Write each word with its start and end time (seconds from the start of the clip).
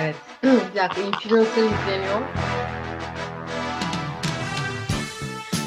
Evet. 0.00 0.16
bir 0.42 0.80
dakika 0.80 1.00
influencer 1.00 1.62
yükleniyor. 1.62 2.20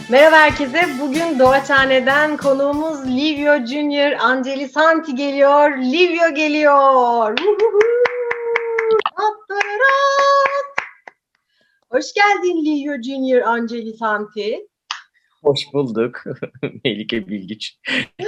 Merhaba 0.10 0.36
herkese. 0.36 0.88
Bugün 1.02 1.40
Doğaçhane'den 1.40 2.38
konuğumuz 2.38 3.07
Livio 3.07 3.65
Junior 3.65 4.12
Angeli 4.12 4.70
Santi 4.70 5.15
geliyor. 5.15 5.78
Livio 5.78 6.35
geliyor. 6.35 7.38
Hoş 11.89 12.13
geldin 12.13 12.66
Livio 12.66 13.02
Junior 13.02 13.42
Angeli 13.42 13.93
Santi. 13.93 14.67
Hoş 15.43 15.60
bulduk. 15.74 16.23
Melike 16.84 17.27
Bilgiç 17.27 17.80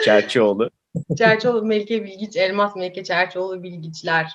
Çerçioğlu. 0.04 0.70
Çerçoğlu 1.18 1.65
Melike 1.65 2.04
Bilgiç, 2.04 2.38
Elmas 2.38 2.75
Melike 2.75 3.04
Çerçoğlu 3.04 3.64
Bilgiçler. 3.64 4.32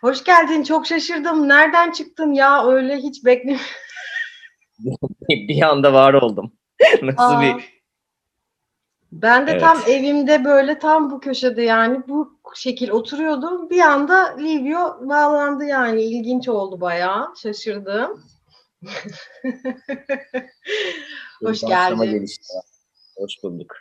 Hoş 0.00 0.24
geldin. 0.24 0.62
Çok 0.62 0.86
şaşırdım. 0.86 1.48
Nereden 1.48 1.90
çıktın 1.92 2.32
ya? 2.32 2.66
Öyle 2.66 2.96
hiç 2.96 3.24
beklemiyorum. 3.24 3.66
bir 5.28 5.62
anda 5.62 5.92
var 5.92 6.14
oldum. 6.14 6.52
Nasıl 7.02 7.34
Aa. 7.36 7.40
bir 7.42 7.80
Ben 9.12 9.46
de 9.46 9.50
Evet. 9.50 9.60
tam 9.60 9.78
evimde 9.88 10.44
böyle 10.44 10.78
tam 10.78 11.10
bu 11.10 11.20
köşede 11.20 11.62
yani 11.62 12.02
bu 12.08 12.40
şekil 12.54 12.90
oturuyordum. 12.90 13.70
Bir 13.70 13.80
anda 13.80 14.36
Livio 14.36 15.08
bağlandı 15.08 15.64
yani. 15.64 16.02
İlginç 16.02 16.48
oldu 16.48 16.80
bayağı. 16.80 17.34
Şaşırdım. 17.42 18.24
Hoş 21.44 21.60
geldin. 21.60 22.26
Hoş 23.16 23.32
bulduk. 23.42 23.76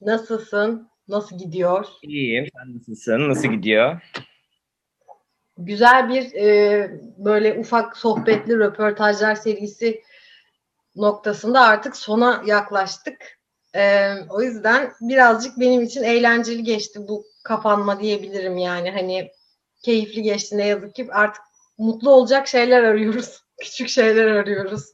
Nasılsın? 0.00 0.88
Nasıl 1.08 1.38
gidiyor? 1.38 1.86
İyiyim. 2.02 2.46
Sen 2.56 2.76
nasılsın? 2.76 3.28
Nasıl 3.28 3.48
gidiyor? 3.48 4.00
Güzel 5.66 6.08
bir 6.08 6.34
e, 6.34 6.90
böyle 7.18 7.58
ufak 7.58 7.96
sohbetli 7.96 8.58
röportajlar 8.58 9.34
serisi 9.34 10.02
noktasında 10.96 11.60
artık 11.60 11.96
sona 11.96 12.42
yaklaştık. 12.46 13.38
E, 13.74 14.12
o 14.30 14.42
yüzden 14.42 14.92
birazcık 15.00 15.60
benim 15.60 15.82
için 15.82 16.02
eğlenceli 16.02 16.62
geçti 16.62 17.00
bu 17.08 17.24
kapanma 17.44 18.00
diyebilirim 18.00 18.58
yani. 18.58 18.90
Hani 18.90 19.30
keyifli 19.82 20.22
geçti 20.22 20.58
ne 20.58 20.66
yazık 20.66 20.94
ki 20.94 21.08
artık 21.12 21.42
mutlu 21.78 22.10
olacak 22.10 22.48
şeyler 22.48 22.82
arıyoruz. 22.82 23.42
Küçük 23.60 23.88
şeyler 23.88 24.26
arıyoruz. 24.26 24.92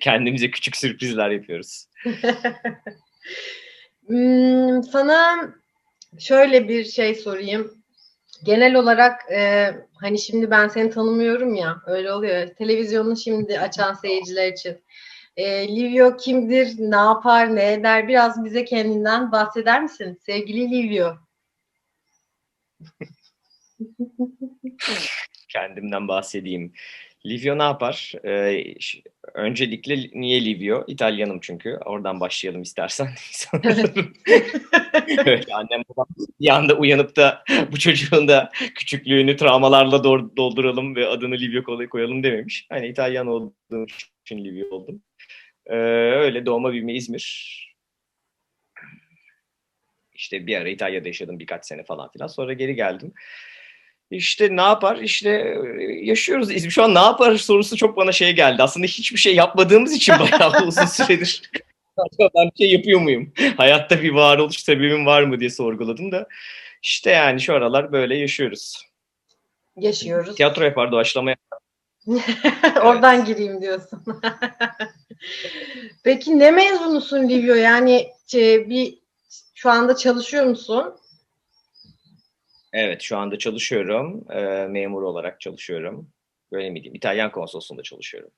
Kendimize 0.00 0.50
küçük 0.50 0.76
sürprizler 0.76 1.30
yapıyoruz. 1.30 1.86
Hmm, 4.06 4.82
sana 4.82 5.54
şöyle 6.18 6.68
bir 6.68 6.84
şey 6.84 7.14
sorayım. 7.14 7.83
Genel 8.42 8.74
olarak 8.74 9.32
e, 9.32 9.70
hani 9.94 10.18
şimdi 10.18 10.50
ben 10.50 10.68
seni 10.68 10.90
tanımıyorum 10.90 11.54
ya 11.54 11.82
öyle 11.86 12.12
oluyor. 12.12 12.48
Televizyonu 12.48 13.16
şimdi 13.16 13.60
açan 13.60 13.94
seyirciler 13.94 14.52
için. 14.52 14.84
E, 15.36 15.76
Livio 15.76 16.16
kimdir, 16.16 16.74
ne 16.78 16.96
yapar, 16.96 17.56
ne 17.56 17.72
eder? 17.72 18.08
Biraz 18.08 18.44
bize 18.44 18.64
kendinden 18.64 19.32
bahseder 19.32 19.82
misin 19.82 20.18
sevgili 20.26 20.70
Livio? 20.70 21.16
Kendimden 25.48 26.08
bahsedeyim. 26.08 26.72
Livio 27.26 27.58
ne 27.58 27.62
yapar? 27.62 28.12
Ee, 28.24 28.74
öncelikle 29.34 29.96
niye 30.20 30.44
Livio? 30.44 30.84
İtalyanım 30.86 31.40
çünkü. 31.40 31.78
Oradan 31.84 32.20
başlayalım 32.20 32.62
istersen. 32.62 33.08
Öyle 35.26 35.54
annem 35.54 35.82
babam 35.88 36.06
bir 36.40 36.48
anda 36.48 36.74
uyanıp 36.74 37.16
da 37.16 37.44
bu 37.72 37.78
çocuğun 37.78 38.28
da 38.28 38.50
küçüklüğünü 38.74 39.36
travmalarla 39.36 40.04
dolduralım 40.04 40.96
ve 40.96 41.06
adını 41.06 41.34
Livio 41.34 41.88
koyalım 41.88 42.22
dememiş. 42.22 42.66
Hani 42.70 42.88
İtalyan 42.88 43.26
olduğum 43.26 43.86
için 44.24 44.44
Livio 44.44 44.76
oldum. 44.76 45.02
Ee, 45.66 45.74
öyle 46.10 46.46
doğma 46.46 46.72
büyüme 46.72 46.94
İzmir. 46.94 47.54
İşte 50.14 50.46
bir 50.46 50.56
ara 50.56 50.68
İtalya'da 50.68 51.08
yaşadım 51.08 51.38
birkaç 51.38 51.66
sene 51.66 51.84
falan 51.84 52.10
filan. 52.12 52.26
Sonra 52.26 52.52
geri 52.52 52.74
geldim. 52.74 53.12
İşte 54.10 54.56
ne 54.56 54.62
yapar? 54.62 54.96
İşte 54.96 55.30
e, 55.78 55.82
yaşıyoruz. 55.82 56.70
Şu 56.70 56.84
an 56.84 56.94
ne 56.94 56.98
yapar 56.98 57.36
sorusu 57.36 57.76
çok 57.76 57.96
bana 57.96 58.12
şey 58.12 58.32
geldi. 58.32 58.62
Aslında 58.62 58.86
hiçbir 58.86 59.18
şey 59.18 59.34
yapmadığımız 59.34 59.92
için 59.92 60.14
bayağı 60.18 60.66
uzun 60.66 60.84
süredir. 60.84 61.50
Acaba 61.96 62.30
ben 62.36 62.50
bir 62.50 62.64
şey 62.64 62.72
yapıyor 62.72 63.00
muyum? 63.00 63.32
Hayatta 63.56 64.02
bir 64.02 64.10
varoluş 64.10 64.56
sebebim 64.58 65.06
var 65.06 65.22
mı 65.22 65.40
diye 65.40 65.50
sorguladım 65.50 66.12
da. 66.12 66.28
İşte 66.82 67.10
yani 67.10 67.40
şu 67.40 67.54
aralar 67.54 67.92
böyle 67.92 68.16
yaşıyoruz. 68.16 68.82
Yaşıyoruz. 69.76 70.36
Tiyatro 70.36 70.64
yapar, 70.64 70.92
doğaçlama 70.92 71.30
yapar. 71.30 71.58
Oradan 72.82 73.24
gireyim 73.24 73.62
diyorsun. 73.62 74.04
Peki 76.04 76.38
ne 76.38 76.50
mezunusun 76.50 77.28
Livio? 77.28 77.54
Yani 77.54 78.08
şey, 78.26 78.70
bir 78.70 78.98
şu 79.54 79.70
anda 79.70 79.96
çalışıyor 79.96 80.44
musun? 80.44 80.94
Evet 82.74 83.02
şu 83.02 83.16
anda 83.16 83.38
çalışıyorum. 83.38 84.24
Ee, 84.30 84.66
memur 84.66 85.02
olarak 85.02 85.40
çalışıyorum. 85.40 86.08
Böyle 86.52 86.70
mi 86.70 86.76
diyeyim? 86.76 86.94
İtalyan 86.94 87.30
konsolosluğunda 87.32 87.82
çalışıyorum. 87.82 88.30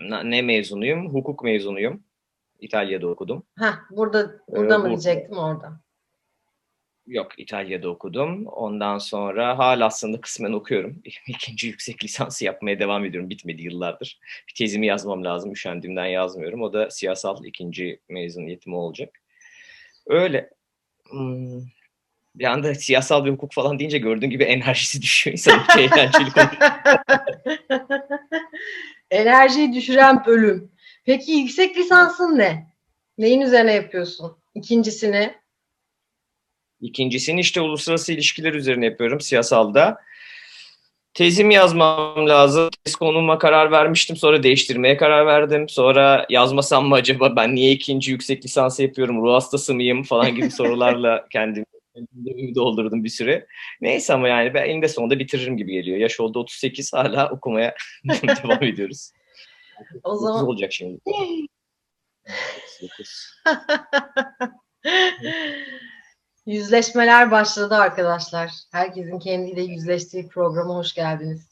Na- 0.00 0.22
ne 0.22 0.42
mezunuyum? 0.42 1.14
Hukuk 1.14 1.44
mezunuyum. 1.44 2.04
İtalya'da 2.60 3.06
okudum. 3.06 3.42
Heh, 3.58 3.74
burada 3.90 4.40
burada 4.48 4.74
Ee, 4.74 4.78
mı 4.78 4.88
diyecektim 4.88 5.38
orada. 5.38 5.80
Yok 7.06 7.38
İtalya'da 7.38 7.88
okudum. 7.88 8.46
Ondan 8.46 8.98
sonra 8.98 9.58
hala 9.58 9.86
aslında 9.86 10.20
kısmen 10.20 10.52
okuyorum. 10.52 11.02
İkinci 11.26 11.66
yüksek 11.66 12.04
lisansı 12.04 12.44
yapmaya 12.44 12.78
devam 12.78 13.04
ediyorum. 13.04 13.30
Bitmedi 13.30 13.62
yıllardır. 13.62 14.20
Bir 14.48 14.54
tezimi 14.54 14.86
yazmam 14.86 15.24
lazım. 15.24 15.52
Üşendiğimden 15.52 16.06
yazmıyorum. 16.06 16.62
O 16.62 16.72
da 16.72 16.90
siyasal 16.90 17.44
ikinci 17.44 18.00
mezuniyetim 18.08 18.74
olacak. 18.74 19.18
Öyle. 20.06 20.55
Hmm. 21.10 21.60
Bir 22.34 22.44
anda 22.44 22.74
siyasal 22.74 23.24
bir 23.24 23.30
hukuk 23.30 23.52
falan 23.52 23.78
deyince 23.78 23.98
gördüğün 23.98 24.30
gibi 24.30 24.44
enerjisi 24.56 25.02
düşüyor. 25.02 25.32
İnsanın 25.32 25.62
eğlenceli 25.78 26.30
konu. 26.30 26.48
Enerjiyi 29.10 29.72
düşüren 29.72 30.26
bölüm. 30.26 30.72
Peki 31.04 31.32
yüksek 31.32 31.76
lisansın 31.76 32.38
ne? 32.38 32.72
Neyin 33.18 33.40
üzerine 33.40 33.72
yapıyorsun? 33.72 34.36
İkincisini. 34.54 35.34
İkincisini 36.80 37.40
işte 37.40 37.60
uluslararası 37.60 38.12
ilişkiler 38.12 38.52
üzerine 38.52 38.84
yapıyorum 38.84 39.20
siyasalda. 39.20 40.00
Tezimi 41.16 41.54
yazmam 41.54 42.28
lazım. 42.28 42.70
Tez 42.84 42.96
konuma 42.96 43.38
karar 43.38 43.70
vermiştim. 43.70 44.16
Sonra 44.16 44.42
değiştirmeye 44.42 44.96
karar 44.96 45.26
verdim. 45.26 45.68
Sonra 45.68 46.26
yazmasam 46.30 46.88
mı 46.88 46.94
acaba 46.94 47.36
ben 47.36 47.54
niye 47.54 47.72
ikinci 47.72 48.10
yüksek 48.10 48.44
lisansı 48.44 48.82
yapıyorum? 48.82 49.22
Ruh 49.22 49.34
hastası 49.34 49.74
mıyım 49.74 50.02
falan 50.02 50.34
gibi 50.34 50.50
sorularla 50.50 51.26
kendimi 51.30 52.54
doldurdum 52.54 53.04
bir 53.04 53.08
süre. 53.08 53.46
Neyse 53.80 54.14
ama 54.14 54.28
yani 54.28 54.54
ben 54.54 54.64
eninde 54.64 54.88
sonunda 54.88 55.18
bitiririm 55.18 55.56
gibi 55.56 55.72
geliyor. 55.72 55.98
Yaş 55.98 56.20
oldu 56.20 56.38
38 56.38 56.92
hala 56.92 57.30
okumaya 57.30 57.74
devam 58.08 58.62
ediyoruz. 58.62 59.10
O 60.04 60.10
30 60.10 60.22
zaman 60.22 60.46
olacak 60.46 60.72
şimdi. 60.72 61.00
39. 66.46 66.62
yüzleşmeler 66.62 67.30
başladı 67.30 67.74
arkadaşlar. 67.74 68.50
Herkesin 68.72 69.18
kendiyle 69.18 69.62
yüzleştiği 69.62 70.28
programa 70.28 70.74
hoş 70.74 70.94
geldiniz. 70.94 71.48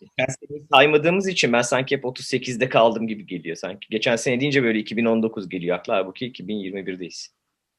Geçen 0.00 0.32
seneyi 0.32 0.66
saymadığımız 0.72 1.28
için 1.28 1.52
ben 1.52 1.62
sanki 1.62 1.96
hep 1.96 2.04
38'de 2.04 2.68
kaldım 2.68 3.06
gibi 3.06 3.26
geliyor 3.26 3.56
sanki. 3.56 3.88
Geçen 3.90 4.16
sene 4.16 4.40
deyince 4.40 4.62
böyle 4.62 4.78
2019 4.78 5.48
geliyor 5.48 5.78
akla. 5.78 5.94
Halbuki 5.94 6.32
2021'deyiz. 6.32 7.28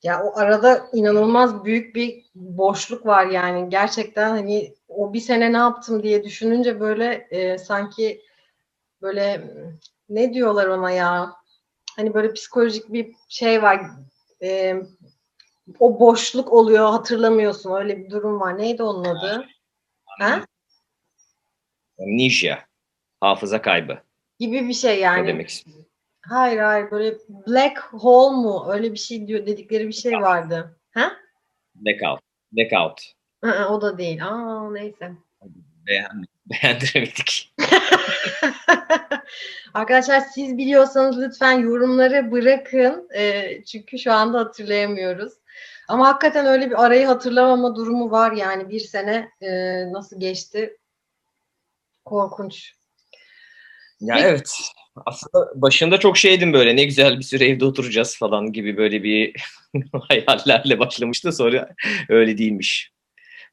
Ya 0.03 0.23
o 0.23 0.39
arada 0.39 0.87
inanılmaz 0.93 1.65
büyük 1.65 1.95
bir 1.95 2.25
boşluk 2.35 3.05
var 3.05 3.27
yani. 3.27 3.69
Gerçekten 3.69 4.29
hani 4.29 4.73
o 4.87 5.13
bir 5.13 5.19
sene 5.19 5.53
ne 5.53 5.57
yaptım 5.57 6.03
diye 6.03 6.23
düşününce 6.23 6.79
böyle 6.79 7.27
e, 7.31 7.57
sanki 7.57 8.21
böyle 9.01 9.51
ne 10.09 10.33
diyorlar 10.33 10.67
ona 10.67 10.91
ya? 10.91 11.33
Hani 11.95 12.13
böyle 12.13 12.33
psikolojik 12.33 12.93
bir 12.93 13.15
şey 13.29 13.61
var. 13.61 13.81
E, 14.43 14.75
o 15.79 15.99
boşluk 15.99 16.53
oluyor 16.53 16.89
hatırlamıyorsun. 16.89 17.75
Öyle 17.75 17.97
bir 17.97 18.09
durum 18.09 18.39
var. 18.39 18.57
Neydi 18.57 18.83
onun 18.83 19.05
adı? 19.05 19.45
Ha? 20.05 20.41
Amnesia. 21.99 22.57
Hafıza 23.21 23.61
kaybı. 23.61 23.97
Gibi 24.39 24.67
bir 24.67 24.73
şey 24.73 24.95
Ne 24.95 24.99
yani. 24.99 25.27
demek? 25.27 25.65
Hayır 26.21 26.59
hayır 26.59 26.91
böyle 26.91 27.17
black 27.29 27.79
hole 27.79 28.35
mu? 28.35 28.65
Öyle 28.69 28.93
bir 28.93 28.97
şey 28.97 29.27
diyor 29.27 29.45
dedikleri 29.45 29.87
bir 29.87 29.93
şey 29.93 30.13
vardı. 30.13 30.77
Ha? 30.91 31.11
Blackout. 31.75 32.19
Blackout. 32.51 33.01
Aa, 33.43 33.69
o 33.69 33.81
da 33.81 33.97
değil. 33.97 34.25
Aa 34.27 34.71
neyse. 34.71 35.11
Beğen, 35.87 36.25
beğendiremedik. 36.45 37.53
Arkadaşlar 39.73 40.19
siz 40.19 40.57
biliyorsanız 40.57 41.19
lütfen 41.21 41.51
yorumları 41.51 42.31
bırakın. 42.31 43.09
Ee, 43.15 43.63
çünkü 43.63 43.99
şu 43.99 44.13
anda 44.13 44.39
hatırlayamıyoruz. 44.39 45.33
Ama 45.87 46.07
hakikaten 46.07 46.45
öyle 46.45 46.69
bir 46.69 46.85
arayı 46.85 47.05
hatırlamama 47.05 47.75
durumu 47.75 48.11
var 48.11 48.31
yani 48.31 48.69
bir 48.69 48.79
sene 48.79 49.29
e, 49.41 49.49
nasıl 49.93 50.19
geçti 50.19 50.77
korkunç. 52.05 52.73
Ya 54.01 54.15
Peki. 54.15 54.27
evet 54.27 54.51
aslında 55.05 55.51
başında 55.55 55.99
çok 55.99 56.17
şeydim 56.17 56.53
böyle 56.53 56.75
ne 56.75 56.83
güzel 56.83 57.17
bir 57.17 57.23
süre 57.23 57.45
evde 57.45 57.65
oturacağız 57.65 58.17
falan 58.17 58.51
gibi 58.53 58.77
böyle 58.77 59.03
bir 59.03 59.35
hayallerle 60.09 60.79
başlamıştı 60.79 61.31
sonra 61.31 61.75
öyle 62.09 62.37
değilmiş. 62.37 62.91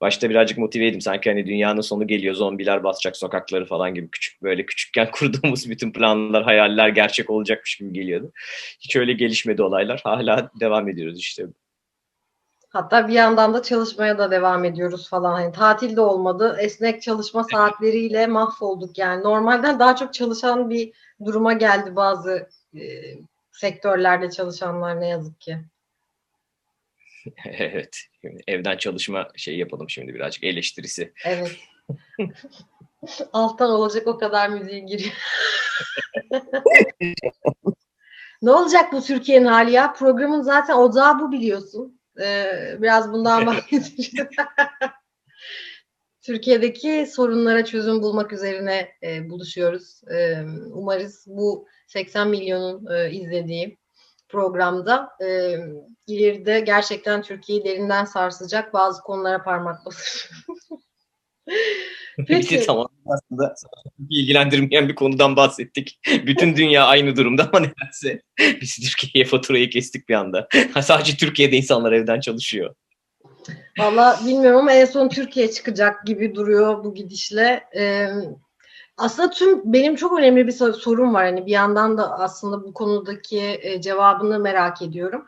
Başta 0.00 0.30
birazcık 0.30 0.58
motiveydim 0.58 1.00
sanki 1.00 1.30
hani 1.30 1.46
dünyanın 1.46 1.80
sonu 1.80 2.06
geliyor 2.06 2.34
zombiler 2.34 2.84
basacak 2.84 3.16
sokakları 3.16 3.66
falan 3.66 3.94
gibi 3.94 4.10
küçük 4.10 4.42
böyle 4.42 4.66
küçükken 4.66 5.10
kurduğumuz 5.12 5.70
bütün 5.70 5.92
planlar 5.92 6.44
hayaller 6.44 6.88
gerçek 6.88 7.30
olacakmış 7.30 7.76
gibi 7.76 7.92
geliyordu. 7.92 8.32
Hiç 8.80 8.96
öyle 8.96 9.12
gelişmedi 9.12 9.62
olaylar 9.62 10.00
hala 10.04 10.50
devam 10.60 10.88
ediyoruz 10.88 11.18
işte. 11.18 11.44
Hatta 12.74 13.08
bir 13.08 13.12
yandan 13.12 13.54
da 13.54 13.62
çalışmaya 13.62 14.18
da 14.18 14.30
devam 14.30 14.64
ediyoruz 14.64 15.08
falan. 15.08 15.32
Hani 15.32 15.52
tatil 15.52 15.96
de 15.96 16.00
olmadı. 16.00 16.56
Esnek 16.60 17.02
çalışma 17.02 17.44
saatleriyle 17.44 18.26
mahvolduk 18.26 18.98
yani. 18.98 19.24
Normalden 19.24 19.78
daha 19.78 19.96
çok 19.96 20.14
çalışan 20.14 20.70
bir 20.70 20.92
duruma 21.24 21.52
geldi 21.52 21.96
bazı 21.96 22.48
e, 22.74 22.80
sektörlerde 23.52 24.30
çalışanlar 24.30 25.00
ne 25.00 25.08
yazık 25.08 25.40
ki. 25.40 25.58
evet. 27.44 27.98
Evden 28.46 28.76
çalışma 28.76 29.28
şey 29.36 29.58
yapalım 29.58 29.90
şimdi 29.90 30.14
birazcık 30.14 30.44
eleştirisi. 30.44 31.12
Evet. 31.24 31.56
Alttan 33.32 33.70
olacak 33.70 34.06
o 34.06 34.18
kadar 34.18 34.48
müziği 34.48 34.86
giriyor. 34.86 35.14
ne 38.42 38.50
olacak 38.50 38.92
bu 38.92 39.02
Türkiye'nin 39.02 39.46
hali 39.46 39.72
ya? 39.72 39.92
Programın 39.92 40.42
zaten 40.42 40.74
odağı 40.74 41.18
bu 41.20 41.32
biliyorsun. 41.32 42.00
Ee, 42.20 42.76
biraz 42.80 43.12
bundan 43.12 43.46
bahsedeceğim. 43.46 44.28
Türkiye'deki 46.22 47.06
sorunlara 47.06 47.64
çözüm 47.64 48.02
bulmak 48.02 48.32
üzerine 48.32 48.88
e, 49.02 49.30
buluşuyoruz. 49.30 50.00
E, 50.14 50.44
umarız 50.72 51.24
bu 51.26 51.66
80 51.86 52.28
milyonun 52.28 52.94
e, 52.94 53.10
izlediği 53.10 53.78
programda 54.28 55.08
e, 55.24 55.56
ileride 56.06 56.60
gerçekten 56.60 57.22
Türkiye'yi 57.22 57.64
derinden 57.64 58.04
sarsacak 58.04 58.74
bazı 58.74 59.02
konulara 59.02 59.42
parmak 59.42 59.86
basır. 59.86 60.30
Peki. 62.28 62.66
tamam 62.66 62.93
aslında 63.06 63.54
ilgilendirmeyen 64.10 64.88
bir 64.88 64.94
konudan 64.94 65.36
bahsettik. 65.36 66.00
Bütün 66.26 66.56
dünya 66.56 66.86
aynı 66.86 67.16
durumda 67.16 67.50
ama 67.52 67.66
nedense 67.66 68.22
biz 68.60 68.76
Türkiye'ye 68.76 69.28
faturayı 69.28 69.70
kestik 69.70 70.08
bir 70.08 70.14
anda. 70.14 70.48
Sadece 70.82 71.16
Türkiye'de 71.16 71.56
insanlar 71.56 71.92
evden 71.92 72.20
çalışıyor. 72.20 72.74
Valla 73.78 74.20
bilmiyorum 74.26 74.58
ama 74.58 74.72
en 74.72 74.84
son 74.84 75.08
Türkiye 75.08 75.50
çıkacak 75.50 76.06
gibi 76.06 76.34
duruyor 76.34 76.84
bu 76.84 76.94
gidişle. 76.94 77.64
Ee, 77.76 78.08
aslında 78.96 79.30
tüm 79.30 79.72
benim 79.72 79.96
çok 79.96 80.18
önemli 80.18 80.46
bir 80.46 80.52
sorum 80.52 81.14
var. 81.14 81.24
Hani 81.24 81.46
bir 81.46 81.50
yandan 81.50 81.98
da 81.98 82.18
aslında 82.18 82.64
bu 82.64 82.74
konudaki 82.74 83.58
e, 83.62 83.80
cevabını 83.80 84.38
merak 84.38 84.82
ediyorum. 84.82 85.26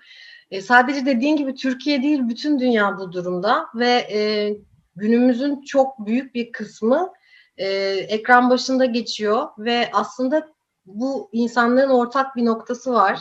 E, 0.50 0.60
sadece 0.60 1.06
dediğin 1.06 1.36
gibi 1.36 1.54
Türkiye 1.54 2.02
değil 2.02 2.20
bütün 2.28 2.58
dünya 2.58 2.98
bu 2.98 3.12
durumda 3.12 3.66
ve 3.74 3.90
e, 3.90 4.52
günümüzün 4.96 5.62
çok 5.62 6.06
büyük 6.06 6.34
bir 6.34 6.52
kısmı 6.52 7.12
e, 7.58 7.66
ekran 8.08 8.50
başında 8.50 8.84
geçiyor 8.84 9.48
ve 9.58 9.90
aslında 9.92 10.48
bu 10.86 11.30
insanların 11.32 11.90
ortak 11.90 12.36
bir 12.36 12.44
noktası 12.44 12.92
var. 12.92 13.20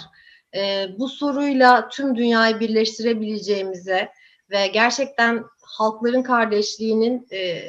E, 0.55 0.87
bu 0.99 1.09
soruyla 1.09 1.89
tüm 1.89 2.15
dünyayı 2.15 2.59
birleştirebileceğimize 2.59 4.11
ve 4.49 4.67
gerçekten 4.67 5.43
halkların 5.61 6.23
kardeşliğinin 6.23 7.27
e, 7.31 7.61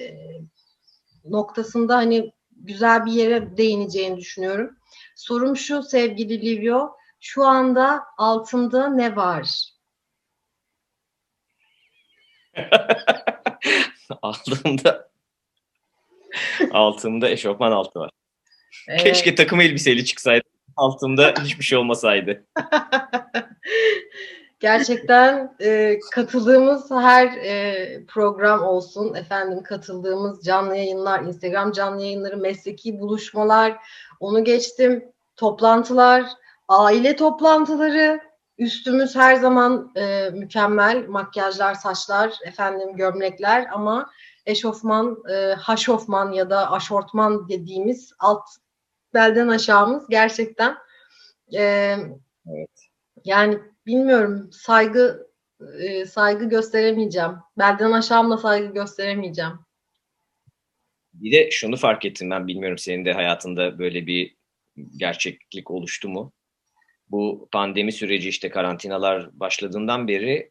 noktasında 1.24 1.96
hani 1.96 2.32
güzel 2.50 3.06
bir 3.06 3.12
yere 3.12 3.56
değineceğini 3.56 4.16
düşünüyorum. 4.16 4.76
Sorum 5.16 5.56
şu 5.56 5.82
sevgili 5.82 6.40
Livio, 6.40 6.96
şu 7.20 7.44
anda 7.44 8.04
altında 8.18 8.88
ne 8.88 9.16
var? 9.16 9.72
altında 14.22 15.10
altında 16.70 17.28
eşofman 17.28 17.72
altı 17.72 17.98
var. 17.98 18.10
Evet. 18.88 19.02
Keşke 19.02 19.34
takım 19.34 19.60
elbiseyle 19.60 20.04
çıksaydı. 20.04 20.44
Altında 20.76 21.34
hiçbir 21.42 21.64
şey 21.64 21.78
olmasaydı. 21.78 22.44
Gerçekten 24.60 25.56
e, 25.60 25.98
katıldığımız 26.12 26.90
her 26.90 27.26
e, 27.26 28.04
program 28.08 28.62
olsun, 28.62 29.14
efendim 29.14 29.62
katıldığımız 29.62 30.44
canlı 30.44 30.76
yayınlar, 30.76 31.22
Instagram 31.22 31.72
canlı 31.72 32.02
yayınları, 32.02 32.36
mesleki 32.36 33.00
buluşmalar, 33.00 33.76
onu 34.20 34.44
geçtim, 34.44 35.04
toplantılar, 35.36 36.26
aile 36.68 37.16
toplantıları, 37.16 38.20
üstümüz 38.58 39.16
her 39.16 39.34
zaman 39.34 39.92
e, 39.96 40.30
mükemmel, 40.30 41.04
makyajlar, 41.08 41.74
saçlar, 41.74 42.32
efendim 42.44 42.96
gömlekler 42.96 43.66
ama 43.72 44.10
eşofman, 44.46 45.22
e, 45.30 45.54
haşofman 45.54 46.32
ya 46.32 46.50
da 46.50 46.72
aşortman 46.72 47.48
dediğimiz 47.48 48.12
alt 48.18 48.48
belden 49.14 49.48
aşağımız 49.48 50.08
gerçekten 50.08 50.76
e, 51.52 51.62
evet. 52.46 52.70
yani 53.24 53.58
bilmiyorum 53.86 54.50
saygı 54.52 55.26
e, 55.78 56.06
saygı 56.06 56.48
gösteremeyeceğim. 56.48 57.32
Belden 57.58 57.92
aşağımla 57.92 58.38
saygı 58.38 58.74
gösteremeyeceğim. 58.74 59.52
Bir 61.12 61.32
de 61.32 61.50
şunu 61.50 61.76
fark 61.76 62.04
ettim 62.04 62.30
ben 62.30 62.46
bilmiyorum 62.46 62.78
senin 62.78 63.04
de 63.04 63.12
hayatında 63.12 63.78
böyle 63.78 64.06
bir 64.06 64.36
gerçeklik 64.96 65.70
oluştu 65.70 66.08
mu? 66.08 66.32
Bu 67.08 67.48
pandemi 67.52 67.92
süreci 67.92 68.28
işte 68.28 68.48
karantinalar 68.48 69.40
başladığından 69.40 70.08
beri 70.08 70.50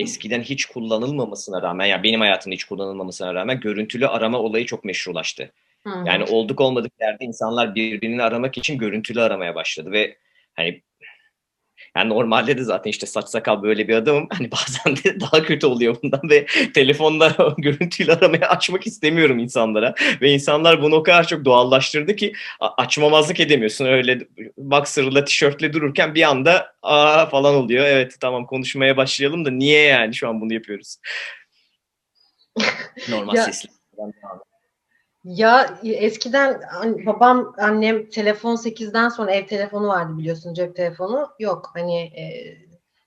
eskiden 0.00 0.42
hiç 0.42 0.66
kullanılmamasına 0.66 1.62
rağmen 1.62 1.84
ya 1.84 1.90
yani 1.90 2.02
benim 2.02 2.20
hayatımda 2.20 2.54
hiç 2.54 2.64
kullanılmamasına 2.64 3.34
rağmen 3.34 3.60
görüntülü 3.60 4.06
arama 4.06 4.38
olayı 4.38 4.66
çok 4.66 4.84
meşrulaştı. 4.84 5.52
Hı. 5.84 5.90
Yani 6.06 6.24
olduk 6.24 6.60
olmadık 6.60 6.92
yerde 7.00 7.24
insanlar 7.24 7.74
birbirini 7.74 8.22
aramak 8.22 8.58
için 8.58 8.78
görüntülü 8.78 9.20
aramaya 9.22 9.54
başladı 9.54 9.92
ve 9.92 10.16
hani 10.54 10.82
yani 11.96 12.08
normalde 12.08 12.58
de 12.58 12.64
zaten 12.64 12.90
işte 12.90 13.06
saç 13.06 13.28
sakal 13.28 13.62
böyle 13.62 13.88
bir 13.88 13.94
adamım. 13.94 14.26
Hani 14.30 14.50
bazen 14.50 14.96
de 14.96 15.20
daha 15.20 15.42
kötü 15.42 15.66
oluyor 15.66 15.96
bundan 16.02 16.30
ve 16.30 16.46
telefonda 16.74 17.54
görüntüyle 17.58 18.12
aramaya 18.12 18.48
açmak 18.48 18.86
istemiyorum 18.86 19.38
insanlara. 19.38 19.94
Ve 20.20 20.30
insanlar 20.32 20.82
bunu 20.82 20.94
o 20.94 21.02
kadar 21.02 21.26
çok 21.26 21.44
doğallaştırdı 21.44 22.16
ki 22.16 22.32
açmamazlık 22.60 23.40
edemiyorsun. 23.40 23.86
Öyle 23.86 24.18
boxer'la 24.58 25.24
tişörtle 25.24 25.72
dururken 25.72 26.14
bir 26.14 26.22
anda 26.22 26.74
aa 26.82 27.26
falan 27.26 27.54
oluyor. 27.54 27.84
Evet 27.86 28.16
tamam 28.20 28.46
konuşmaya 28.46 28.96
başlayalım 28.96 29.44
da 29.44 29.50
niye 29.50 29.82
yani 29.82 30.14
şu 30.14 30.28
an 30.28 30.40
bunu 30.40 30.54
yapıyoruz? 30.54 30.96
Normal 33.08 33.36
sesli. 33.36 33.68
Ya 35.24 35.78
eskiden 35.84 36.60
babam 37.06 37.54
annem 37.58 38.10
telefon 38.10 38.56
8'den 38.56 39.08
sonra 39.08 39.32
ev 39.32 39.46
telefonu 39.46 39.88
vardı 39.88 40.18
biliyorsun 40.18 40.54
cep 40.54 40.76
telefonu. 40.76 41.28
Yok 41.38 41.70
hani 41.74 42.00
e, 42.00 42.24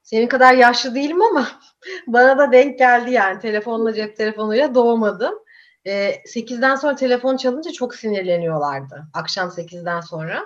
senin 0.03 0.27
kadar 0.27 0.53
yaşlı 0.53 0.95
değilim 0.95 1.21
ama 1.21 1.47
bana 2.07 2.37
da 2.37 2.51
denk 2.51 2.79
geldi 2.79 3.11
yani 3.11 3.39
telefonla 3.39 3.93
cep 3.93 4.17
telefonuyla 4.17 4.75
doğmadım. 4.75 5.33
E, 5.85 6.11
8'den 6.25 6.75
sonra 6.75 6.95
telefon 6.95 7.37
çalınca 7.37 7.71
çok 7.71 7.95
sinirleniyorlardı 7.95 9.03
akşam 9.13 9.51
8'den 9.51 10.01
sonra. 10.01 10.43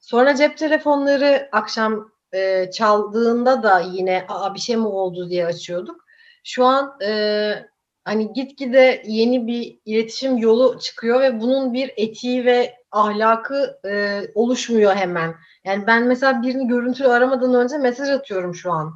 Sonra 0.00 0.34
cep 0.36 0.58
telefonları 0.58 1.48
akşam 1.52 2.10
e, 2.32 2.70
çaldığında 2.70 3.62
da 3.62 3.80
yine 3.80 4.24
Aa, 4.28 4.54
bir 4.54 4.60
şey 4.60 4.76
mi 4.76 4.86
oldu 4.86 5.30
diye 5.30 5.46
açıyorduk. 5.46 6.04
Şu 6.44 6.64
an 6.64 6.96
e, 7.02 7.66
hani 8.06 8.32
gitgide 8.32 9.02
yeni 9.06 9.46
bir 9.46 9.78
iletişim 9.84 10.38
yolu 10.38 10.78
çıkıyor 10.78 11.20
ve 11.20 11.40
bunun 11.40 11.72
bir 11.72 11.92
etiği 11.96 12.44
ve 12.44 12.74
ahlakı 12.92 13.80
e, 13.88 14.20
oluşmuyor 14.34 14.94
hemen. 14.94 15.34
Yani 15.64 15.86
ben 15.86 16.06
mesela 16.06 16.42
birini 16.42 16.68
görüntülü 16.68 17.08
aramadan 17.08 17.54
önce 17.54 17.78
mesaj 17.78 18.10
atıyorum 18.10 18.54
şu 18.54 18.72
an. 18.72 18.94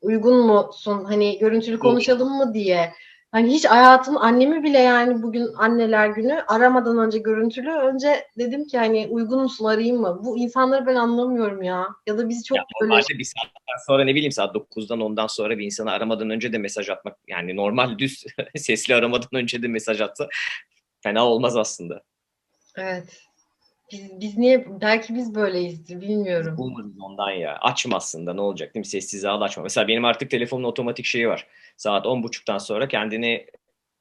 Uygun 0.00 0.46
musun? 0.46 1.04
Hani 1.04 1.38
görüntülü 1.38 1.78
konuşalım 1.78 2.28
mı 2.28 2.54
diye. 2.54 2.92
Hani 3.36 3.52
hiç 3.52 3.64
hayatım 3.64 4.16
annemi 4.16 4.62
bile 4.62 4.78
yani 4.78 5.22
bugün 5.22 5.48
anneler 5.56 6.08
günü 6.08 6.44
aramadan 6.48 6.98
önce 6.98 7.18
görüntülü 7.18 7.70
önce 7.70 8.26
dedim 8.38 8.66
ki 8.66 8.78
hani 8.78 9.06
uygun 9.10 9.42
musun 9.42 9.64
arayayım 9.64 10.00
mı? 10.00 10.20
Bu 10.24 10.38
insanları 10.38 10.86
ben 10.86 10.94
anlamıyorum 10.94 11.62
ya. 11.62 11.86
Ya 12.06 12.18
da 12.18 12.28
bizi 12.28 12.44
çok 12.44 12.58
ya 12.58 12.64
böyle... 12.80 12.90
Normalde 12.90 13.18
bir 13.18 13.24
saatten 13.24 13.86
sonra 13.86 14.04
ne 14.04 14.14
bileyim 14.14 14.32
saat 14.32 14.54
9'dan 14.54 15.00
10'dan 15.00 15.26
sonra 15.26 15.58
bir 15.58 15.64
insanı 15.64 15.90
aramadan 15.90 16.30
önce 16.30 16.52
de 16.52 16.58
mesaj 16.58 16.88
atmak 16.88 17.18
yani 17.28 17.56
normal 17.56 17.98
düz 17.98 18.24
sesli 18.56 18.94
aramadan 18.94 19.28
önce 19.32 19.62
de 19.62 19.68
mesaj 19.68 20.00
atsa 20.00 20.28
fena 21.02 21.26
olmaz 21.26 21.56
aslında. 21.56 22.02
Evet. 22.76 23.25
Biz, 23.92 24.20
biz 24.20 24.38
niye 24.38 24.80
belki 24.80 25.14
biz 25.14 25.34
böyleyizdir 25.34 26.00
bilmiyorum. 26.00 26.58
Bulmadınız 26.58 27.00
ondan 27.00 27.30
ya. 27.30 27.58
Açmazsın 27.60 28.26
da 28.26 28.34
ne 28.34 28.40
olacak 28.40 28.74
değil 28.74 28.80
mi? 28.80 28.86
Sessize 28.86 29.28
al 29.28 29.40
açma. 29.40 29.62
Mesela 29.62 29.88
benim 29.88 30.04
artık 30.04 30.30
telefonun 30.30 30.64
otomatik 30.64 31.04
şeyi 31.04 31.28
var. 31.28 31.46
Saat 31.76 32.06
10.30'dan 32.06 32.58
sonra 32.58 32.88
kendini 32.88 33.46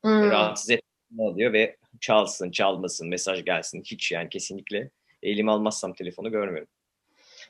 Hmm. 0.06 0.32
rahatsız 0.32 0.70
etme 0.70 1.24
alıyor 1.24 1.54
ve 1.54 1.78
çalsın, 2.00 2.52
çalmasın, 2.52 3.10
mesaj 3.10 3.46
gelsin. 3.46 3.84
Hiç 3.86 4.12
yani 4.12 4.30
kesinlikle 4.30 4.90
elime 5.24 5.52
almazsam 5.52 5.94
telefonu 5.94 6.32
görmüyorum. 6.32 6.68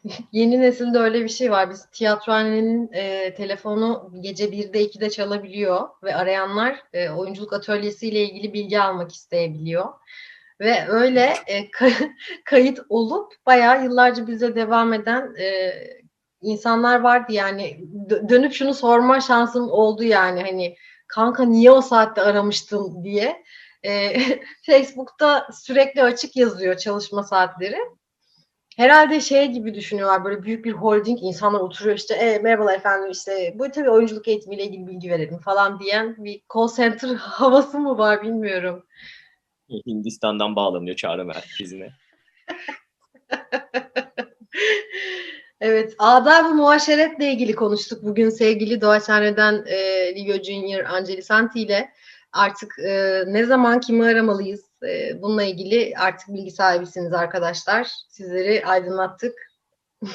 Yeni 0.31 0.61
nesilde 0.61 0.97
öyle 0.97 1.23
bir 1.23 1.29
şey 1.29 1.51
var. 1.51 1.69
Biz 1.69 1.85
tiyatrohanenin 1.91 2.89
e, 2.93 3.33
telefonu 3.33 4.11
gece 4.19 4.45
1'de 4.45 4.83
2'de 4.83 5.09
çalabiliyor 5.09 5.89
ve 6.03 6.15
arayanlar 6.15 6.83
e, 6.93 7.09
oyunculuk 7.09 7.53
atölyesiyle 7.53 8.23
ilgili 8.23 8.53
bilgi 8.53 8.79
almak 8.79 9.11
isteyebiliyor. 9.11 9.85
Ve 10.61 10.87
öyle 10.87 11.33
e, 11.47 11.59
ka- 11.61 12.11
kayıt 12.45 12.79
olup 12.89 13.33
bayağı 13.45 13.83
yıllarca 13.83 14.27
bize 14.27 14.55
devam 14.55 14.93
eden 14.93 15.35
e, 15.39 15.73
insanlar 16.41 16.99
vardı 16.99 17.31
yani 17.33 17.79
Dö- 18.09 18.29
dönüp 18.29 18.53
şunu 18.53 18.73
sorma 18.73 19.21
şansım 19.21 19.69
oldu 19.71 20.03
yani 20.03 20.41
hani 20.41 20.75
kanka 21.07 21.43
niye 21.45 21.71
o 21.71 21.81
saatte 21.81 22.21
aramıştın 22.21 23.03
diye. 23.03 23.43
E, 23.83 24.13
Facebook'ta 24.65 25.47
sürekli 25.63 26.03
açık 26.03 26.35
yazıyor 26.35 26.77
çalışma 26.77 27.23
saatleri. 27.23 27.77
Herhalde 28.77 29.21
şey 29.21 29.47
gibi 29.51 29.73
düşünüyorlar 29.73 30.25
böyle 30.25 30.43
büyük 30.43 30.65
bir 30.65 30.71
holding 30.71 31.19
insanlar 31.23 31.59
oturuyor 31.59 31.97
işte 31.97 32.13
e, 32.15 32.39
merhabalar 32.39 32.75
efendim 32.75 33.11
işte 33.11 33.53
bu 33.59 33.71
tabii 33.71 33.89
oyunculuk 33.89 34.27
eğitimiyle 34.27 34.63
ilgili 34.63 34.87
bilgi 34.87 35.11
verelim 35.11 35.37
falan 35.39 35.79
diyen 35.79 36.15
bir 36.25 36.41
call 36.53 36.67
center 36.75 37.09
havası 37.15 37.79
mı 37.79 37.97
var 37.97 38.23
bilmiyorum. 38.23 38.84
Hindistan'dan 39.69 40.55
bağlanıyor 40.55 40.95
çağrı 40.95 41.25
merkezine. 41.25 41.89
Evet, 45.61 45.95
adab-ı 45.97 46.53
muaşeretle 46.53 47.31
ilgili 47.31 47.55
konuştuk 47.55 48.03
bugün 48.03 48.29
sevgili 48.29 48.81
Doğaçhane'den 48.81 49.65
e, 49.67 49.77
Livio 50.15 50.43
Junior 50.43 50.83
Angeli 50.83 51.23
Santi 51.23 51.59
ile. 51.61 51.91
Artık 52.31 52.79
e, 52.79 53.23
ne 53.27 53.45
zaman 53.45 53.79
kimi 53.79 54.05
aramalıyız? 54.05 54.65
E, 54.87 55.21
bununla 55.21 55.43
ilgili 55.43 55.93
artık 55.97 56.27
bilgi 56.29 56.51
sahibisiniz 56.51 57.13
arkadaşlar. 57.13 57.87
Sizleri 58.09 58.65
aydınlattık. 58.65 59.33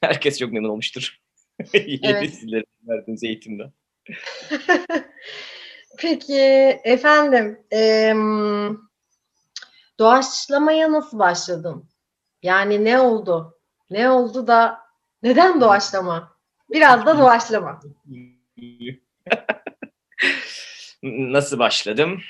Herkes 0.00 0.38
çok 0.38 0.52
memnun 0.52 0.68
olmuştur. 0.68 1.18
Yeni 1.74 2.00
Evet. 2.04 2.32
verdiğiniz 2.88 3.24
eğitimden. 3.24 3.72
Peki 5.98 6.40
efendim, 6.84 7.58
em, 7.70 8.78
doğaçlamaya 9.98 10.92
nasıl 10.92 11.18
başladın? 11.18 11.88
Yani 12.42 12.84
ne 12.84 12.98
oldu? 13.00 13.58
Ne 13.90 14.10
oldu 14.10 14.46
da 14.46 14.78
neden 15.22 15.60
doğaçlama? 15.60 16.36
Biraz 16.70 17.06
da 17.06 17.18
doğaçlama. 17.18 17.80
Nasıl 21.02 21.58
başladım? 21.58 22.20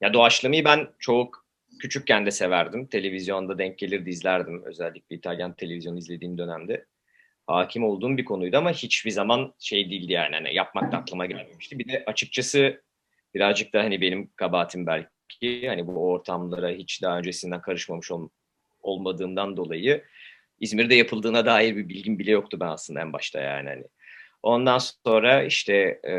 Ya 0.00 0.14
doğaçlamayı 0.14 0.64
ben 0.64 0.88
çok 0.98 1.46
küçükken 1.80 2.26
de 2.26 2.30
severdim. 2.30 2.86
Televizyonda 2.86 3.58
denk 3.58 3.78
gelirdi 3.78 4.10
izlerdim. 4.10 4.62
Özellikle 4.64 5.16
İtalyan 5.16 5.52
televizyonu 5.52 5.98
izlediğim 5.98 6.38
dönemde. 6.38 6.86
Hakim 7.46 7.84
olduğum 7.84 8.16
bir 8.16 8.24
konuydu 8.24 8.56
ama 8.56 8.72
hiçbir 8.72 9.10
zaman 9.10 9.54
şey 9.58 9.90
değildi 9.90 10.12
yani. 10.12 10.34
Hani 10.34 10.54
yapmak 10.54 10.92
da 10.92 10.96
aklıma 10.96 11.26
gelmemişti. 11.26 11.78
Bir 11.78 11.88
de 11.88 12.04
açıkçası 12.06 12.82
birazcık 13.34 13.74
da 13.74 13.82
hani 13.82 14.00
benim 14.00 14.30
kabahatim 14.36 14.86
belki. 14.86 15.68
Hani 15.68 15.86
bu 15.86 16.10
ortamlara 16.10 16.70
hiç 16.70 17.02
daha 17.02 17.18
öncesinden 17.18 17.60
karışmamış 17.60 18.10
ol- 18.10 18.28
olmadığımdan 18.82 19.56
dolayı 19.56 20.04
İzmir'de 20.60 20.94
yapıldığına 20.94 21.46
dair 21.46 21.76
bir 21.76 21.88
bilgim 21.88 22.18
bile 22.18 22.30
yoktu 22.30 22.60
ben 22.60 22.66
aslında 22.66 23.00
en 23.00 23.12
başta 23.12 23.40
yani. 23.40 23.68
Hani. 23.68 23.84
Ondan 24.42 24.78
sonra 24.78 25.42
işte 25.42 25.74
e, 26.08 26.14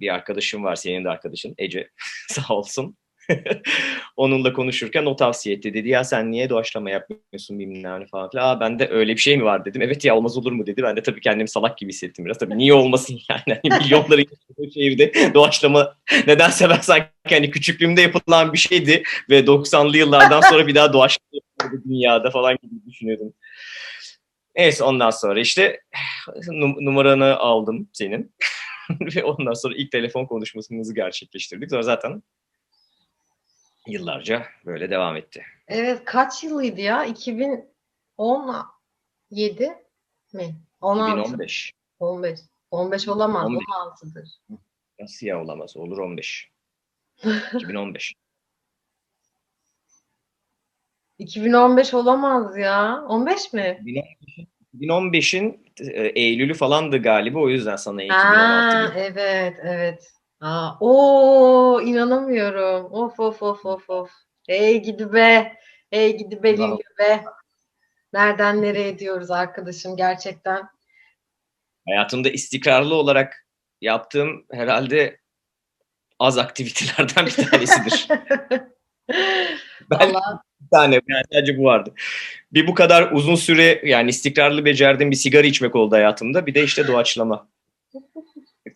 bir 0.00 0.14
arkadaşım 0.14 0.64
var, 0.64 0.76
senin 0.76 1.04
de 1.04 1.08
arkadaşın 1.08 1.54
Ece 1.58 1.90
sağ 2.28 2.54
olsun. 2.54 2.96
Onunla 4.16 4.52
konuşurken 4.52 5.06
o 5.06 5.16
tavsiye 5.16 5.56
etti. 5.56 5.74
Dedi 5.74 5.88
ya 5.88 6.04
sen 6.04 6.30
niye 6.32 6.50
doğaçlama 6.50 6.90
yapmıyorsun 6.90 7.58
bilmem 7.58 8.00
ne 8.00 8.06
falan 8.06 8.30
filan. 8.30 8.48
Aa 8.56 8.60
bende 8.60 8.88
öyle 8.90 9.12
bir 9.12 9.20
şey 9.20 9.36
mi 9.36 9.44
var 9.44 9.64
dedim. 9.64 9.82
Evet 9.82 10.04
ya 10.04 10.16
olmaz 10.16 10.38
olur 10.38 10.52
mu 10.52 10.66
dedi. 10.66 10.82
Ben 10.82 10.96
de 10.96 11.02
tabii 11.02 11.20
kendimi 11.20 11.48
salak 11.48 11.78
gibi 11.78 11.92
hissettim 11.92 12.24
biraz. 12.24 12.38
Tabii 12.38 12.58
niye 12.58 12.74
olmasın 12.74 13.18
yani. 13.30 13.58
Hani 13.62 13.82
milyonların 13.82 14.26
yaşadığı 14.30 14.72
şehirde 14.74 15.34
doğaçlama 15.34 15.96
nedense 16.26 16.68
ben 16.68 16.80
sanki 16.80 17.08
hani 17.28 17.50
küçüklüğümde 17.50 18.00
yapılan 18.00 18.52
bir 18.52 18.58
şeydi. 18.58 19.02
Ve 19.30 19.46
90'lı 19.46 19.96
yıllardan 19.96 20.40
sonra 20.40 20.66
bir 20.66 20.74
daha 20.74 20.92
doğaçlama 20.92 21.82
dünyada 21.84 22.30
falan 22.30 22.56
gibi 22.62 22.74
düşünüyordum. 22.86 23.32
Neyse 24.56 24.84
ondan 24.84 25.10
sonra 25.10 25.40
işte 25.40 25.80
num- 26.48 26.84
numaranı 26.84 27.36
aldım 27.36 27.88
senin. 27.92 28.34
Ve 29.16 29.24
ondan 29.24 29.52
sonra 29.52 29.74
ilk 29.76 29.92
telefon 29.92 30.26
konuşmasımızı 30.26 30.94
gerçekleştirdik. 30.94 31.70
Sonra 31.70 31.82
zaten 31.82 32.22
yıllarca 33.86 34.46
böyle 34.66 34.90
devam 34.90 35.16
etti. 35.16 35.44
Evet, 35.68 36.04
kaç 36.04 36.44
yılıydı 36.44 36.80
ya? 36.80 37.04
2017 37.04 39.76
mi? 40.32 40.54
16, 40.80 41.20
2015. 41.20 41.72
15. 41.98 42.40
15 42.70 43.08
olamaz, 43.08 43.46
15. 43.46 43.64
16'dır. 43.64 44.28
Nasıl 45.00 45.26
ya 45.26 45.42
olamaz? 45.42 45.76
Olur 45.76 45.98
15. 45.98 46.50
2015. 47.54 48.14
2015 51.18 51.94
olamaz 51.94 52.56
ya. 52.56 53.04
15 53.08 53.52
mi? 53.52 53.80
2015'in 54.74 55.66
e, 55.80 56.02
Eylül'ü 56.02 56.54
falandı 56.54 57.02
galiba 57.02 57.38
o 57.38 57.48
yüzden 57.48 57.76
sana 57.76 58.02
2016 58.02 58.76
Aa, 58.76 58.86
gibi. 58.86 58.98
evet, 58.98 59.56
evet. 59.62 60.12
Aa, 60.40 60.70
o 60.80 61.80
inanamıyorum. 61.84 62.92
Of 62.92 63.20
of 63.20 63.42
of 63.42 63.66
of 63.66 63.90
of. 63.90 64.10
Hey 64.48 64.82
gidi 64.82 65.12
be. 65.12 65.52
Hey 65.90 66.16
gidi 66.16 66.42
be. 66.42 66.52
Lilya 66.52 66.78
be. 66.98 67.24
Nereden 68.12 68.62
nereye 68.62 68.98
diyoruz 68.98 69.30
arkadaşım 69.30 69.96
gerçekten. 69.96 70.68
Hayatımda 71.88 72.30
istikrarlı 72.30 72.94
olarak 72.94 73.46
yaptığım 73.80 74.46
herhalde 74.52 75.20
az 76.18 76.38
aktivitelerden 76.38 77.26
bir 77.26 77.50
tanesidir. 77.50 78.08
Ben 79.90 79.98
Allah 79.98 80.42
bir 80.60 80.68
tane 80.70 80.94
yani 80.94 81.24
sadece 81.32 81.58
bu 81.58 81.64
vardı. 81.64 81.94
Bir 82.52 82.66
bu 82.66 82.74
kadar 82.74 83.12
uzun 83.12 83.34
süre 83.34 83.82
yani 83.84 84.10
istikrarlı 84.10 84.64
becerdiğim 84.64 85.10
bir 85.10 85.16
sigara 85.16 85.46
içmek 85.46 85.76
oldu 85.76 85.94
hayatımda. 85.94 86.46
Bir 86.46 86.54
de 86.54 86.64
işte 86.64 86.86
doğaçlama. 86.86 87.48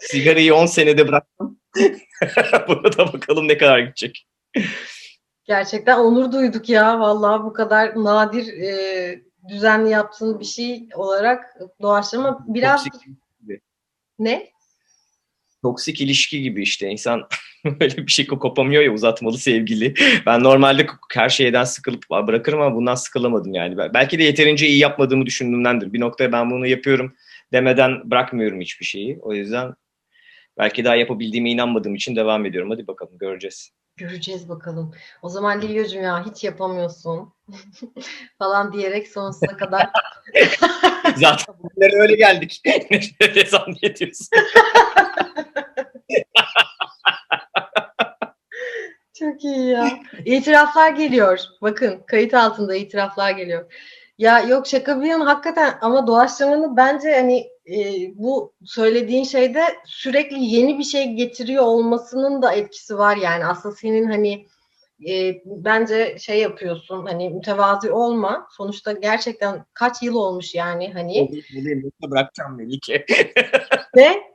Sigarayı 0.01 0.55
10 0.55 0.67
senede 0.67 1.09
bıraktım. 1.09 1.59
Buna 2.69 2.93
da 2.99 3.13
bakalım 3.13 3.49
ne 3.49 3.59
kadar 3.59 3.79
gidecek. 3.79 4.27
gerçekten 5.45 5.99
onur 5.99 6.33
duyduk 6.33 6.69
ya. 6.69 7.01
Vallahi 7.01 7.45
bu 7.45 7.53
kadar 7.53 8.05
nadir 8.05 8.47
e, 8.47 9.23
düzenli 9.49 9.91
yaptığın 9.91 10.41
bir 10.41 10.45
şey 10.45 10.89
olarak 10.95 11.57
doğaçlama 11.83 12.45
biraz 12.49 12.85
Toksik, 12.85 13.03
ne? 14.19 14.51
toksik 15.63 16.01
ilişki 16.01 16.43
gibi 16.43 16.63
işte 16.63 16.89
insan 16.89 17.29
böyle 17.65 17.97
bir 17.97 18.13
şey 18.13 18.27
kopamıyor 18.27 18.83
ya 18.83 18.93
uzatmalı 18.93 19.39
sevgili. 19.39 19.95
Ben 20.27 20.43
normalde 20.43 20.87
her 21.13 21.29
şeyden 21.29 21.65
sıkılıp 21.65 22.11
bırakırım 22.11 22.61
ama 22.61 22.77
bundan 22.77 22.95
sıkılamadım 22.95 23.55
yani. 23.55 23.77
Belki 23.77 24.19
de 24.19 24.23
yeterince 24.23 24.67
iyi 24.67 24.79
yapmadığımı 24.79 25.27
düşündüğümdendir. 25.27 25.93
Bir 25.93 26.01
noktaya 26.01 26.33
ben 26.33 26.51
bunu 26.51 26.67
yapıyorum 26.67 27.15
demeden 27.53 28.11
bırakmıyorum 28.11 28.61
hiçbir 28.61 28.85
şeyi. 28.87 29.19
O 29.23 29.35
yüzden 29.35 29.75
belki 30.61 30.85
daha 30.85 30.97
yapabildiğime 30.97 31.51
inanmadığım 31.51 31.95
için 31.95 32.17
devam 32.17 32.47
ediyorum. 32.47 32.71
Hadi 32.71 32.87
bakalım 32.87 33.19
göreceğiz. 33.19 33.71
Göreceğiz 33.97 34.49
bakalım. 34.49 34.95
O 35.23 35.29
zaman 35.29 35.63
Lilya'cığım 35.63 36.03
ya 36.03 36.27
hiç 36.27 36.45
yapamıyorsun 36.45 37.33
falan 38.39 38.73
diyerek 38.73 39.09
sonsuza 39.09 39.57
kadar 39.57 39.91
Zaten 41.17 41.55
bugünlere 41.59 42.01
öyle 42.01 42.15
geldik. 42.15 42.63
ne 43.21 43.45
zannediyorsun? 43.45 44.27
Çok 49.19 49.45
iyi 49.45 49.67
ya. 49.67 49.91
İtiraflar 50.25 50.91
geliyor. 50.91 51.41
Bakın 51.63 52.03
kayıt 52.07 52.35
altında 52.35 52.75
itiraflar 52.75 53.31
geliyor. 53.31 53.73
Ya 54.19 54.41
yok 54.41 54.67
şaka 54.67 55.03
bir 55.03 55.07
yana 55.07 55.27
hakikaten 55.27 55.79
ama 55.81 56.07
doğaçlamanın 56.07 56.77
bence 56.77 57.15
hani 57.15 57.49
e, 57.71 58.13
bu 58.15 58.53
söylediğin 58.65 59.25
şeyde 59.25 59.63
sürekli 59.85 60.45
yeni 60.45 60.79
bir 60.79 60.85
şey 60.85 61.13
getiriyor 61.13 61.65
olmasının 61.65 62.43
da 62.43 62.53
etkisi 62.53 62.99
var 62.99 63.17
yani. 63.17 63.47
Aslında 63.47 63.75
senin 63.75 64.07
hani 64.07 64.47
e, 65.09 65.35
bence 65.45 66.17
şey 66.19 66.41
yapıyorsun 66.41 67.07
hani 67.07 67.31
mütevazi 67.31 67.93
olma. 67.93 68.49
Sonuçta 68.51 68.93
gerçekten 68.93 69.65
kaç 69.75 70.03
yıl 70.03 70.15
olmuş 70.15 70.55
yani 70.55 70.93
hani. 70.93 71.13
Olayım, 71.61 71.93
bırakacağım 72.03 72.57
Melike. 72.57 73.07
Ve 73.97 74.31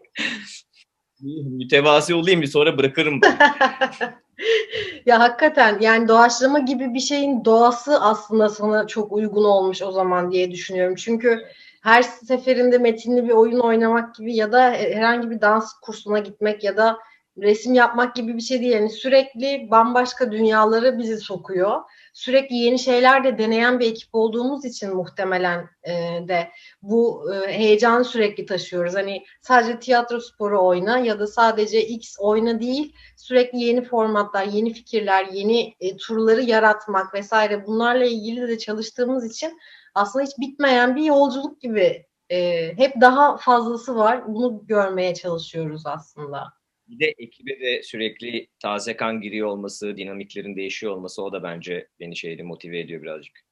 Mütevazi 1.20 2.16
olayım 2.16 2.42
bir 2.42 2.48
sonra 2.48 2.78
bırakırım. 2.78 3.22
ya 5.06 5.20
hakikaten 5.20 5.80
yani 5.80 6.08
doğaçlama 6.08 6.60
gibi 6.60 6.94
bir 6.94 7.00
şeyin 7.00 7.46
doğası 7.46 8.02
aslında 8.02 8.50
sana 8.50 8.88
çok 8.88 9.12
uygun 9.12 9.44
olmuş 9.44 9.82
o 9.82 9.92
zaman 9.92 10.32
diye 10.32 10.52
düşünüyorum. 10.52 10.96
Çünkü 10.96 11.46
her 11.86 12.02
seferinde 12.02 12.78
metinli 12.78 13.24
bir 13.24 13.32
oyun 13.32 13.60
oynamak 13.60 14.16
gibi 14.16 14.36
ya 14.36 14.52
da 14.52 14.72
herhangi 14.72 15.30
bir 15.30 15.42
dans 15.42 15.74
kursuna 15.82 16.20
gitmek 16.20 16.64
ya 16.64 16.78
da 16.78 16.98
resim 17.38 17.74
yapmak 17.74 18.16
gibi 18.16 18.36
bir 18.38 18.42
şey 18.42 18.62
değil. 18.62 18.72
Yani 18.72 18.90
sürekli 18.90 19.68
bambaşka 19.72 20.32
dünyaları 20.32 21.00
bizi 21.00 21.18
sokuyor. 21.18 21.82
Sürekli 22.14 22.56
yeni 22.56 22.80
şeyler 22.80 23.24
de 23.24 23.38
deneyen 23.38 23.80
bir 23.80 23.92
ekip 23.92 24.10
olduğumuz 24.16 24.66
için 24.66 24.96
muhtemelen 24.96 25.70
e, 25.84 25.94
de 26.28 26.50
bu 26.82 27.34
e, 27.34 27.58
heyecanı 27.58 28.06
sürekli 28.06 28.46
taşıyoruz. 28.46 28.96
Hani 28.96 29.24
sadece 29.42 29.80
tiyatro 29.80 30.20
sporu 30.20 30.66
oyna 30.68 31.00
ya 31.00 31.20
da 31.20 31.28
sadece 31.28 31.82
X 31.82 32.16
oyna 32.20 32.60
değil, 32.60 32.96
sürekli 33.18 33.60
yeni 33.60 33.82
formatlar, 33.82 34.46
yeni 34.46 34.74
fikirler, 34.74 35.26
yeni 35.26 35.76
e, 35.80 35.98
turları 35.98 36.42
yaratmak 36.42 37.14
vesaire 37.14 37.66
bunlarla 37.66 38.06
ilgili 38.06 38.48
de 38.48 38.58
çalıştığımız 38.58 39.26
için 39.26 39.60
aslında 39.96 40.26
hiç 40.26 40.40
bitmeyen 40.40 40.96
bir 40.96 41.04
yolculuk 41.04 41.62
gibi 41.62 42.06
e, 42.30 42.68
hep 42.78 43.02
daha 43.02 43.38
fazlası 43.38 43.96
var. 43.96 44.28
Bunu 44.28 44.68
görmeye 44.68 45.14
çalışıyoruz 45.14 45.86
aslında. 45.86 46.54
Bir 46.88 47.00
de 47.00 47.14
ekibe 47.18 47.60
de 47.60 47.84
sürekli 47.84 48.48
taze 48.60 48.96
kan 48.96 49.22
giriyor 49.22 49.48
olması, 49.48 49.98
dinamiklerin 49.98 50.56
değişiyor 50.56 50.94
olması 50.94 51.24
o 51.24 51.32
da 51.32 51.44
bence 51.44 51.88
beni 52.00 52.16
şeyde 52.16 52.44
motive 52.44 52.80
ediyor 52.80 53.02
birazcık. 53.02 53.46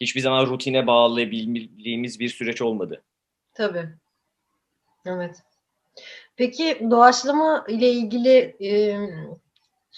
Hiçbir 0.00 0.20
zaman 0.20 0.46
rutine 0.46 0.86
bağlayabildiğimiz 0.86 2.20
bir 2.20 2.28
süreç 2.28 2.62
olmadı. 2.62 3.02
Tabii. 3.54 3.88
Evet. 5.06 5.42
Peki 6.36 6.86
doğaçlama 6.90 7.64
ile 7.68 7.90
ilgili 7.90 8.56
e, 8.60 8.98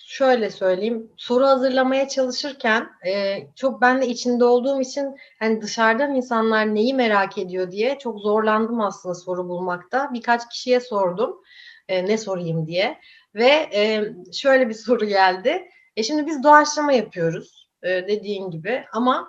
şöyle 0.05 0.51
söyleyeyim. 0.51 1.13
Soru 1.17 1.47
hazırlamaya 1.47 2.09
çalışırken 2.09 2.89
e, 3.07 3.37
çok 3.57 3.81
ben 3.81 4.03
de 4.03 4.07
içinde 4.07 4.45
olduğum 4.45 4.81
için 4.81 5.17
hani 5.39 5.63
dışarıdan 5.63 6.15
insanlar 6.15 6.75
neyi 6.75 6.95
merak 6.95 7.39
ediyor 7.39 7.71
diye 7.71 7.99
çok 7.99 8.19
zorlandım 8.21 8.81
aslında 8.81 9.15
soru 9.15 9.49
bulmakta. 9.49 10.11
Birkaç 10.13 10.49
kişiye 10.49 10.81
sordum 10.81 11.41
e, 11.89 12.07
ne 12.07 12.19
sorayım 12.19 12.67
diye 12.67 13.01
ve 13.35 13.71
e, 13.75 14.05
şöyle 14.33 14.69
bir 14.69 14.75
soru 14.75 15.05
geldi. 15.05 15.69
E 15.97 16.03
şimdi 16.03 16.27
biz 16.27 16.43
doğaçlama 16.43 16.93
yapıyoruz 16.93 17.69
e, 17.83 17.89
dediğin 17.89 18.51
gibi 18.51 18.85
ama 18.93 19.29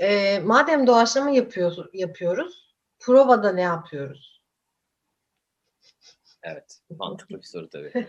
e, 0.00 0.38
madem 0.38 0.86
doğaçlama 0.86 1.30
yapıyoruz, 1.30 1.86
yapıyoruz 1.92 2.74
provada 3.00 3.52
ne 3.52 3.62
yapıyoruz? 3.62 4.33
Evet, 6.44 6.78
mantıklı 6.98 7.38
bir 7.38 7.42
soru 7.42 7.68
tabii. 7.68 7.92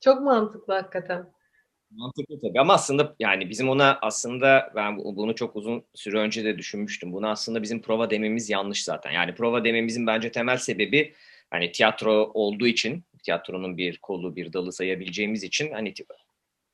Çok 0.00 0.20
mantıklı 0.20 0.74
hakikaten. 0.74 1.32
Mantıklı 1.90 2.40
tabii 2.40 2.60
ama 2.60 2.74
aslında 2.74 3.14
yani 3.18 3.50
bizim 3.50 3.68
ona 3.68 3.98
aslında 4.02 4.72
ben 4.74 4.98
bunu 4.98 5.34
çok 5.34 5.56
uzun 5.56 5.84
süre 5.94 6.18
önce 6.18 6.44
de 6.44 6.58
düşünmüştüm. 6.58 7.12
Bunu 7.12 7.28
aslında 7.28 7.62
bizim 7.62 7.82
prova 7.82 8.10
dememiz 8.10 8.50
yanlış 8.50 8.84
zaten. 8.84 9.10
Yani 9.10 9.34
prova 9.34 9.64
dememizin 9.64 10.06
bence 10.06 10.32
temel 10.32 10.56
sebebi 10.56 11.14
hani 11.50 11.72
tiyatro 11.72 12.30
olduğu 12.34 12.66
için 12.66 13.04
tiyatronun 13.22 13.76
bir 13.76 13.98
kolu 13.98 14.36
bir 14.36 14.52
dalı 14.52 14.72
sayabileceğimiz 14.72 15.44
için 15.44 15.72
hani 15.72 15.94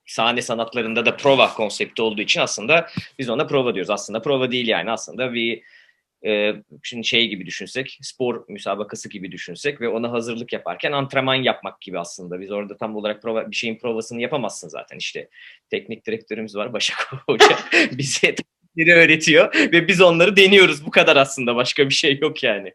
sahne 0.07 0.43
sanatlarında 0.43 1.07
da 1.07 1.17
prova 1.17 1.55
konsepti 1.55 2.03
olduğu 2.03 2.23
için 2.23 2.41
aslında 2.41 2.89
biz 3.19 3.29
ona 3.29 3.47
prova 3.47 3.75
diyoruz. 3.75 3.91
Aslında 3.91 4.23
prova 4.23 4.51
değil 4.51 4.69
yani 4.69 4.91
aslında 4.91 5.35
bir 5.35 5.63
e, 6.27 6.63
şimdi 6.83 7.07
şey 7.07 7.29
gibi 7.29 7.47
düşünsek 7.47 7.99
spor 8.03 8.45
müsabakası 8.49 9.09
gibi 9.09 9.33
düşünsek 9.33 9.81
ve 9.81 9.89
ona 9.89 10.13
hazırlık 10.13 10.53
yaparken 10.53 10.93
antrenman 10.93 11.35
yapmak 11.35 11.81
gibi 11.81 11.99
aslında. 11.99 12.41
Biz 12.41 12.51
orada 12.51 12.77
tam 12.77 12.97
olarak 12.97 13.23
prova, 13.23 13.51
bir 13.51 13.57
şeyin 13.57 13.79
provasını 13.79 14.23
yapamazsın 14.23 14.69
zaten 14.69 14.97
işte. 14.99 15.29
Teknik 15.71 16.07
direktörümüz 16.07 16.57
var 16.57 16.73
Başak 16.73 17.13
Hoca 17.27 17.57
bize 17.93 18.35
teknikleri 18.35 18.95
öğretiyor 18.95 19.55
ve 19.55 19.89
biz 19.89 20.01
onları 20.01 20.37
deniyoruz. 20.37 20.87
Bu 20.87 20.91
kadar 20.91 21.17
aslında 21.17 21.57
başka 21.57 21.89
bir 21.89 21.95
şey 21.95 22.19
yok 22.19 22.43
yani. 22.43 22.75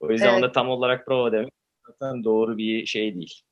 O 0.00 0.10
yüzden 0.10 0.32
evet. 0.32 0.38
ona 0.38 0.52
tam 0.52 0.68
olarak 0.68 1.06
prova 1.06 1.32
demek 1.32 1.52
zaten 1.86 2.24
doğru 2.24 2.58
bir 2.58 2.86
şey 2.86 3.14
değil. 3.14 3.42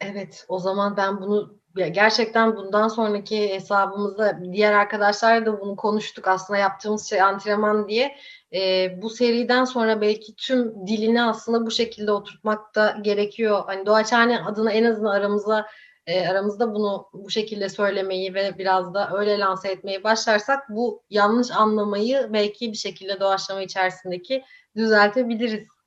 Evet, 0.00 0.44
o 0.48 0.58
zaman 0.58 0.96
ben 0.96 1.20
bunu 1.20 1.59
gerçekten 1.74 2.56
bundan 2.56 2.88
sonraki 2.88 3.54
hesabımızda 3.54 4.40
diğer 4.52 4.72
arkadaşlarla 4.72 5.46
da 5.46 5.60
bunu 5.60 5.76
konuştuk. 5.76 6.28
Aslında 6.28 6.58
yaptığımız 6.58 7.08
şey 7.08 7.22
antrenman 7.22 7.88
diye. 7.88 8.16
E, 8.54 8.88
bu 9.02 9.10
seriden 9.10 9.64
sonra 9.64 10.00
belki 10.00 10.36
tüm 10.36 10.86
dilini 10.86 11.22
aslında 11.22 11.66
bu 11.66 11.70
şekilde 11.70 12.12
oturtmak 12.12 12.74
da 12.74 12.96
gerekiyor. 13.02 13.62
Hani 13.66 13.86
Doğaçhane 13.86 14.40
adına 14.42 14.72
en 14.72 14.84
azından 14.84 15.10
aramızda 15.10 15.66
e, 16.06 16.28
aramızda 16.28 16.74
bunu 16.74 17.08
bu 17.12 17.30
şekilde 17.30 17.68
söylemeyi 17.68 18.34
ve 18.34 18.58
biraz 18.58 18.94
da 18.94 19.10
öyle 19.18 19.38
lanse 19.38 19.68
etmeyi 19.70 20.04
başlarsak 20.04 20.68
bu 20.68 21.02
yanlış 21.10 21.50
anlamayı 21.50 22.28
belki 22.32 22.72
bir 22.72 22.76
şekilde 22.76 23.20
doğaçlama 23.20 23.62
içerisindeki 23.62 24.44
düzeltebiliriz. 24.76 25.79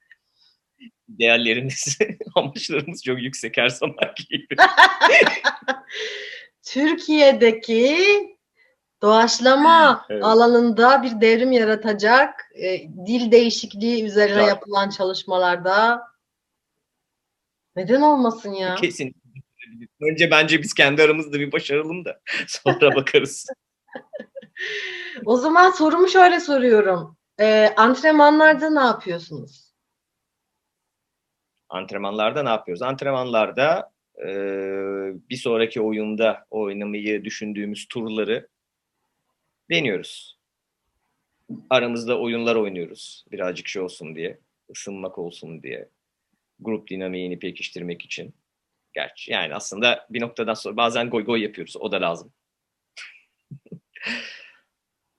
Değerlerimiz, 1.19 1.97
amaçlarımız 2.35 3.03
çok 3.03 3.21
yüksek 3.21 3.57
her 3.57 3.69
zaman 3.69 3.95
gibi. 4.29 4.55
Türkiye'deki 6.63 7.97
doğaçlama 9.01 10.05
evet. 10.09 10.23
alanında 10.23 11.03
bir 11.03 11.21
devrim 11.21 11.51
yaratacak 11.51 12.51
e, 12.55 12.79
dil 13.05 13.31
değişikliği 13.31 14.03
üzerine 14.03 14.35
Güzel. 14.35 14.47
yapılan 14.47 14.89
çalışmalarda 14.89 16.01
neden 17.75 18.01
olmasın 18.01 18.53
ya? 18.53 18.75
Kesin. 18.75 19.15
Önce 20.01 20.31
bence 20.31 20.61
biz 20.61 20.73
kendi 20.73 21.03
aramızda 21.03 21.39
bir 21.39 21.51
başaralım 21.51 22.05
da 22.05 22.19
sonra 22.47 22.95
bakarız. 22.95 23.45
o 25.25 25.37
zaman 25.37 25.71
sorumu 25.71 26.07
şöyle 26.07 26.39
soruyorum. 26.39 27.17
E, 27.39 27.73
antrenmanlarda 27.77 28.69
ne 28.69 28.79
yapıyorsunuz? 28.79 29.72
Antrenmanlarda 31.73 32.43
ne 32.43 32.49
yapıyoruz? 32.49 32.81
Antrenmanlarda 32.81 33.91
e, 34.17 34.27
bir 35.29 35.35
sonraki 35.35 35.81
oyunda 35.81 36.45
oynamayı 36.51 37.23
düşündüğümüz 37.23 37.87
turları 37.87 38.47
deniyoruz. 39.69 40.39
Aramızda 41.69 42.19
oyunlar 42.19 42.55
oynuyoruz. 42.55 43.25
Birazcık 43.31 43.67
şey 43.67 43.81
olsun 43.81 44.15
diye. 44.15 44.39
ısınmak 44.71 45.17
olsun 45.17 45.63
diye. 45.63 45.89
Grup 46.59 46.89
dinamiğini 46.89 47.39
pekiştirmek 47.39 48.05
için. 48.05 48.33
Gerçi 48.93 49.31
yani 49.31 49.55
aslında 49.55 50.07
bir 50.09 50.21
noktadan 50.21 50.53
sonra 50.53 50.77
bazen 50.77 51.09
goy 51.09 51.25
goy 51.25 51.43
yapıyoruz. 51.43 51.77
O 51.77 51.91
da 51.91 52.01
lazım. 52.01 52.33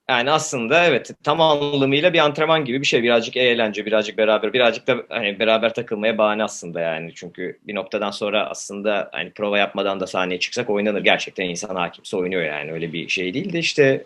Yani 0.09 0.31
aslında 0.31 0.85
evet 0.85 1.11
tam 1.23 1.41
anlamıyla 1.41 2.13
bir 2.13 2.19
antrenman 2.19 2.65
gibi 2.65 2.81
bir 2.81 2.85
şey. 2.85 3.03
Birazcık 3.03 3.37
eğlence, 3.37 3.85
birazcık 3.85 4.17
beraber, 4.17 4.53
birazcık 4.53 4.87
da 4.87 4.97
hani 5.09 5.39
beraber 5.39 5.73
takılmaya 5.73 6.17
bahane 6.17 6.43
aslında 6.43 6.81
yani. 6.81 7.11
Çünkü 7.15 7.59
bir 7.67 7.75
noktadan 7.75 8.11
sonra 8.11 8.49
aslında 8.49 9.09
hani 9.11 9.31
prova 9.31 9.57
yapmadan 9.57 9.99
da 9.99 10.07
sahneye 10.07 10.39
çıksak 10.39 10.69
oynanır. 10.69 11.03
Gerçekten 11.03 11.45
insan 11.45 11.75
hakimse 11.75 12.17
oynuyor 12.17 12.43
yani. 12.43 12.71
Öyle 12.71 12.93
bir 12.93 13.09
şey 13.09 13.33
değil 13.33 13.53
de 13.53 13.59
işte 13.59 14.03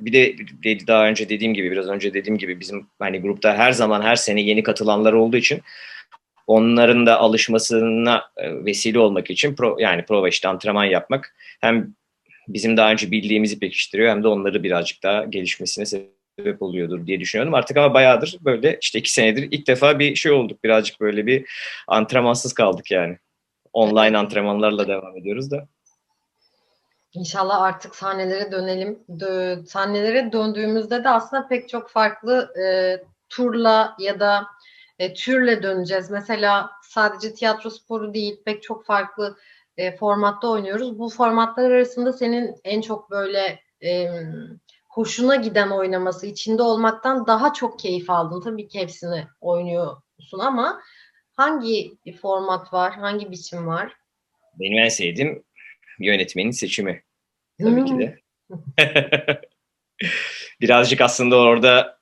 bir 0.00 0.12
de 0.12 0.86
daha 0.86 1.06
önce 1.06 1.28
dediğim 1.28 1.54
gibi, 1.54 1.70
biraz 1.70 1.88
önce 1.88 2.14
dediğim 2.14 2.38
gibi 2.38 2.60
bizim 2.60 2.86
hani 2.98 3.20
grupta 3.20 3.54
her 3.54 3.72
zaman 3.72 4.02
her 4.02 4.16
sene 4.16 4.40
yeni 4.40 4.62
katılanlar 4.62 5.12
olduğu 5.12 5.36
için 5.36 5.62
onların 6.46 7.06
da 7.06 7.18
alışmasına 7.20 8.22
vesile 8.40 8.98
olmak 8.98 9.30
için 9.30 9.54
pro, 9.54 9.76
yani 9.78 10.04
prova 10.04 10.28
işte 10.28 10.48
antrenman 10.48 10.84
yapmak 10.84 11.34
hem 11.60 11.94
bizim 12.48 12.76
daha 12.76 12.92
önce 12.92 13.10
bildiğimizi 13.10 13.58
pekiştiriyor 13.58 14.10
hem 14.10 14.22
de 14.22 14.28
onları 14.28 14.62
birazcık 14.62 15.02
daha 15.02 15.24
gelişmesine 15.24 15.86
sebep 15.86 16.62
oluyordur 16.62 17.06
diye 17.06 17.20
düşünüyorum. 17.20 17.54
Artık 17.54 17.76
ama 17.76 17.94
bayağıdır 17.94 18.38
böyle 18.40 18.78
işte 18.80 18.98
iki 18.98 19.12
senedir 19.12 19.48
ilk 19.50 19.66
defa 19.66 19.98
bir 19.98 20.14
şey 20.14 20.32
olduk. 20.32 20.64
Birazcık 20.64 21.00
böyle 21.00 21.26
bir 21.26 21.50
antrenmansız 21.88 22.52
kaldık 22.52 22.90
yani. 22.90 23.18
Online 23.72 24.18
antrenmanlarla 24.18 24.88
devam 24.88 25.16
ediyoruz 25.16 25.50
da. 25.50 25.68
İnşallah 27.14 27.62
artık 27.62 27.96
sahnelere 27.96 28.52
dönelim. 28.52 28.98
Dö 29.20 29.64
sahnelere 29.66 30.32
döndüğümüzde 30.32 31.04
de 31.04 31.08
aslında 31.08 31.48
pek 31.48 31.68
çok 31.68 31.90
farklı 31.90 32.54
e, 32.64 32.64
turla 33.28 33.96
ya 33.98 34.20
da 34.20 34.46
e, 34.98 35.14
türle 35.14 35.62
döneceğiz. 35.62 36.10
Mesela 36.10 36.70
sadece 36.82 37.34
tiyatro 37.34 37.70
sporu 37.70 38.14
değil, 38.14 38.40
pek 38.44 38.62
çok 38.62 38.86
farklı 38.86 39.36
e, 39.76 39.96
formatta 39.96 40.48
oynuyoruz. 40.48 40.98
Bu 40.98 41.08
formatlar 41.08 41.70
arasında 41.70 42.12
senin 42.12 42.54
en 42.64 42.80
çok 42.80 43.10
böyle 43.10 43.60
e, 43.84 44.08
hoşuna 44.88 45.36
giden 45.36 45.70
oynaması, 45.70 46.26
içinde 46.26 46.62
olmaktan 46.62 47.26
daha 47.26 47.52
çok 47.52 47.78
keyif 47.78 48.10
aldın. 48.10 48.40
Tabii 48.40 48.68
ki 48.68 48.80
hepsini 48.80 49.26
oynuyorsun 49.40 50.38
ama 50.38 50.82
hangi 51.32 51.98
format 52.22 52.72
var, 52.72 52.92
hangi 52.92 53.30
biçim 53.30 53.66
var? 53.66 53.92
Benim 54.60 54.78
en 54.78 54.88
sevdiğim 54.88 55.44
yönetmenin 55.98 56.50
seçimi. 56.50 57.02
Tabii 57.60 57.80
hmm. 57.80 57.86
ki 57.86 57.98
de. 57.98 58.18
Birazcık 60.60 61.00
aslında 61.00 61.36
orada 61.36 62.01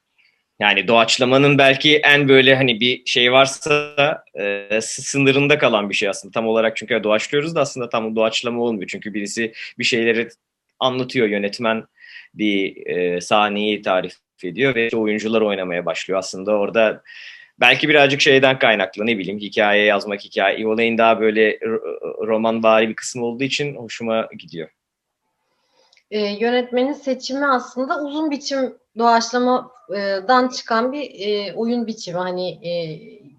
Yani 0.61 0.89
doğaçlamanın 0.89 1.59
belki 1.59 1.97
en 1.97 2.29
böyle 2.29 2.57
hani 2.57 2.81
bir 2.81 3.03
şey 3.07 3.33
varsa 3.33 3.95
e, 4.41 4.81
sınırında 4.81 5.59
kalan 5.59 5.91
bir 5.91 5.95
şey 5.95 6.09
aslında. 6.09 6.33
Tam 6.33 6.47
olarak 6.47 6.77
çünkü 6.77 7.05
doğaçlıyoruz 7.05 7.55
da 7.55 7.61
aslında 7.61 7.89
tam 7.89 8.17
doğaçlama 8.17 8.63
olmuyor. 8.63 8.89
Çünkü 8.89 9.15
birisi 9.15 9.53
bir 9.79 9.85
şeyleri 9.85 10.29
anlatıyor 10.79 11.29
yönetmen 11.29 11.85
bir 12.35 12.87
e, 12.87 13.21
sahneyi 13.21 13.83
tarif 13.83 14.15
ediyor 14.45 14.75
ve 14.75 14.85
işte 14.85 14.97
oyuncular 14.97 15.41
oynamaya 15.41 15.87
başlıyor. 15.87 16.19
Aslında 16.19 16.53
orada 16.53 17.03
belki 17.61 17.89
birazcık 17.89 18.21
şeyden 18.21 18.59
kaynaklı 18.59 19.07
ne 19.07 19.19
bileyim 19.19 19.39
hikaye 19.39 19.85
yazmak 19.85 20.21
hikaye. 20.21 20.67
Olayın 20.67 20.99
daha 20.99 21.21
böyle 21.21 21.59
roman 22.27 22.63
bari 22.63 22.89
bir 22.89 22.97
kısmı 22.97 23.25
olduğu 23.25 23.45
için 23.45 23.77
hoşuma 23.77 24.29
gidiyor. 24.39 24.69
E, 26.11 26.19
yönetmenin 26.21 26.93
seçimi 26.93 27.47
aslında 27.47 28.03
uzun 28.03 28.31
biçim 28.31 28.80
doğaçlamadan 28.99 30.49
çıkan 30.49 30.93
bir 30.93 31.11
e, 31.29 31.55
oyun 31.55 31.87
biçimi. 31.87 32.19
Hani 32.19 32.51
e, 32.51 32.73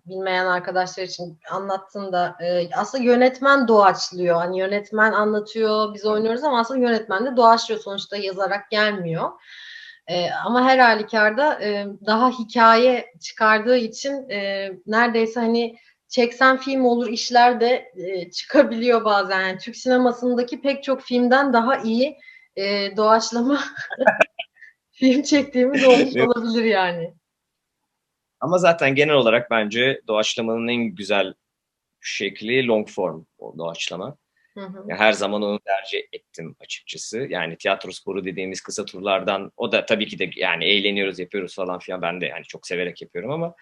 bilmeyen 0.05 0.45
arkadaşlar 0.45 1.03
için 1.03 1.39
anlattığında 1.51 2.35
e, 2.41 2.69
aslında 2.75 3.03
yönetmen 3.03 3.67
doğaçlıyor. 3.67 4.35
Hani 4.35 4.59
yönetmen 4.59 5.11
anlatıyor, 5.11 5.93
biz 5.93 6.05
oynuyoruz 6.05 6.43
ama 6.43 6.59
aslında 6.59 6.79
yönetmen 6.79 7.25
de 7.25 7.37
doğaçlıyor. 7.37 7.81
Sonuçta 7.81 8.17
yazarak 8.17 8.69
gelmiyor. 8.71 9.31
E, 10.07 10.29
ama 10.45 10.65
her 10.65 10.79
halükarda 10.79 11.61
e, 11.63 11.87
daha 12.05 12.29
hikaye 12.29 13.05
çıkardığı 13.21 13.77
için 13.77 14.29
e, 14.29 14.69
neredeyse 14.87 15.39
hani 15.39 15.75
çeksen 16.07 16.57
film 16.57 16.85
olur 16.85 17.07
işler 17.07 17.59
de 17.59 17.91
e, 17.95 18.31
çıkabiliyor 18.31 19.05
bazen. 19.05 19.41
Yani 19.41 19.57
Türk 19.57 19.75
sinemasındaki 19.75 20.61
pek 20.61 20.83
çok 20.83 21.01
filmden 21.01 21.53
daha 21.53 21.77
iyi 21.77 22.17
e, 22.55 22.97
doğaçlama 22.97 23.59
film 25.01 25.23
çektiğimiz 25.23 25.83
olmuş 25.83 26.15
olabilir 26.15 26.63
yani. 26.63 27.13
Ama 28.39 28.57
zaten 28.57 28.95
genel 28.95 29.15
olarak 29.15 29.51
bence 29.51 30.01
doğaçlamanın 30.07 30.67
en 30.67 30.83
güzel 30.83 31.33
şekli 32.01 32.67
long 32.67 32.89
form 32.89 33.25
o 33.37 33.57
doğaçlama. 33.57 34.17
Hı 34.57 34.61
hı. 34.61 34.85
her 34.89 35.13
zaman 35.13 35.41
onu 35.41 35.59
tercih 35.59 35.99
ettim 36.13 36.55
açıkçası. 36.59 37.27
Yani 37.29 37.57
tiyatro 37.57 37.91
sporu 37.91 38.25
dediğimiz 38.25 38.61
kısa 38.61 38.85
turlardan 38.85 39.51
o 39.57 39.71
da 39.71 39.85
tabii 39.85 40.07
ki 40.07 40.19
de 40.19 40.29
yani 40.35 40.65
eğleniyoruz 40.65 41.19
yapıyoruz 41.19 41.55
falan 41.55 41.79
filan 41.79 42.01
ben 42.01 42.21
de 42.21 42.25
yani 42.25 42.43
çok 42.43 42.67
severek 42.67 43.01
yapıyorum 43.01 43.31
ama 43.31 43.55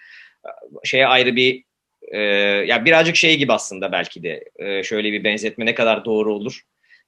şeye 0.83 1.07
ayrı 1.07 1.35
bir 1.35 1.63
e, 2.01 2.19
ya 2.67 2.85
birazcık 2.85 3.15
şey 3.15 3.37
gibi 3.37 3.53
aslında 3.53 3.91
belki 3.91 4.23
de 4.23 4.43
e, 4.55 4.83
şöyle 4.83 5.11
bir 5.11 5.23
benzetme 5.23 5.65
ne 5.65 5.75
kadar 5.75 6.05
doğru 6.05 6.33
olur 6.33 6.61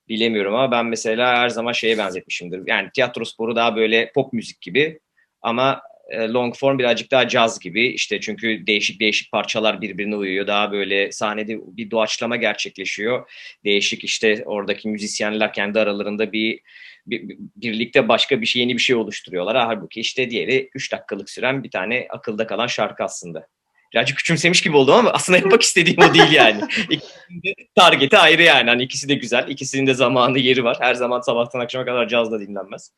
bilemiyorum 0.10 0.56
ama 0.56 0.72
ben 0.72 0.86
mesela 0.86 1.38
her 1.38 1.50
zaman 1.50 1.72
şeye 1.72 1.98
benzetmişimdir. 1.98 2.62
Yani 2.68 2.90
tiyatro 2.94 3.26
sporu 3.26 3.56
daha 3.56 3.76
böyle 3.76 4.12
pop 4.12 4.34
müzik 4.34 4.62
gibi 4.62 5.00
ama 5.42 5.82
e, 6.12 6.28
long 6.28 6.56
form 6.56 6.80
birazcık 6.80 7.12
daha 7.12 7.28
caz 7.28 7.60
gibi 7.60 7.88
işte 7.88 8.20
çünkü 8.20 8.68
değişik 8.68 9.00
değişik 9.00 9.32
parçalar 9.32 9.82
birbirine 9.82 10.16
uyuyor. 10.16 10.48
Daha 10.48 10.72
böyle 10.72 11.12
sahnede 11.12 11.58
bir 11.78 11.92
doğaçlama 11.92 12.36
gerçekleşiyor. 12.36 13.30
Değişik 13.66 14.04
işte 14.04 14.44
oradaki 14.46 14.90
müzisyenler 14.90 15.54
kendi 15.54 15.80
aralarında 15.80 16.34
bir, 16.34 16.60
bir 17.08 17.38
birlikte 17.56 18.08
başka 18.08 18.42
bir 18.42 18.46
şey 18.46 18.62
yeni 18.62 18.74
bir 18.74 18.82
şey 18.82 18.96
oluşturuyorlar. 18.96 19.58
Halbuki 19.58 20.00
işte 20.00 20.30
diğeri 20.30 20.70
3 20.76 20.92
dakikalık 20.92 21.30
süren 21.30 21.64
bir 21.64 21.72
tane 21.72 22.08
akılda 22.10 22.48
kalan 22.48 22.68
şarkı 22.68 23.04
aslında 23.04 23.48
birazcık 23.94 24.18
küçümsemiş 24.18 24.62
gibi 24.62 24.78
oldum 24.78 24.96
ama 24.96 25.10
aslında 25.10 25.38
yapmak 25.38 25.62
istediğim 25.62 26.00
o 26.02 26.14
değil 26.14 26.32
yani. 26.32 26.62
İkisinin 26.90 27.44
de 27.44 27.56
targeti 27.76 28.18
ayrı 28.18 28.42
yani. 28.42 28.70
Hani 28.70 28.84
ikisi 28.84 29.10
de 29.10 29.14
güzel. 29.14 29.48
İkisinin 29.48 29.88
de 29.88 29.94
zamanı 29.94 30.40
yeri 30.40 30.64
var. 30.64 30.78
Her 30.80 30.96
zaman 30.96 31.22
sabahtan 31.22 31.60
akşama 31.60 31.86
kadar 31.86 32.08
caz 32.08 32.32
da 32.32 32.40
dinlenmez. 32.40 32.92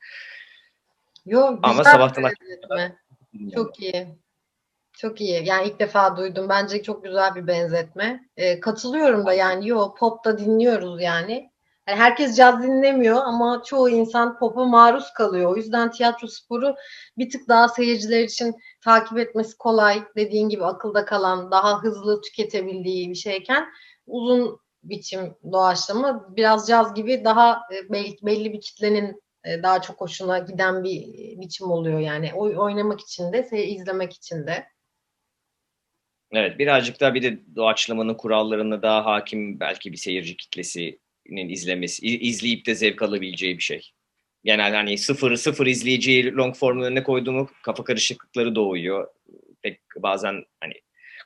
Yok 1.25 1.59
ama 1.63 1.83
sabahtan 1.83 2.23
akşama 2.23 2.97
Çok 3.55 3.79
iyi. 3.79 4.07
Çok 4.97 5.21
iyi. 5.21 5.45
Yani 5.45 5.67
ilk 5.67 5.79
defa 5.79 6.17
duydum. 6.17 6.49
Bence 6.49 6.83
çok 6.83 7.03
güzel 7.03 7.35
bir 7.35 7.47
benzetme. 7.47 8.29
Ee, 8.37 8.59
katılıyorum 8.59 9.25
da 9.25 9.33
yani 9.33 9.67
yo 9.67 9.95
pop 9.95 10.25
da 10.25 10.37
dinliyoruz 10.37 11.01
yani. 11.01 11.52
Yani 11.87 11.99
herkes 11.99 12.37
caz 12.37 12.63
dinlemiyor 12.63 13.21
ama 13.23 13.61
çoğu 13.65 13.89
insan 13.89 14.39
pop'a 14.39 14.65
maruz 14.65 15.13
kalıyor. 15.13 15.51
O 15.51 15.55
yüzden 15.55 15.91
tiyatro 15.91 16.27
sporu 16.27 16.75
bir 17.17 17.29
tık 17.29 17.47
daha 17.47 17.67
seyirciler 17.67 18.23
için 18.23 18.55
takip 18.83 19.17
etmesi 19.17 19.57
kolay. 19.57 20.03
Dediğin 20.15 20.49
gibi 20.49 20.65
akılda 20.65 21.05
kalan, 21.05 21.51
daha 21.51 21.83
hızlı 21.83 22.21
tüketebildiği 22.21 23.09
bir 23.09 23.15
şeyken 23.15 23.65
uzun 24.07 24.59
biçim 24.83 25.35
doğaçlama 25.51 26.35
biraz 26.35 26.67
caz 26.67 26.93
gibi 26.93 27.23
daha 27.25 27.61
e, 27.73 27.89
belli 28.25 28.53
bir 28.53 28.61
kitlenin 28.61 29.21
e, 29.43 29.63
daha 29.63 29.81
çok 29.81 30.01
hoşuna 30.01 30.39
giden 30.39 30.83
bir 30.83 31.03
biçim 31.41 31.71
oluyor 31.71 31.99
yani. 31.99 32.33
Oy, 32.33 32.57
oynamak 32.57 33.01
için 33.01 33.33
de, 33.33 33.67
izlemek 33.67 34.13
için 34.13 34.47
de. 34.47 34.65
Evet, 36.31 36.59
birazcık 36.59 36.99
daha 36.99 37.13
bir 37.13 37.23
de 37.23 37.55
doğaçlamanın 37.55 38.13
kurallarına 38.13 38.81
daha 38.81 39.05
hakim 39.05 39.59
belki 39.59 39.91
bir 39.91 39.97
seyirci 39.97 40.37
kitlesi 40.37 40.99
izlemesi, 41.25 42.07
izleyip 42.07 42.65
de 42.65 42.75
zevk 42.75 43.01
alabileceği 43.01 43.57
bir 43.57 43.63
şey. 43.63 43.91
Genel 44.43 44.73
hani 44.73 44.97
sıfır 44.97 45.35
sıfır 45.35 45.67
izleyiciyi 45.67 46.33
long 46.33 46.55
form 46.55 46.81
önüne 46.81 47.03
koyduğumu 47.03 47.49
kafa 47.63 47.83
karışıklıkları 47.83 48.55
doğuyor. 48.55 49.07
Pek 49.61 49.81
bazen 49.97 50.43
hani 50.59 50.73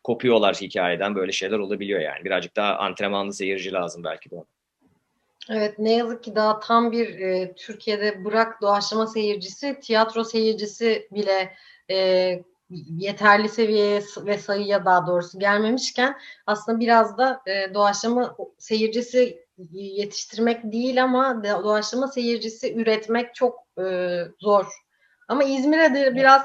kopuyorlar 0.03 0.55
hikayeden 0.55 1.15
böyle 1.15 1.31
şeyler 1.31 1.59
olabiliyor 1.59 1.99
yani. 1.99 2.25
Birazcık 2.25 2.55
daha 2.55 2.75
antrenmanlı 2.75 3.33
seyirci 3.33 3.71
lazım 3.71 4.03
belki 4.03 4.31
de 4.31 4.35
ona. 4.35 4.45
Evet 5.49 5.79
ne 5.79 5.93
yazık 5.93 6.23
ki 6.23 6.35
daha 6.35 6.59
tam 6.59 6.91
bir 6.91 7.19
e, 7.19 7.53
Türkiye'de 7.55 8.25
bırak 8.25 8.61
doğaçlama 8.61 9.07
seyircisi, 9.07 9.79
tiyatro 9.81 10.23
seyircisi 10.23 11.07
bile 11.11 11.53
e, 11.89 11.95
yeterli 12.97 13.49
seviyeye 13.49 14.01
ve 14.17 14.37
sayıya 14.37 14.85
daha 14.85 15.07
doğrusu 15.07 15.39
gelmemişken 15.39 16.17
aslında 16.45 16.79
biraz 16.79 17.17
da 17.17 17.41
e, 17.47 17.73
doğaçlama 17.73 18.37
seyircisi 18.57 19.46
yetiştirmek 19.71 20.63
değil 20.63 21.03
ama 21.03 21.43
doğaçlama 21.43 22.07
seyircisi 22.07 22.75
üretmek 22.75 23.35
çok 23.35 23.59
e, 23.79 24.17
zor. 24.39 24.65
Ama 25.27 25.43
İzmir'e 25.43 25.93
de 25.93 26.15
biraz 26.15 26.41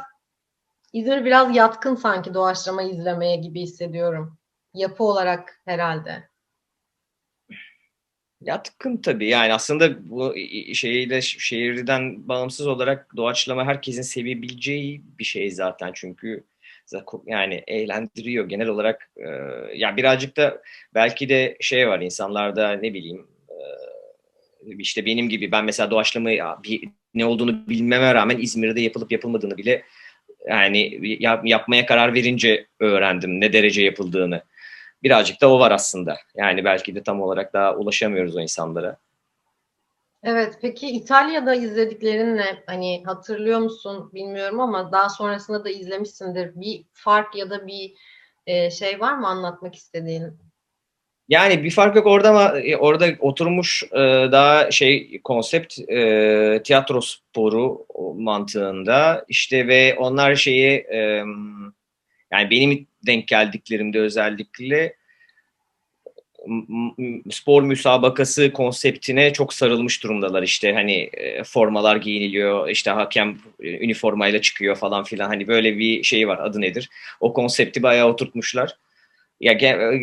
İzmir 0.92 1.24
biraz 1.24 1.56
yatkın 1.56 1.94
sanki 1.94 2.34
doğaçlama 2.34 2.82
izlemeye 2.82 3.36
gibi 3.36 3.60
hissediyorum. 3.60 4.38
Yapı 4.74 5.04
olarak 5.04 5.60
herhalde. 5.64 6.28
Yatkın 8.40 8.96
tabii. 8.96 9.28
Yani 9.28 9.54
aslında 9.54 10.10
bu 10.10 10.34
şeyle 10.74 11.22
şehirden 11.22 12.28
bağımsız 12.28 12.66
olarak 12.66 13.16
doğaçlama 13.16 13.64
herkesin 13.64 14.02
sevebileceği 14.02 15.02
bir 15.18 15.24
şey 15.24 15.50
zaten. 15.50 15.90
Çünkü 15.94 16.44
yani 17.26 17.62
eğlendiriyor 17.66 18.48
genel 18.48 18.68
olarak. 18.68 19.10
E, 19.16 19.28
ya 19.74 19.96
birazcık 19.96 20.36
da 20.36 20.62
belki 20.94 21.28
de 21.28 21.56
şey 21.60 21.88
var 21.88 22.00
insanlarda 22.00 22.72
ne 22.72 22.94
bileyim 22.94 23.26
e, 23.48 23.56
işte 24.78 25.06
benim 25.06 25.28
gibi 25.28 25.52
ben 25.52 25.64
mesela 25.64 25.90
doğaçlama 25.90 26.30
bir, 26.64 26.88
ne 27.14 27.24
olduğunu 27.24 27.68
bilmeme 27.68 28.14
rağmen 28.14 28.38
İzmir'de 28.38 28.80
yapılıp 28.80 29.12
yapılmadığını 29.12 29.56
bile 29.56 29.82
yani 30.48 30.98
yap, 31.22 31.46
yapmaya 31.46 31.86
karar 31.86 32.14
verince 32.14 32.66
öğrendim 32.80 33.40
ne 33.40 33.52
derece 33.52 33.82
yapıldığını. 33.82 34.42
Birazcık 35.02 35.40
da 35.40 35.52
o 35.52 35.58
var 35.58 35.70
aslında. 35.70 36.18
Yani 36.36 36.64
belki 36.64 36.94
de 36.94 37.02
tam 37.02 37.20
olarak 37.20 37.52
daha 37.52 37.76
ulaşamıyoruz 37.76 38.36
o 38.36 38.40
insanlara. 38.40 38.96
Evet, 40.24 40.58
peki 40.60 40.86
İtalya'da 40.86 41.54
izlediklerin 41.54 42.36
ne? 42.36 42.62
Hani 42.66 43.02
hatırlıyor 43.06 43.58
musun 43.58 44.10
bilmiyorum 44.14 44.60
ama 44.60 44.92
daha 44.92 45.08
sonrasında 45.08 45.64
da 45.64 45.70
izlemişsindir. 45.70 46.60
Bir 46.60 46.84
fark 46.92 47.36
ya 47.36 47.50
da 47.50 47.66
bir 47.66 47.92
e, 48.46 48.70
şey 48.70 49.00
var 49.00 49.18
mı 49.18 49.26
anlatmak 49.26 49.74
istediğin? 49.74 50.38
Yani 51.28 51.64
bir 51.64 51.70
fark 51.70 51.96
yok 51.96 52.06
orada 52.06 52.30
ama 52.30 52.58
e, 52.60 52.76
orada 52.76 53.06
oturmuş 53.20 53.82
e, 53.92 53.98
daha 54.32 54.70
şey 54.70 55.20
konsept 55.24 55.78
e, 55.78 56.60
tiyatro 56.64 57.00
sporu 57.00 57.86
mantığında 58.16 59.24
işte 59.28 59.68
ve 59.68 59.96
onlar 59.98 60.34
şeyi 60.34 60.70
e, 60.70 60.98
yani 62.32 62.50
benim 62.50 62.86
denk 63.06 63.28
geldiklerimde 63.28 64.00
özellikle 64.00 64.96
spor 67.30 67.62
müsabakası 67.62 68.52
konseptine 68.52 69.32
çok 69.32 69.54
sarılmış 69.54 70.02
durumdalar. 70.02 70.42
İşte 70.42 70.72
hani 70.72 71.10
e, 71.12 71.44
formalar 71.44 71.96
giyiniliyor 71.96 72.68
işte 72.68 72.90
hakem 72.90 73.38
e, 73.60 73.84
üniformayla 73.84 74.40
çıkıyor 74.40 74.76
falan 74.76 75.04
filan. 75.04 75.28
Hani 75.28 75.48
böyle 75.48 75.78
bir 75.78 76.02
şey 76.02 76.28
var 76.28 76.38
adı 76.38 76.60
nedir? 76.60 76.88
O 77.20 77.32
konsepti 77.32 77.82
bayağı 77.82 78.08
oturtmuş,lar. 78.08 78.76
Ya 79.40 79.52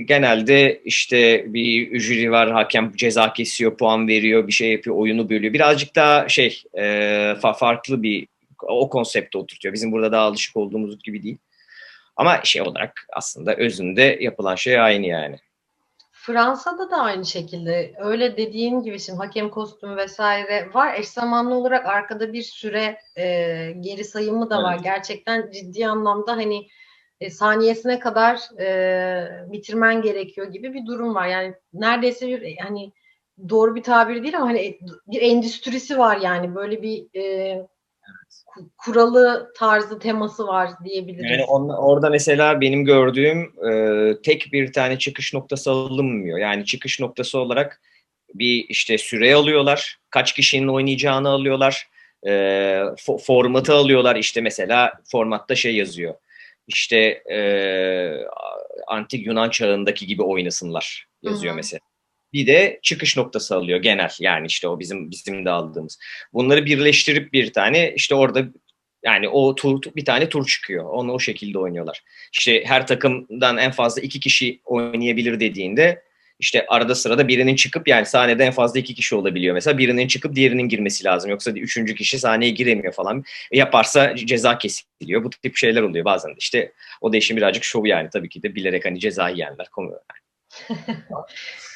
genelde 0.06 0.82
işte 0.86 1.46
bir 1.48 2.00
jüri 2.00 2.32
var 2.32 2.52
hakem 2.52 2.92
ceza 2.96 3.34
kesiyor 3.34 3.78
puan 3.78 4.08
veriyor 4.08 4.48
bir 4.48 4.52
şey 4.52 4.72
yapıyor 4.72 4.96
oyunu 4.96 5.30
bölüyor. 5.30 5.54
Birazcık 5.54 5.96
daha 5.96 6.30
şey 6.30 6.64
e, 6.78 7.34
farklı 7.60 8.04
bir 8.04 8.28
o 8.64 8.90
konsepte 8.90 9.38
oturtuyor. 9.38 9.74
Bizim 9.74 9.92
burada 9.92 10.12
daha 10.12 10.22
alışık 10.22 10.58
olduğumuz 10.58 11.04
gibi 11.04 11.24
değil. 11.24 11.38
Ama 12.16 12.40
şey 12.44 12.62
olarak 12.62 13.08
aslında 13.14 13.56
özünde 13.56 14.18
yapılan 14.22 14.56
şey 14.56 14.80
aynı 14.80 15.06
yani 15.06 15.40
Fransa'da 16.30 16.92
da 16.92 16.98
aynı 16.98 17.26
şekilde 17.26 17.94
öyle 17.98 18.38
dediğin 18.38 18.82
gibi 18.82 19.00
şimdi 19.00 19.18
hakem 19.18 19.50
kostümü 19.50 19.98
vesaire 19.98 20.70
var. 20.74 20.94
Eş 20.94 21.08
zamanlı 21.08 21.56
olarak 21.56 21.86
arkada 21.86 22.34
bir 22.34 22.42
süre 22.42 22.98
e, 23.18 23.26
geri 23.80 24.04
sayımı 24.04 24.50
da 24.50 24.64
var. 24.64 24.74
Evet. 24.74 24.84
Gerçekten 24.84 25.52
ciddi 25.52 25.88
anlamda 25.88 26.32
hani 26.32 26.68
e, 27.22 27.30
saniyesine 27.30 28.00
kadar 28.00 28.60
e, 28.60 29.52
bitirmen 29.52 30.02
gerekiyor 30.02 30.48
gibi 30.48 30.74
bir 30.74 30.86
durum 30.86 31.16
var. 31.16 31.28
Yani 31.28 31.54
neredeyse 31.74 32.28
bir 32.28 32.58
hani 32.58 32.94
doğru 33.50 33.76
bir 33.76 33.84
tabir 33.84 34.24
değil 34.24 34.38
ama 34.38 34.48
hani 34.48 34.80
bir 35.08 35.22
endüstrisi 35.22 35.98
var 35.98 36.18
yani 36.18 36.56
böyle 36.56 36.82
bir 36.82 37.20
e, 37.20 37.68
kuralı 38.78 39.54
tarzı 39.58 40.00
teması 40.00 40.48
var 40.48 40.70
diyebiliriz. 40.86 41.32
Yani 41.32 41.44
on- 41.44 41.70
orada 41.70 42.10
mesela 42.10 42.62
benim 42.62 42.86
gördüğüm 42.86 43.54
e, 43.72 44.22
tek 44.22 44.50
bir 44.54 44.74
tane 44.74 45.00
çıkış 45.00 45.34
noktası 45.34 45.72
alınmıyor. 45.72 46.38
Yani 46.40 46.66
çıkış 46.66 47.00
noktası 47.00 47.40
olarak 47.40 47.82
bir 48.34 48.66
işte 48.70 48.98
süre 48.98 49.36
alıyorlar. 49.36 50.00
Kaç 50.10 50.34
kişinin 50.34 50.68
oynayacağını 50.68 51.30
alıyorlar. 51.30 51.90
E, 52.24 52.32
fo- 52.98 53.24
formatı 53.26 53.74
alıyorlar. 53.74 54.16
İşte 54.16 54.42
mesela 54.42 54.94
formatta 55.12 55.56
şey 55.56 55.76
yazıyor. 55.76 56.16
İşte 56.68 56.98
e, 57.32 57.40
antik 58.88 59.26
Yunan 59.26 59.50
çağındaki 59.50 60.08
gibi 60.08 60.24
oynasınlar 60.24 61.08
yazıyor 61.22 61.52
Hı 61.52 61.54
hı. 61.54 61.58
mesela. 61.58 61.80
Bir 62.34 62.48
de 62.48 62.80
çıkış 62.84 63.18
noktası 63.18 63.56
alıyor 63.56 63.80
genel. 63.80 64.12
Yani 64.20 64.48
işte 64.48 64.68
o 64.68 64.80
bizim 64.80 65.12
bizim 65.12 65.46
de 65.46 65.50
aldığımız. 65.50 66.00
Bunları 66.34 66.66
birleştirip 66.66 67.34
bir 67.34 67.54
tane 67.54 67.94
işte 67.96 68.16
orada 68.16 68.46
yani 69.04 69.30
o 69.30 69.56
tur, 69.56 69.82
bir 69.96 70.06
tane 70.06 70.30
tur 70.30 70.48
çıkıyor. 70.48 70.86
Onu 70.86 71.12
o 71.12 71.20
şekilde 71.20 71.60
oynuyorlar. 71.60 72.04
İşte 72.34 72.64
her 72.66 72.88
takımdan 72.88 73.58
en 73.58 73.72
fazla 73.72 74.02
iki 74.02 74.20
kişi 74.20 74.62
oynayabilir 74.66 75.40
dediğinde 75.40 76.04
işte 76.40 76.66
arada 76.68 76.96
sırada 76.96 77.28
birinin 77.28 77.56
çıkıp 77.56 77.88
yani 77.88 78.06
sahnede 78.06 78.44
en 78.44 78.52
fazla 78.52 78.80
iki 78.80 78.96
kişi 78.96 79.16
olabiliyor. 79.16 79.54
Mesela 79.54 79.78
birinin 79.78 80.08
çıkıp 80.08 80.36
diğerinin 80.36 80.70
girmesi 80.70 81.04
lazım. 81.04 81.32
Yoksa 81.32 81.52
üçüncü 81.52 81.96
kişi 81.96 82.20
sahneye 82.20 82.52
giremiyor 82.52 82.94
falan. 82.94 83.24
E, 83.52 83.58
Yaparsa 83.58 84.16
ceza 84.16 84.58
kesiliyor. 84.58 85.24
Bu 85.24 85.30
tip 85.30 85.58
şeyler 85.58 85.82
oluyor 85.82 86.06
bazen. 86.06 86.32
İşte 86.38 86.72
o 87.02 87.14
da 87.14 87.18
işin 87.18 87.38
birazcık 87.38 87.64
şovu 87.64 87.88
yani. 87.88 88.10
Tabii 88.14 88.30
ki 88.30 88.44
de 88.44 88.56
bilerek 88.56 88.86
hani 88.86 89.00
ceza 89.00 89.30
yiyenler. 89.30 89.68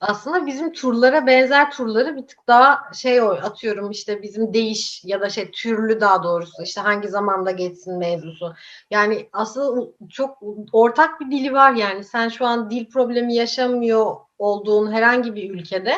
Aslında 0.00 0.46
bizim 0.46 0.72
turlara 0.72 1.26
benzer 1.26 1.70
turları 1.70 2.16
bir 2.16 2.26
tık 2.26 2.38
daha 2.48 2.92
şey 2.94 3.20
atıyorum 3.20 3.90
işte 3.90 4.22
bizim 4.22 4.54
değiş 4.54 5.04
ya 5.04 5.20
da 5.20 5.30
şey 5.30 5.50
türlü 5.50 6.00
daha 6.00 6.22
doğrusu 6.22 6.62
işte 6.62 6.80
hangi 6.80 7.08
zamanda 7.08 7.50
geçsin 7.50 7.98
mevzusu. 7.98 8.54
Yani 8.90 9.28
aslında 9.32 9.92
çok 10.10 10.38
ortak 10.72 11.20
bir 11.20 11.30
dili 11.30 11.52
var 11.52 11.72
yani 11.72 12.04
sen 12.04 12.28
şu 12.28 12.46
an 12.46 12.70
dil 12.70 12.86
problemi 12.90 13.34
yaşamıyor 13.34 14.16
olduğun 14.38 14.92
herhangi 14.92 15.34
bir 15.34 15.50
ülkede 15.50 15.94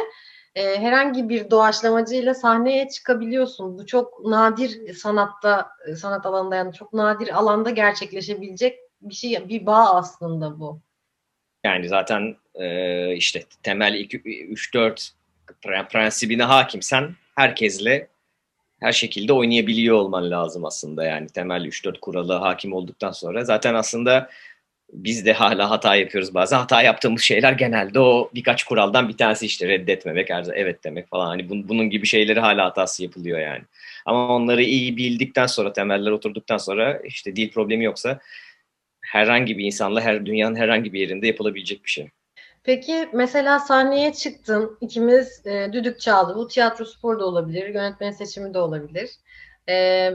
e, 0.54 0.80
herhangi 0.80 1.28
bir 1.28 1.50
doğaçlamacıyla 1.50 2.34
sahneye 2.34 2.88
çıkabiliyorsun. 2.88 3.78
Bu 3.78 3.86
çok 3.86 4.24
nadir 4.24 4.94
sanatta 4.94 5.70
sanat 5.96 6.26
alanında 6.26 6.56
yani 6.56 6.72
çok 6.72 6.92
nadir 6.92 7.38
alanda 7.38 7.70
gerçekleşebilecek 7.70 8.78
bir 9.00 9.14
şey 9.14 9.48
bir 9.48 9.66
bağ 9.66 9.94
aslında 9.94 10.60
bu. 10.60 10.80
Yani 11.64 11.88
zaten 11.88 12.36
e, 12.60 13.16
işte 13.16 13.42
temel 13.62 13.94
3-4 13.94 15.10
prensibine 15.90 16.42
hakimsen 16.42 17.14
herkesle 17.34 18.08
her 18.80 18.92
şekilde 18.92 19.32
oynayabiliyor 19.32 19.96
olman 19.96 20.30
lazım 20.30 20.64
aslında. 20.64 21.04
Yani 21.04 21.26
temel 21.26 21.64
3-4 21.64 22.00
kuralı 22.00 22.32
hakim 22.32 22.72
olduktan 22.72 23.12
sonra 23.12 23.44
zaten 23.44 23.74
aslında 23.74 24.30
biz 24.92 25.26
de 25.26 25.32
hala 25.32 25.70
hata 25.70 25.96
yapıyoruz. 25.96 26.34
Bazen 26.34 26.58
hata 26.58 26.82
yaptığımız 26.82 27.22
şeyler 27.22 27.52
genelde 27.52 28.00
o 28.00 28.30
birkaç 28.34 28.64
kuraldan 28.64 29.08
bir 29.08 29.16
tanesi 29.16 29.46
işte 29.46 29.68
reddetmemek 29.68 30.30
her 30.30 30.46
evet 30.54 30.84
demek 30.84 31.08
falan. 31.08 31.26
Hani 31.26 31.48
bun, 31.48 31.68
bunun 31.68 31.90
gibi 31.90 32.06
şeyleri 32.06 32.40
hala 32.40 32.64
hatası 32.64 33.02
yapılıyor 33.02 33.38
yani. 33.38 33.62
Ama 34.06 34.28
onları 34.28 34.62
iyi 34.62 34.96
bildikten 34.96 35.46
sonra 35.46 35.72
temeller 35.72 36.10
oturduktan 36.10 36.58
sonra 36.58 37.00
işte 37.04 37.36
dil 37.36 37.50
problemi 37.50 37.84
yoksa 37.84 38.20
herhangi 39.00 39.58
bir 39.58 39.64
insanla 39.64 40.00
her 40.00 40.26
dünyanın 40.26 40.56
herhangi 40.56 40.92
bir 40.92 41.00
yerinde 41.00 41.26
yapılabilecek 41.26 41.84
bir 41.84 41.90
şey. 41.90 42.08
Peki 42.66 43.08
mesela 43.12 43.58
sahneye 43.58 44.12
çıktın, 44.12 44.78
ikimiz 44.80 45.46
e, 45.46 45.72
düdük 45.72 46.00
çaldı. 46.00 46.36
Bu 46.36 46.48
tiyatro 46.48 46.84
spor 46.84 47.20
da 47.20 47.26
olabilir, 47.26 47.68
yönetmen 47.74 48.10
seçimi 48.10 48.54
de 48.54 48.58
olabilir. 48.58 49.10
E, 49.68 50.10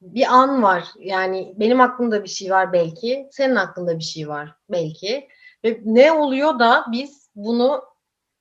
bir 0.00 0.34
an 0.34 0.62
var. 0.62 0.84
Yani 0.98 1.54
benim 1.56 1.80
aklımda 1.80 2.24
bir 2.24 2.28
şey 2.28 2.50
var 2.50 2.72
belki, 2.72 3.28
senin 3.32 3.54
aklında 3.54 3.98
bir 3.98 4.04
şey 4.04 4.28
var 4.28 4.54
belki. 4.70 5.28
Ve 5.64 5.80
ne 5.84 6.12
oluyor 6.12 6.58
da 6.58 6.84
biz 6.92 7.30
bunu 7.34 7.82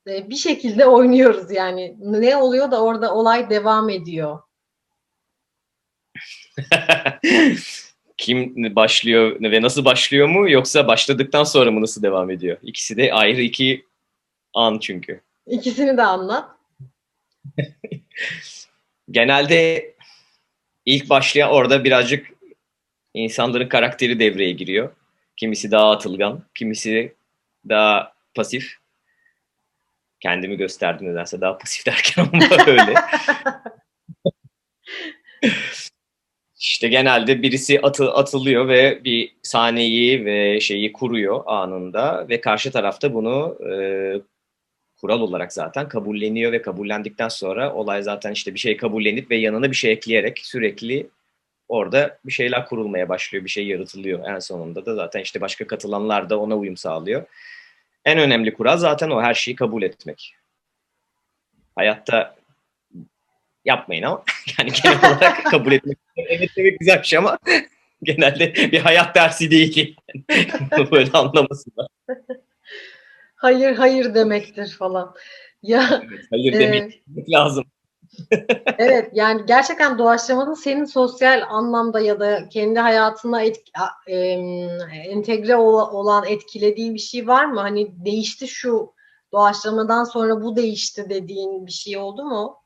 e, 0.07 0.29
bir 0.29 0.35
şekilde 0.35 0.85
oynuyoruz 0.85 1.51
yani. 1.51 1.95
Ne 1.99 2.37
oluyor 2.37 2.71
da 2.71 2.83
orada 2.83 3.13
olay 3.15 3.49
devam 3.49 3.89
ediyor. 3.89 4.39
Kim 8.17 8.75
başlıyor 8.75 9.41
ve 9.41 9.61
nasıl 9.61 9.85
başlıyor 9.85 10.27
mu 10.27 10.49
yoksa 10.49 10.87
başladıktan 10.87 11.43
sonra 11.43 11.71
mı 11.71 11.81
nasıl 11.81 12.03
devam 12.03 12.29
ediyor? 12.29 12.57
İkisi 12.63 12.97
de 12.97 13.13
ayrı 13.13 13.41
iki 13.41 13.85
an 14.53 14.79
çünkü. 14.79 15.21
İkisini 15.47 15.97
de 15.97 16.03
anlat. 16.03 16.49
Genelde 19.11 19.93
ilk 20.85 21.09
başlayan 21.09 21.51
orada 21.51 21.83
birazcık 21.83 22.27
insanların 23.13 23.69
karakteri 23.69 24.19
devreye 24.19 24.51
giriyor. 24.51 24.95
Kimisi 25.37 25.71
daha 25.71 25.91
atılgan, 25.91 26.43
kimisi 26.55 27.15
daha 27.69 28.13
pasif. 28.35 28.77
Kendimi 30.19 30.57
gösterdim 30.57 31.07
nedense 31.07 31.41
daha 31.41 31.57
pasif 31.57 31.85
derken 31.85 32.29
ama 32.33 32.43
öyle. 32.67 32.93
İşte 36.69 36.87
genelde 36.87 37.41
birisi 37.41 37.81
atı, 37.81 38.11
atılıyor 38.11 38.67
ve 38.67 39.03
bir 39.03 39.35
sahneyi 39.43 40.25
ve 40.25 40.59
şeyi 40.59 40.93
kuruyor 40.93 41.43
anında 41.45 42.25
ve 42.29 42.41
karşı 42.41 42.71
tarafta 42.71 43.13
bunu 43.13 43.57
e, 43.71 43.71
kural 45.01 45.21
olarak 45.21 45.53
zaten 45.53 45.89
kabulleniyor 45.89 46.51
ve 46.51 46.61
kabullendikten 46.61 47.27
sonra 47.27 47.73
olay 47.73 48.03
zaten 48.03 48.31
işte 48.31 48.53
bir 48.53 48.59
şey 48.59 48.77
kabullenip 48.77 49.31
ve 49.31 49.35
yanına 49.35 49.71
bir 49.71 49.75
şey 49.75 49.91
ekleyerek 49.91 50.39
sürekli 50.39 51.09
orada 51.67 52.19
bir 52.25 52.31
şeyler 52.31 52.65
kurulmaya 52.65 53.09
başlıyor, 53.09 53.45
bir 53.45 53.49
şey 53.49 53.67
yaratılıyor. 53.67 54.27
En 54.27 54.39
sonunda 54.39 54.85
da 54.85 54.95
zaten 54.95 55.21
işte 55.21 55.41
başka 55.41 55.67
katılanlar 55.67 56.29
da 56.29 56.39
ona 56.39 56.57
uyum 56.57 56.77
sağlıyor. 56.77 57.25
En 58.05 58.19
önemli 58.19 58.53
kural 58.53 58.77
zaten 58.77 59.09
o 59.09 59.21
her 59.21 59.33
şeyi 59.33 59.55
kabul 59.55 59.83
etmek. 59.83 60.35
Hayatta 61.75 62.36
yapmayın 63.67 64.03
ama 64.03 64.23
yani 64.59 64.71
genel 64.83 64.97
olarak 64.97 65.45
kabul 65.45 65.71
etmek. 65.71 65.97
Evet 66.17 66.49
demek 66.57 66.79
güzel 66.79 66.99
bir 66.99 67.07
şey 67.07 67.19
ama 67.19 67.37
genelde 68.03 68.53
bir 68.55 68.79
hayat 68.79 69.15
dersi 69.15 69.51
değil. 69.51 69.97
Yani. 70.13 70.23
Böyle 70.91 71.11
anlamasınlar. 71.11 71.87
Hayır 73.35 73.75
hayır 73.75 74.13
demektir 74.13 74.75
falan. 74.79 75.15
Ya 75.63 76.01
Evet, 76.09 76.25
hayır 76.29 76.53
e, 76.53 76.59
demek 76.59 77.01
lazım. 77.29 77.65
Evet 78.77 79.09
yani 79.13 79.41
gerçekten 79.47 79.97
doğaçlamanın 79.97 80.53
senin 80.53 80.85
sosyal 80.85 81.41
anlamda 81.49 81.99
ya 81.99 82.19
da 82.19 82.49
kendi 82.49 82.79
hayatına 82.79 83.41
etki, 83.43 83.71
em, 84.07 84.79
entegre 84.91 85.55
ol- 85.55 85.91
olan 85.91 86.25
etkilediği 86.25 86.93
bir 86.93 86.99
şey 86.99 87.27
var 87.27 87.45
mı? 87.45 87.59
Hani 87.59 88.05
değişti 88.05 88.47
şu 88.47 88.93
doğaçlamadan 89.31 90.03
sonra 90.03 90.41
bu 90.41 90.55
değişti 90.55 91.05
dediğin 91.09 91.65
bir 91.65 91.71
şey 91.71 91.97
oldu 91.97 92.23
mu? 92.25 92.57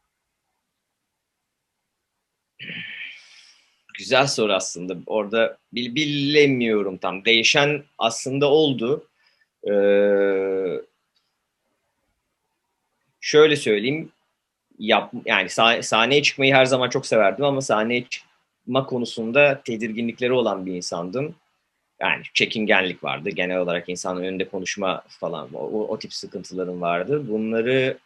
Güzel 4.02 4.28
soru 4.28 4.54
aslında. 4.54 4.96
Orada 5.06 5.58
bil, 5.74 5.96
bilemiyorum 5.96 6.98
tam. 6.98 7.26
Değişen 7.26 7.84
aslında 7.98 8.52
oldu. 8.52 9.08
Ee, 9.72 10.82
şöyle 13.20 13.56
söyleyeyim. 13.56 14.12
Yap, 14.80 15.12
yani 15.26 15.48
sah- 15.48 15.84
sahneye 15.84 16.24
çıkmayı 16.24 16.54
her 16.54 16.66
zaman 16.66 16.90
çok 16.90 17.06
severdim 17.06 17.46
ama 17.46 17.62
sahneye 17.62 18.06
çıkma 18.10 18.86
konusunda 18.86 19.62
tedirginlikleri 19.66 20.34
olan 20.34 20.66
bir 20.66 20.74
insandım. 20.74 21.36
Yani 22.00 22.24
çekingenlik 22.34 23.04
vardı. 23.04 23.30
Genel 23.30 23.58
olarak 23.58 23.90
insanın 23.90 24.24
önünde 24.24 24.50
konuşma 24.50 25.04
falan 25.08 25.50
o, 25.54 25.88
o 25.88 26.00
tip 26.00 26.14
sıkıntılarım 26.14 26.82
vardı. 26.82 27.28
Bunları 27.30 27.98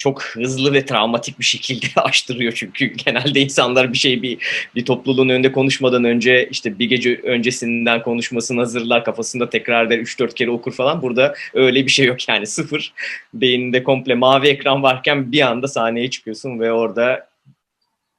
çok 0.00 0.22
hızlı 0.22 0.72
ve 0.72 0.84
travmatik 0.84 1.38
bir 1.38 1.44
şekilde 1.44 1.86
aştırıyor 1.96 2.52
çünkü 2.52 2.86
genelde 2.86 3.40
insanlar 3.40 3.92
bir 3.92 3.98
şey 3.98 4.22
bir 4.22 4.38
bir 4.74 4.84
topluluğun 4.84 5.28
önünde 5.28 5.52
konuşmadan 5.52 6.04
önce 6.04 6.48
işte 6.50 6.78
bir 6.78 6.88
gece 6.88 7.20
öncesinden 7.22 8.02
konuşmasını 8.02 8.60
hazırlar 8.60 9.04
kafasında 9.04 9.50
tekrar 9.50 9.86
eder 9.86 9.98
3-4 9.98 10.34
kere 10.34 10.50
okur 10.50 10.72
falan. 10.72 11.02
Burada 11.02 11.34
öyle 11.54 11.86
bir 11.86 11.90
şey 11.90 12.06
yok 12.06 12.28
yani. 12.28 12.46
Sıfır 12.60 12.92
beyninde 13.34 13.82
komple 13.82 14.14
mavi 14.14 14.48
ekran 14.48 14.82
varken 14.82 15.32
bir 15.32 15.40
anda 15.40 15.68
sahneye 15.68 16.10
çıkıyorsun 16.10 16.60
ve 16.60 16.72
orada 16.72 17.28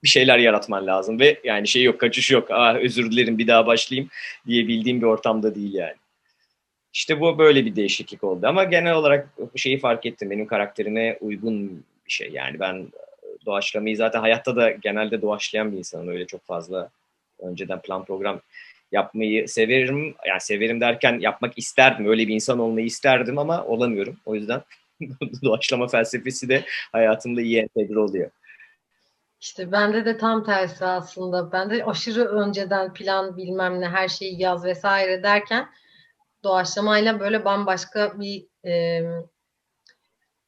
bir 0.03 0.09
şeyler 0.09 0.39
yaratman 0.39 0.87
lazım. 0.87 1.19
Ve 1.19 1.39
yani 1.43 1.67
şey 1.67 1.83
yok 1.83 1.99
kaçış 1.99 2.31
yok. 2.31 2.47
Ah 2.51 2.75
özür 2.75 3.11
dilerim 3.11 3.37
bir 3.37 3.47
daha 3.47 3.67
başlayayım. 3.67 4.09
diyebildiğim 4.47 5.01
bir 5.01 5.05
ortamda 5.05 5.55
değil 5.55 5.73
yani. 5.73 6.00
İşte 6.93 7.21
bu 7.21 7.37
böyle 7.37 7.65
bir 7.65 7.75
değişiklik 7.75 8.23
oldu 8.23 8.47
ama 8.47 8.63
genel 8.63 8.93
olarak 8.93 9.29
şeyi 9.55 9.79
fark 9.79 10.05
ettim. 10.05 10.29
Benim 10.29 10.47
karakterime 10.47 11.17
uygun 11.21 11.85
bir 12.05 12.11
şey. 12.11 12.29
Yani 12.31 12.59
ben 12.59 12.87
doğaçlamayı 13.45 13.97
zaten 13.97 14.19
hayatta 14.19 14.55
da 14.55 14.71
genelde 14.71 15.21
doğaçlayan 15.21 15.71
bir 15.71 15.77
insanım. 15.77 16.07
Öyle 16.07 16.25
çok 16.25 16.45
fazla 16.45 16.89
önceden 17.39 17.81
plan 17.81 18.05
program 18.05 18.41
yapmayı 18.91 19.47
severim. 19.47 20.15
Yani 20.27 20.41
severim 20.41 20.81
derken 20.81 21.19
yapmak 21.19 21.57
isterdim. 21.57 22.05
Öyle 22.05 22.27
bir 22.27 22.35
insan 22.35 22.59
olmayı 22.59 22.85
isterdim 22.85 23.37
ama 23.37 23.65
olamıyorum. 23.65 24.17
O 24.25 24.35
yüzden 24.35 24.61
doğaçlama 25.43 25.87
felsefesi 25.87 26.49
de 26.49 26.65
hayatımda 26.91 27.41
iyi 27.41 27.59
entegre 27.59 27.99
oluyor. 27.99 28.31
İşte 29.41 29.71
bende 29.71 30.05
de 30.05 30.17
tam 30.17 30.43
tersi 30.45 30.85
aslında. 30.85 31.51
Ben 31.51 31.69
de 31.69 31.85
aşırı 31.85 32.25
önceden 32.25 32.93
plan 32.93 33.37
bilmem 33.37 33.81
ne 33.81 33.89
her 33.89 34.07
şeyi 34.07 34.41
yaz 34.41 34.65
vesaire 34.65 35.23
derken 35.23 35.67
doğaçlamayla 36.43 37.19
böyle 37.19 37.45
bambaşka 37.45 38.19
bir 38.19 38.47
e, 38.65 39.03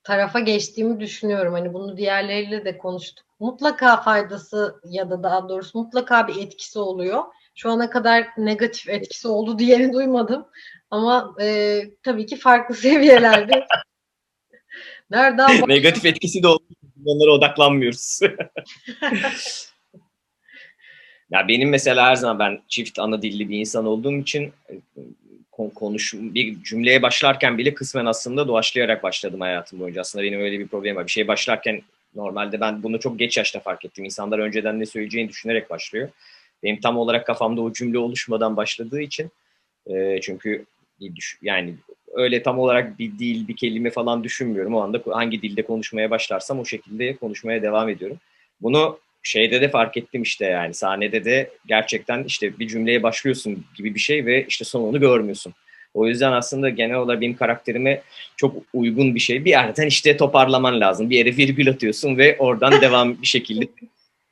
tarafa 0.03 0.39
geçtiğimi 0.39 0.99
düşünüyorum. 0.99 1.53
Hani 1.53 1.73
bunu 1.73 1.97
diğerleriyle 1.97 2.65
de 2.65 2.77
konuştuk. 2.77 3.25
Mutlaka 3.39 4.01
faydası 4.01 4.81
ya 4.89 5.09
da 5.09 5.23
daha 5.23 5.49
doğrusu 5.49 5.79
mutlaka 5.79 6.27
bir 6.27 6.41
etkisi 6.41 6.79
oluyor. 6.79 7.23
Şu 7.55 7.69
ana 7.69 7.89
kadar 7.89 8.27
negatif 8.37 8.89
etkisi 8.89 9.27
oldu 9.27 9.59
diyeni 9.59 9.93
duymadım. 9.93 10.45
Ama 10.91 11.35
e, 11.41 11.81
tabii 12.03 12.25
ki 12.25 12.35
farklı 12.35 12.75
seviyelerde. 12.85 13.67
Nereden 15.09 15.49
Negatif 15.67 16.05
etkisi 16.05 16.43
de 16.43 16.47
oldu. 16.47 16.63
Onlara 17.05 17.31
odaklanmıyoruz. 17.31 18.19
ya 21.29 21.47
benim 21.47 21.69
mesela 21.69 22.05
her 22.05 22.15
zaman 22.15 22.39
ben 22.39 22.61
çift 22.67 22.99
ana 22.99 23.21
dilli 23.21 23.49
bir 23.49 23.59
insan 23.59 23.85
olduğum 23.85 24.13
için 24.13 24.53
konuş 25.75 26.13
bir 26.13 26.63
cümleye 26.63 27.01
başlarken 27.01 27.57
bile 27.57 27.73
kısmen 27.73 28.05
aslında 28.05 28.47
doğaçlayarak 28.47 29.03
başladım 29.03 29.41
hayatım 29.41 29.79
boyunca. 29.79 30.01
Aslında 30.01 30.25
benim 30.25 30.41
öyle 30.41 30.59
bir 30.59 30.67
problemim 30.67 30.95
var. 30.95 31.05
Bir 31.05 31.11
şey 31.11 31.27
başlarken 31.27 31.81
normalde 32.15 32.61
ben 32.61 32.83
bunu 32.83 32.99
çok 32.99 33.19
geç 33.19 33.37
yaşta 33.37 33.59
fark 33.59 33.85
ettim. 33.85 34.05
İnsanlar 34.05 34.39
önceden 34.39 34.79
ne 34.79 34.85
söyleyeceğini 34.85 35.29
düşünerek 35.29 35.69
başlıyor. 35.69 36.09
Benim 36.63 36.79
tam 36.79 36.97
olarak 36.97 37.25
kafamda 37.27 37.61
o 37.61 37.73
cümle 37.73 37.97
oluşmadan 37.97 38.57
başladığı 38.57 39.01
için 39.01 39.31
e, 39.87 40.21
çünkü 40.21 40.65
yani 41.41 41.75
öyle 42.13 42.43
tam 42.43 42.59
olarak 42.59 42.99
bir 42.99 43.19
dil, 43.19 43.47
bir 43.47 43.55
kelime 43.55 43.89
falan 43.89 44.23
düşünmüyorum. 44.23 44.75
O 44.75 44.81
anda 44.81 45.01
hangi 45.11 45.41
dilde 45.41 45.61
konuşmaya 45.61 46.09
başlarsam 46.11 46.59
o 46.59 46.65
şekilde 46.65 47.15
konuşmaya 47.15 47.61
devam 47.61 47.89
ediyorum. 47.89 48.17
Bunu 48.61 48.99
şeyde 49.23 49.61
de 49.61 49.69
fark 49.69 49.97
ettim 49.97 50.21
işte 50.21 50.45
yani 50.45 50.73
sahnede 50.73 51.25
de 51.25 51.49
gerçekten 51.65 52.23
işte 52.23 52.59
bir 52.59 52.67
cümleye 52.67 53.03
başlıyorsun 53.03 53.65
gibi 53.77 53.95
bir 53.95 53.99
şey 53.99 54.25
ve 54.25 54.45
işte 54.45 54.65
sonunu 54.65 54.99
görmüyorsun. 54.99 55.53
O 55.93 56.07
yüzden 56.07 56.31
aslında 56.31 56.69
genel 56.69 56.95
olarak 56.95 57.21
benim 57.21 57.35
karakterime 57.35 58.01
çok 58.37 58.55
uygun 58.73 59.15
bir 59.15 59.19
şey. 59.19 59.45
Bir 59.45 59.49
yerden 59.49 59.87
işte 59.87 60.17
toparlaman 60.17 60.79
lazım. 60.79 61.09
Bir 61.09 61.17
yere 61.17 61.37
virgül 61.37 61.69
atıyorsun 61.69 62.17
ve 62.17 62.37
oradan 62.39 62.71
devam 62.81 63.21
bir 63.21 63.27
şekilde. 63.27 63.67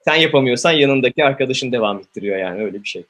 Sen 0.06 0.16
yapamıyorsan 0.16 0.72
yanındaki 0.72 1.26
arkadaşın 1.26 1.72
devam 1.72 2.00
ettiriyor 2.00 2.38
yani 2.38 2.64
öyle 2.64 2.84
bir 2.84 2.88
şey. 2.88 3.06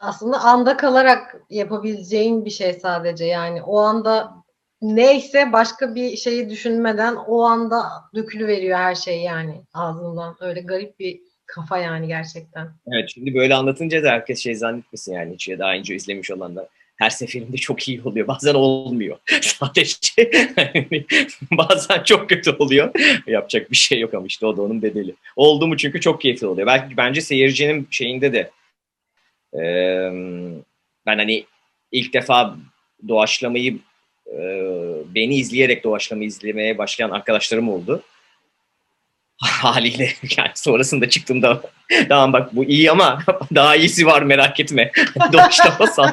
Aslında 0.00 0.40
anda 0.40 0.76
kalarak 0.76 1.36
yapabileceğin 1.50 2.44
bir 2.44 2.50
şey 2.50 2.72
sadece 2.72 3.24
yani. 3.24 3.62
O 3.62 3.80
anda 3.80 4.41
neyse 4.82 5.52
başka 5.52 5.94
bir 5.94 6.16
şeyi 6.16 6.50
düşünmeden 6.50 7.14
o 7.14 7.42
anda 7.42 7.82
dökülü 8.14 8.46
veriyor 8.46 8.78
her 8.78 8.94
şey 8.94 9.20
yani 9.20 9.62
ağzından. 9.74 10.36
Öyle 10.40 10.60
garip 10.60 10.98
bir 10.98 11.20
kafa 11.46 11.78
yani 11.78 12.06
gerçekten. 12.06 12.70
Evet 12.92 13.10
şimdi 13.14 13.34
böyle 13.34 13.54
anlatınca 13.54 14.02
da 14.02 14.10
herkes 14.10 14.42
şey 14.42 14.54
zannetmesin 14.54 15.14
yani 15.14 15.34
hiç 15.34 15.48
ya 15.48 15.58
daha 15.58 15.72
önce 15.72 15.94
izlemiş 15.94 16.30
olanlar. 16.30 16.66
Her 16.96 17.10
seferinde 17.10 17.56
çok 17.56 17.88
iyi 17.88 18.02
oluyor. 18.02 18.26
Bazen 18.26 18.54
olmuyor. 18.54 19.18
Sadece 19.40 20.30
bazen 21.50 22.02
çok 22.02 22.28
kötü 22.28 22.50
oluyor. 22.50 22.90
Yapacak 23.26 23.70
bir 23.70 23.76
şey 23.76 24.00
yok 24.00 24.14
ama 24.14 24.26
işte 24.26 24.46
o 24.46 24.56
da 24.56 24.62
onun 24.62 24.82
bedeli. 24.82 25.14
Oldu 25.36 25.66
mu 25.66 25.76
çünkü 25.76 26.00
çok 26.00 26.20
keyifli 26.20 26.46
oluyor. 26.46 26.66
Belki 26.66 26.96
bence 26.96 27.20
seyircinin 27.20 27.88
şeyinde 27.90 28.32
de 28.32 28.50
ben 31.06 31.18
hani 31.18 31.44
ilk 31.92 32.14
defa 32.14 32.56
doğaçlamayı 33.08 33.78
beni 35.14 35.34
izleyerek 35.34 35.84
doğaçlama 35.84 36.24
izlemeye 36.24 36.78
başlayan 36.78 37.10
arkadaşlarım 37.10 37.68
oldu. 37.68 38.02
Haliyle 39.42 40.08
yani 40.36 40.50
sonrasında 40.54 41.08
çıktığımda 41.08 41.62
tamam 42.08 42.32
bak 42.32 42.56
bu 42.56 42.64
iyi 42.64 42.90
ama 42.90 43.18
daha 43.54 43.76
iyisi 43.76 44.06
var 44.06 44.22
merak 44.22 44.60
etme. 44.60 44.92
doğaçlama 45.32 45.86
san. 45.86 46.12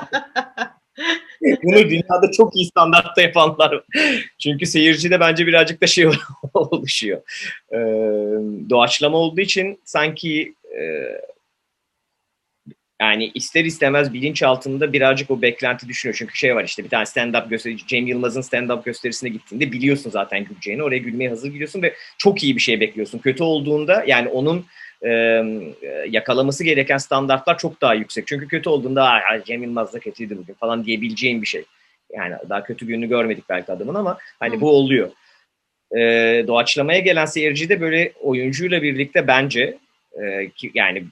Bunu 1.63 1.75
dünyada 1.75 2.31
çok 2.37 2.55
iyi 2.55 2.65
standartta 2.65 3.21
yapanlar. 3.21 3.83
Çünkü 4.39 4.65
seyircide 4.65 5.19
bence 5.19 5.47
birazcık 5.47 5.81
da 5.81 5.87
şey 5.87 6.09
oluşuyor. 6.53 7.21
Ee, 7.73 7.77
doğaçlama 8.69 9.17
olduğu 9.17 9.41
için 9.41 9.81
sanki 9.85 10.53
e, 10.79 10.81
yani 13.01 13.31
ister 13.33 13.65
istemez 13.65 14.13
bilinç 14.13 14.43
altında 14.43 14.93
birazcık 14.93 15.31
o 15.31 15.41
beklenti 15.41 15.87
düşünüyor. 15.87 16.15
Çünkü 16.19 16.35
şey 16.35 16.55
var 16.55 16.63
işte 16.63 16.83
bir 16.83 16.89
tane 16.89 17.03
stand-up 17.03 17.49
gösteri, 17.49 17.77
Cem 17.77 18.07
Yılmaz'ın 18.07 18.41
stand-up 18.41 18.83
gösterisine 18.83 19.29
gittiğinde 19.29 19.71
biliyorsun 19.71 20.09
zaten 20.09 20.43
güleceğini. 20.43 20.83
Oraya 20.83 20.97
gülmeye 20.97 21.29
hazır 21.29 21.47
gidiyorsun 21.47 21.81
ve 21.81 21.93
çok 22.17 22.43
iyi 22.43 22.55
bir 22.55 22.61
şey 22.61 22.79
bekliyorsun. 22.79 23.19
Kötü 23.19 23.43
olduğunda 23.43 24.03
yani 24.07 24.27
onun 24.27 24.65
e, 25.05 25.11
yakalaması 26.09 26.63
gereken 26.63 26.97
standartlar 26.97 27.57
çok 27.57 27.81
daha 27.81 27.93
yüksek. 27.93 28.27
Çünkü 28.27 28.47
kötü 28.47 28.69
olduğunda 28.69 29.21
Cem 29.45 29.63
Yılmaz 29.63 29.93
da 29.93 29.99
kötüydü 29.99 30.37
bugün 30.37 30.53
falan 30.53 30.85
diyebileceğin 30.85 31.41
bir 31.41 31.47
şey. 31.47 31.63
Yani 32.13 32.35
daha 32.49 32.63
kötü 32.63 32.87
gününü 32.87 33.09
görmedik 33.09 33.49
belki 33.49 33.71
adamın 33.71 33.95
ama 33.95 34.17
hani 34.39 34.55
Hı. 34.55 34.61
bu 34.61 34.69
oluyor. 34.69 35.09
E, 35.97 35.99
doğaçlamaya 36.47 36.99
gelen 36.99 37.25
seyirci 37.25 37.69
de 37.69 37.81
böyle 37.81 38.13
oyuncuyla 38.21 38.83
birlikte 38.83 39.27
bence 39.27 39.77
e, 40.21 40.49
ki, 40.49 40.71
yani 40.73 41.03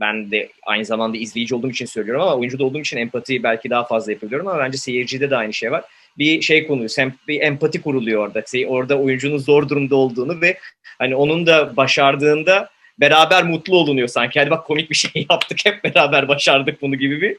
ben 0.00 0.30
de 0.30 0.48
aynı 0.62 0.84
zamanda 0.84 1.16
izleyici 1.16 1.54
olduğum 1.54 1.70
için 1.70 1.86
söylüyorum 1.86 2.22
ama 2.22 2.36
oyuncu 2.36 2.58
da 2.58 2.64
olduğum 2.64 2.80
için 2.80 2.96
empati 2.96 3.42
belki 3.42 3.70
daha 3.70 3.84
fazla 3.84 4.12
yapabiliyorum 4.12 4.48
ama 4.48 4.58
bence 4.58 4.78
seyircide 4.78 5.30
de 5.30 5.36
aynı 5.36 5.52
şey 5.52 5.72
var. 5.72 5.84
Bir 6.18 6.42
şey 6.42 6.66
konuyor, 6.66 6.90
bir 7.28 7.40
empati 7.40 7.82
kuruluyor 7.82 8.26
orada. 8.26 8.68
Orada 8.68 8.98
oyuncunun 8.98 9.38
zor 9.38 9.68
durumda 9.68 9.96
olduğunu 9.96 10.40
ve 10.40 10.58
hani 10.98 11.14
onun 11.16 11.46
da 11.46 11.76
başardığında 11.76 12.70
beraber 13.00 13.44
mutlu 13.44 13.76
olunuyor 13.76 14.08
sanki. 14.08 14.40
Hadi 14.40 14.50
bak 14.50 14.66
komik 14.66 14.90
bir 14.90 14.94
şey 14.94 15.26
yaptık 15.30 15.58
hep 15.64 15.84
beraber 15.84 16.28
başardık 16.28 16.82
bunu 16.82 16.96
gibi 16.96 17.20
bir 17.20 17.36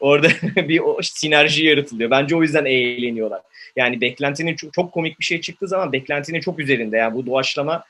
orada 0.00 0.28
bir 0.68 0.80
o 0.80 0.98
sinerji 1.02 1.66
yaratılıyor. 1.66 2.10
Bence 2.10 2.36
o 2.36 2.42
yüzden 2.42 2.64
eğleniyorlar. 2.64 3.40
Yani 3.76 4.00
beklentinin 4.00 4.56
çok, 4.56 4.72
çok 4.72 4.92
komik 4.92 5.20
bir 5.20 5.24
şey 5.24 5.40
çıktığı 5.40 5.68
zaman 5.68 5.92
beklentinin 5.92 6.40
çok 6.40 6.58
üzerinde. 6.58 6.96
Yani 6.96 7.14
bu 7.14 7.26
doğaçlama 7.26 7.84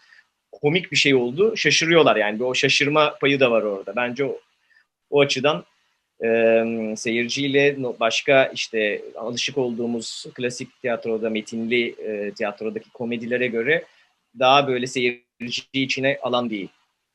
komik 0.53 0.93
bir 0.93 0.97
şey 0.97 1.15
oldu. 1.15 1.57
Şaşırıyorlar 1.57 2.17
yani. 2.17 2.45
O 2.45 2.55
şaşırma 2.55 3.15
payı 3.21 3.41
da 3.41 3.51
var 3.51 3.63
orada. 3.63 3.97
Bence 3.97 4.25
o, 4.25 4.41
o 5.11 5.21
açıdan 5.21 5.65
e, 6.25 6.65
seyirciyle 6.97 7.77
başka 8.01 8.45
işte 8.45 9.03
alışık 9.17 9.59
olduğumuz 9.59 10.27
klasik 10.35 10.81
tiyatroda, 10.81 11.31
metinli 11.31 11.89
e, 11.89 12.33
tiyatrodaki 12.35 12.91
komedilere 12.91 13.47
göre 13.47 13.85
daha 14.39 14.69
böyle 14.69 14.87
seyirci 14.87 15.63
içine 15.73 16.19
alan 16.23 16.51
değil 16.51 16.69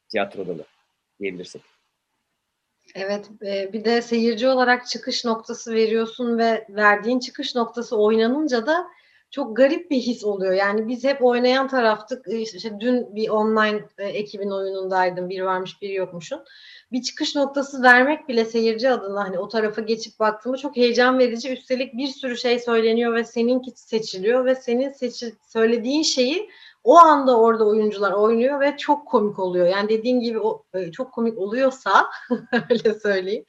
tiyatroda 0.09 0.57
da 0.57 0.63
diyebilirsek. 1.19 1.61
Evet, 2.95 3.29
bir 3.73 3.85
de 3.85 4.01
seyirci 4.01 4.47
olarak 4.47 4.87
çıkış 4.87 5.25
noktası 5.25 5.75
veriyorsun 5.75 6.37
ve 6.37 6.65
verdiğin 6.69 7.19
çıkış 7.19 7.55
noktası 7.55 7.97
oynanınca 7.97 8.65
da 8.65 8.87
çok 9.31 9.57
garip 9.57 9.91
bir 9.91 9.97
his 9.97 10.23
oluyor. 10.23 10.53
Yani 10.53 10.87
biz 10.87 11.03
hep 11.03 11.23
oynayan 11.23 11.67
taraftık. 11.67 12.25
İşte 12.27 12.79
dün 12.79 13.15
bir 13.15 13.29
online 13.29 13.85
e, 13.97 14.05
ekibin 14.05 14.51
oyunundaydım. 14.51 15.29
Bir 15.29 15.41
varmış, 15.41 15.81
bir 15.81 15.89
yokmuşun. 15.89 16.43
Bir 16.91 17.01
çıkış 17.01 17.35
noktası 17.35 17.83
vermek 17.83 18.27
bile 18.27 18.45
seyirci 18.45 18.89
adına 18.89 19.23
hani 19.23 19.39
o 19.39 19.47
tarafa 19.47 19.81
geçip 19.81 20.19
baktığımda 20.19 20.57
çok 20.57 20.77
heyecan 20.77 21.19
verici. 21.19 21.53
Üstelik 21.53 21.93
bir 21.93 22.07
sürü 22.07 22.37
şey 22.37 22.59
söyleniyor 22.59 23.15
ve 23.15 23.23
seninki 23.23 23.71
seçiliyor 23.75 24.45
ve 24.45 24.55
senin 24.55 24.89
seçi 24.89 25.33
söylediğin 25.47 26.03
şeyi 26.03 26.49
o 26.87 26.97
anda 26.97 27.39
orada 27.39 27.67
oyuncular 27.67 28.11
oynuyor 28.11 28.59
ve 28.59 28.77
çok 28.77 29.07
komik 29.07 29.39
oluyor. 29.39 29.67
Yani 29.67 29.89
dediğin 29.89 30.19
gibi 30.19 30.39
o 30.39 30.63
e, 30.73 30.91
çok 30.91 31.11
komik 31.11 31.37
oluyorsa 31.37 32.05
öyle 32.69 32.93
söyleyeyim. 32.93 33.45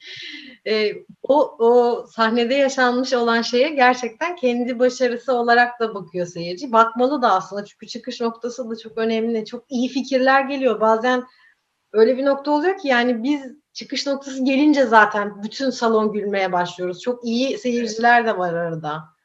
E, 0.67 0.91
o, 1.23 1.55
o 1.59 2.05
sahnede 2.07 2.53
yaşanmış 2.53 3.13
olan 3.13 3.41
şeye 3.41 3.69
gerçekten 3.69 4.35
kendi 4.35 4.79
başarısı 4.79 5.33
olarak 5.33 5.79
da 5.79 5.95
bakıyor 5.95 6.27
seyirci. 6.27 6.71
Bakmalı 6.71 7.21
da 7.21 7.31
aslında 7.31 7.65
çünkü 7.65 7.87
çıkış 7.87 8.21
noktası 8.21 8.69
da 8.69 8.75
çok 8.75 8.97
önemli. 8.97 9.45
Çok 9.45 9.71
iyi 9.71 9.89
fikirler 9.89 10.41
geliyor. 10.41 10.81
Bazen 10.81 11.23
öyle 11.93 12.17
bir 12.17 12.25
nokta 12.25 12.51
oluyor 12.51 12.77
ki 12.77 12.87
yani 12.87 13.23
biz 13.23 13.41
çıkış 13.73 14.07
noktası 14.07 14.43
gelince 14.43 14.85
zaten 14.85 15.43
bütün 15.43 15.69
salon 15.69 16.11
gülmeye 16.11 16.51
başlıyoruz. 16.51 17.01
Çok 17.01 17.25
iyi 17.25 17.57
seyirciler 17.57 18.25
de 18.25 18.37
var 18.37 18.53
arada. 18.53 19.18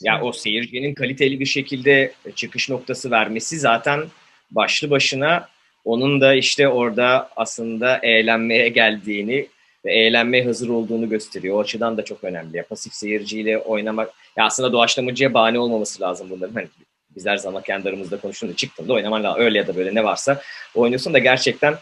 Ya 0.00 0.20
o 0.22 0.32
seyircinin 0.32 0.94
kaliteli 0.94 1.40
bir 1.40 1.46
şekilde 1.46 2.12
çıkış 2.34 2.70
noktası 2.70 3.10
vermesi 3.10 3.58
zaten 3.58 4.04
başlı 4.50 4.90
başına 4.90 5.48
onun 5.84 6.20
da 6.20 6.34
işte 6.34 6.68
orada 6.68 7.28
aslında 7.36 7.98
eğlenmeye 8.02 8.68
geldiğini 8.68 9.46
ve 9.84 9.94
eğlenmeye 9.94 10.44
hazır 10.44 10.68
olduğunu 10.68 11.08
gösteriyor. 11.08 11.56
O 11.56 11.60
açıdan 11.60 11.96
da 11.96 12.04
çok 12.04 12.24
önemli. 12.24 12.56
Ya, 12.56 12.66
pasif 12.66 12.94
seyirciyle 12.94 13.58
oynamak, 13.58 14.10
ya 14.36 14.44
aslında 14.44 14.72
doğaçlamacıya 14.72 15.34
bahane 15.34 15.58
olmaması 15.58 16.02
lazım 16.02 16.26
bunların. 16.30 16.54
Hani 16.54 16.68
biz 17.16 17.26
her 17.26 17.36
zaman 17.36 17.62
kendi 17.62 17.88
aramızda 17.88 18.20
konuştuğunda 18.20 18.56
çıktığında 18.56 18.92
oynaman 18.92 19.24
lazım. 19.24 19.42
Öyle 19.42 19.58
ya 19.58 19.66
da 19.66 19.76
böyle 19.76 19.94
ne 19.94 20.04
varsa 20.04 20.40
oynuyorsun 20.74 21.14
da 21.14 21.18
gerçekten 21.18 21.74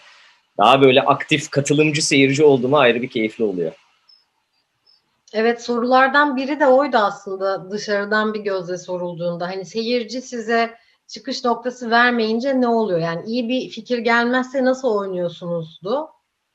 daha 0.58 0.82
böyle 0.82 1.00
aktif 1.02 1.50
katılımcı 1.50 2.06
seyirci 2.06 2.44
olduğuma 2.44 2.78
ayrı 2.78 3.02
bir 3.02 3.08
keyifli 3.08 3.44
oluyor. 3.44 3.72
Evet 5.34 5.62
sorulardan 5.62 6.36
biri 6.36 6.60
de 6.60 6.66
oydu 6.66 6.96
aslında 6.96 7.70
dışarıdan 7.70 8.34
bir 8.34 8.40
gözle 8.40 8.78
sorulduğunda. 8.78 9.48
Hani 9.48 9.64
seyirci 9.64 10.22
size 10.22 10.74
çıkış 11.06 11.44
noktası 11.44 11.90
vermeyince 11.90 12.60
ne 12.60 12.68
oluyor? 12.68 12.98
Yani 12.98 13.22
iyi 13.26 13.48
bir 13.48 13.70
fikir 13.70 13.98
gelmezse 13.98 14.64
nasıl 14.64 14.88
oynuyorsunuzdu? 14.88 16.08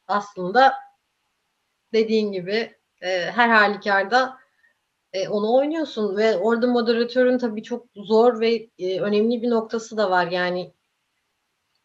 Aslında 0.07 0.73
dediğin 1.93 2.31
gibi 2.31 2.75
e, 3.01 3.31
her 3.31 3.49
halükarda 3.49 4.37
e, 5.13 5.29
onu 5.29 5.53
oynuyorsun 5.55 6.17
ve 6.17 6.37
orada 6.37 6.67
moderatörün 6.67 7.37
tabii 7.37 7.63
çok 7.63 7.85
zor 7.95 8.39
ve 8.39 8.69
e, 8.79 8.99
önemli 9.01 9.41
bir 9.41 9.49
noktası 9.49 9.97
da 9.97 10.11
var. 10.11 10.27
Yani 10.27 10.73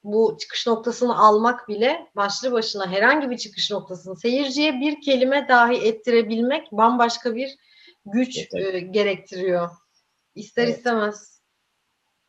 bu 0.05 0.37
çıkış 0.41 0.67
noktasını 0.67 1.19
almak 1.19 1.69
bile 1.69 2.07
başlı 2.17 2.53
başına 2.53 2.91
herhangi 2.91 3.31
bir 3.31 3.39
çıkış 3.39 3.71
noktasını 3.71 4.17
seyirciye 4.17 4.81
bir 4.81 5.01
kelime 5.01 5.49
dahi 5.49 5.77
ettirebilmek 5.77 6.73
bambaşka 6.73 7.35
bir 7.35 7.57
güç 8.07 8.39
Evet. 8.39 8.75
e, 8.75 8.81
gerektiriyor. 8.81 9.71
İster 10.35 10.65
Evet. 10.65 10.77
istemez. 10.77 11.33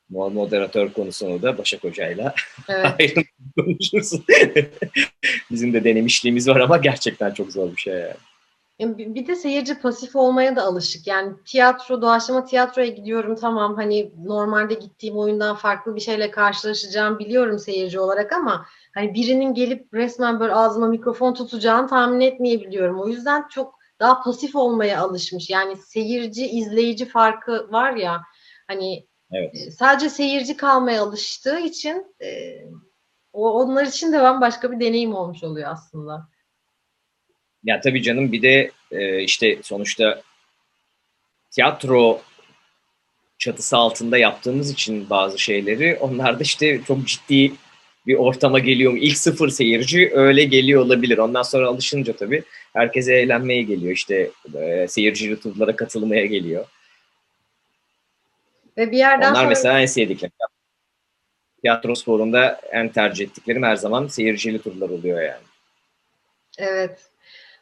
Moderatör 0.10 0.94
konusunu 0.94 1.42
da 1.42 1.58
Başak 1.58 1.84
Hoca'yla 1.84 2.36
Evet. 2.70 2.86
ayrıntılı 3.00 3.24
konuşuruz. 3.58 4.12
Bizim 5.52 5.74
de 5.74 5.84
denemişliğimiz 5.84 6.48
var 6.48 6.60
ama 6.60 6.78
gerçekten 6.78 7.32
çok 7.34 7.52
zor 7.52 7.72
bir 7.72 7.78
şey 7.82 7.94
yani. 7.94 8.14
Bir 8.80 9.28
de 9.28 9.36
seyirci 9.36 9.80
pasif 9.80 10.16
olmaya 10.16 10.56
da 10.56 10.64
alışık. 10.64 11.08
Yani 11.08 11.34
tiyatro, 11.46 12.02
doğaçlama 12.02 12.46
tiyatroya 12.46 12.88
gidiyorum 12.88 13.36
tamam 13.36 13.76
hani 13.76 14.12
normalde 14.26 14.74
gittiğim 14.74 15.18
oyundan 15.18 15.56
farklı 15.56 15.96
bir 15.96 16.02
şeyle 16.02 16.32
karşılaşacağım 16.32 17.20
biliyorum 17.20 17.60
seyirci 17.60 18.00
olarak 18.00 18.34
ama 18.34 18.66
hani 18.94 19.14
birinin 19.14 19.54
gelip 19.54 19.94
resmen 19.94 20.40
böyle 20.40 20.54
ağzıma 20.54 20.88
mikrofon 20.88 21.34
tutacağını 21.34 21.88
tahmin 21.88 22.22
etmeyebiliyorum. 22.22 23.02
O 23.02 23.08
yüzden 23.08 23.48
çok 23.48 23.80
daha 24.00 24.24
pasif 24.24 24.56
olmaya 24.56 25.02
alışmış. 25.02 25.50
Yani 25.50 25.78
seyirci, 25.78 26.48
izleyici 26.48 27.06
farkı 27.06 27.72
var 27.72 27.94
ya 27.94 28.22
hani 28.68 29.08
Evet. 29.32 29.56
e, 29.56 29.72
sadece 29.72 30.10
seyirci 30.10 30.58
kalmaya 30.58 31.04
alıştığı 31.04 31.60
için 31.60 32.16
e, 32.22 32.58
o 33.34 33.52
onlar 33.52 33.86
için 33.86 34.14
de 34.14 34.22
bambaşka 34.22 34.72
bir 34.72 34.80
deneyim 34.80 35.16
olmuş 35.16 35.44
oluyor 35.44 35.72
aslında. 35.72 36.33
Ya 37.64 37.82
tabii 37.82 38.02
canım 38.02 38.32
bir 38.32 38.42
de 38.42 38.72
e, 38.92 39.22
işte 39.24 39.58
sonuçta 39.64 40.22
tiyatro 41.52 42.22
çatısı 43.38 43.78
altında 43.78 44.18
yaptığımız 44.18 44.72
için 44.72 45.10
bazı 45.10 45.40
şeyleri 45.40 45.98
onlar 46.02 46.40
da 46.40 46.44
işte 46.44 46.82
çok 46.88 47.08
ciddi 47.08 47.52
bir 48.08 48.16
ortama 48.16 48.60
geliyor. 48.60 48.94
İlk 48.98 49.18
sıfır 49.18 49.50
seyirci 49.50 50.12
öyle 50.14 50.44
geliyor 50.44 50.82
olabilir. 50.82 51.18
Ondan 51.18 51.44
sonra 51.44 51.68
alışınca 51.68 52.16
tabii 52.16 52.44
herkese 52.74 53.16
eğlenmeye 53.16 53.62
geliyor. 53.62 53.94
İşte 53.94 54.30
e, 54.56 54.88
seyircili 54.88 55.40
turlara 55.40 55.76
katılmaya 55.76 56.26
geliyor. 56.26 56.66
Ve 58.78 58.92
bir 58.92 58.98
yerden 58.98 59.30
Onlar 59.30 59.36
sonra 59.36 59.50
mesela 59.50 59.82
en 59.82 59.86
sevdiklerim. 59.86 60.34
Tiyatro 61.62 61.96
sporunda 61.96 62.62
en 62.72 62.90
tercih 62.90 63.26
ettiklerim 63.26 63.64
her 63.64 63.76
zaman 63.76 64.08
seyircili 64.08 64.62
turlar 64.62 64.90
oluyor 64.90 65.22
yani. 65.22 65.44
Evet. 66.58 67.13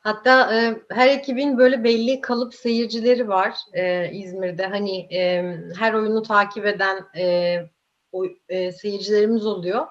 Hatta 0.01 0.55
e, 0.55 0.81
her 0.89 1.07
ekibin 1.07 1.57
böyle 1.57 1.83
belli 1.83 2.21
kalıp 2.21 2.55
seyircileri 2.55 3.27
var 3.27 3.55
e, 3.73 4.11
İzmir'de. 4.11 4.65
Hani 4.65 5.15
e, 5.15 5.43
her 5.79 5.93
oyunu 5.93 6.21
takip 6.21 6.65
eden 6.65 7.05
e, 7.17 7.57
o, 8.11 8.25
e, 8.49 8.71
seyircilerimiz 8.71 9.45
oluyor. 9.45 9.87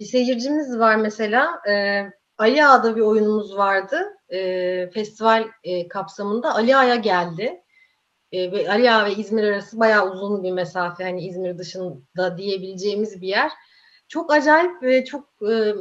Bir 0.00 0.04
seyircimiz 0.04 0.78
var 0.78 0.96
mesela. 0.96 1.60
E, 1.68 2.04
Ali 2.38 2.66
Ağa'da 2.66 2.96
bir 2.96 3.00
oyunumuz 3.00 3.56
vardı. 3.56 4.16
E, 4.28 4.90
festival 4.90 5.48
e, 5.64 5.88
kapsamında 5.88 6.54
Ali 6.54 6.76
Ağa'ya 6.76 6.96
geldi. 6.96 7.62
E, 8.32 8.52
ve 8.52 8.70
Ali 8.70 8.90
Ağa 8.90 9.06
ve 9.06 9.12
İzmir 9.14 9.44
arası 9.44 9.80
bayağı 9.80 10.10
uzun 10.10 10.42
bir 10.42 10.52
mesafe. 10.52 11.04
Hani 11.04 11.26
İzmir 11.26 11.58
dışında 11.58 12.38
diyebileceğimiz 12.38 13.20
bir 13.20 13.28
yer 13.28 13.50
çok 14.08 14.32
acayip 14.32 14.82
ve 14.82 15.04
çok 15.04 15.28
e, 15.42 15.74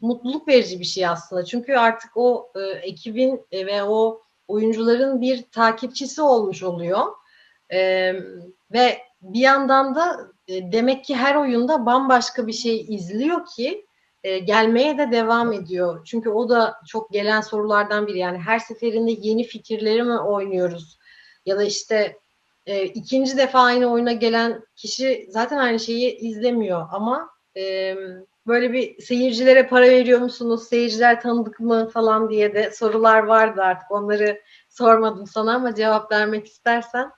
mutluluk 0.00 0.48
verici 0.48 0.80
bir 0.80 0.84
şey 0.84 1.06
aslında. 1.06 1.44
Çünkü 1.44 1.74
artık 1.74 2.10
o 2.14 2.52
e, 2.54 2.60
ekibin 2.60 3.46
e, 3.52 3.66
ve 3.66 3.82
o 3.82 4.22
oyuncuların 4.48 5.20
bir 5.20 5.42
takipçisi 5.42 6.22
olmuş 6.22 6.62
oluyor. 6.62 7.06
E, 7.72 8.12
ve 8.72 8.98
bir 9.22 9.40
yandan 9.40 9.94
da 9.94 10.30
e, 10.48 10.72
demek 10.72 11.04
ki 11.04 11.16
her 11.16 11.34
oyunda 11.34 11.86
bambaşka 11.86 12.46
bir 12.46 12.52
şey 12.52 12.86
izliyor 12.88 13.46
ki 13.46 13.86
e, 14.24 14.38
gelmeye 14.38 14.98
de 14.98 15.12
devam 15.12 15.52
ediyor. 15.52 16.04
Çünkü 16.04 16.30
o 16.30 16.48
da 16.48 16.80
çok 16.86 17.10
gelen 17.10 17.40
sorulardan 17.40 18.06
biri. 18.06 18.18
Yani 18.18 18.38
her 18.38 18.58
seferinde 18.58 19.10
yeni 19.10 19.44
fikirleri 19.44 20.02
mi 20.02 20.18
oynuyoruz? 20.18 20.98
Ya 21.46 21.56
da 21.56 21.64
işte 21.64 22.18
e, 22.66 22.84
ikinci 22.84 23.36
defa 23.36 23.60
aynı 23.60 23.86
oyuna 23.86 24.12
gelen 24.12 24.64
kişi 24.76 25.26
zaten 25.30 25.58
aynı 25.58 25.80
şeyi 25.80 26.16
izlemiyor 26.16 26.86
ama 26.92 27.29
e, 27.56 27.96
böyle 28.46 28.72
bir 28.72 29.02
seyircilere 29.02 29.66
para 29.66 29.88
veriyor 29.88 30.20
musunuz? 30.20 30.68
Seyirciler 30.68 31.20
tanıdık 31.20 31.60
mı 31.60 31.90
falan 31.94 32.30
diye 32.30 32.54
de 32.54 32.70
sorular 32.70 33.22
vardı 33.22 33.62
artık. 33.62 33.90
Onları 33.90 34.40
sormadım 34.68 35.26
sana 35.26 35.54
ama 35.54 35.74
cevap 35.74 36.12
vermek 36.12 36.46
istersen. 36.46 37.10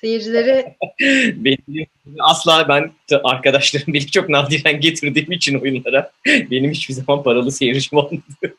Seyircileri 0.00 0.76
Benim 1.36 1.86
asla 2.20 2.68
ben 2.68 2.92
arkadaşlarım 3.24 3.94
beni 3.94 4.06
çok 4.06 4.28
nadiren 4.28 4.80
getirdiğim 4.80 5.32
için 5.32 5.60
oyunlara 5.60 6.10
benim 6.26 6.70
hiçbir 6.70 6.94
zaman 6.94 7.22
paralı 7.22 7.52
seyircim 7.52 7.98
olmadı. 7.98 8.22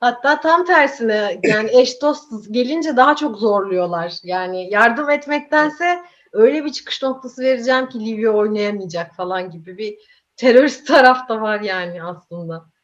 hatta 0.00 0.40
tam 0.40 0.64
tersine 0.64 1.40
yani 1.42 1.70
eş 1.80 2.02
dost 2.02 2.32
gelince 2.50 2.96
daha 2.96 3.16
çok 3.16 3.38
zorluyorlar. 3.38 4.12
Yani 4.22 4.70
yardım 4.70 5.10
etmektense 5.10 5.98
öyle 6.32 6.64
bir 6.64 6.72
çıkış 6.72 7.02
noktası 7.02 7.42
vereceğim 7.42 7.88
ki 7.88 8.00
Livia 8.00 8.30
oynayamayacak 8.30 9.16
falan 9.16 9.50
gibi 9.50 9.78
bir 9.78 9.98
terörist 10.36 10.86
taraf 10.86 11.28
da 11.28 11.40
var 11.40 11.60
yani 11.60 12.02
aslında. 12.02 12.64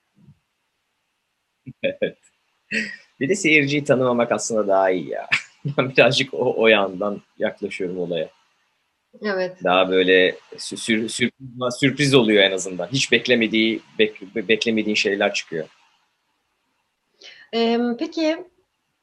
Evet. 1.82 2.18
Bir 3.20 3.28
de 3.28 3.34
seyirciyi 3.34 3.84
tanımamak 3.84 4.32
aslında 4.32 4.68
daha 4.68 4.90
iyi 4.90 5.08
ya. 5.08 5.28
Ben 5.78 5.90
birazcık 5.90 6.34
o, 6.34 6.54
o 6.56 6.66
yandan 6.66 7.22
yaklaşıyorum 7.38 7.98
olaya. 7.98 8.28
Evet. 9.22 9.56
Daha 9.64 9.90
böyle 9.90 10.30
sü- 10.56 10.76
sür- 10.76 11.08
sürpriz, 11.08 11.78
sürpriz 11.80 12.14
oluyor 12.14 12.42
en 12.42 12.52
azından. 12.52 12.86
Hiç 12.86 13.12
beklemediği 13.12 13.80
bek- 13.98 14.48
beklemediğin 14.48 14.94
şeyler 14.94 15.34
çıkıyor. 15.34 15.68
Ee, 17.54 17.80
peki 17.98 18.44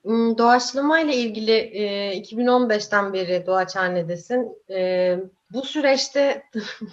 m, 0.03 0.37
doğaçlama 0.37 0.99
ile 0.99 1.15
ilgili 1.15 1.51
e, 1.51 2.17
2015'ten 2.21 3.13
beri 3.13 3.45
Doğaçhane'desin. 3.45 4.57
Ee, 4.69 5.19
bu 5.53 5.65
süreçte 5.65 6.43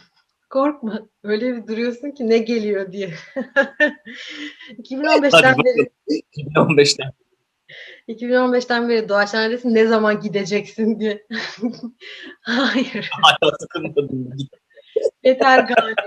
korkma 0.50 1.08
öyle 1.22 1.56
bir 1.56 1.66
duruyorsun 1.66 2.10
ki 2.10 2.28
ne 2.28 2.38
geliyor 2.38 2.92
diye. 2.92 3.10
2015'ten 4.70 5.42
Hadi 5.42 5.64
beri 5.64 5.90
2015'ten 6.36 7.12
2015'ten 8.08 8.88
beri 8.88 9.08
Doğaçhane'desin 9.08 9.74
ne 9.74 9.86
zaman 9.86 10.20
gideceksin 10.20 11.00
diye. 11.00 11.26
Hayır. 12.40 13.10
hala 13.12 13.52
sıkılmadım. 13.60 14.36
Yeter 15.24 15.58
galiba. 15.58 16.02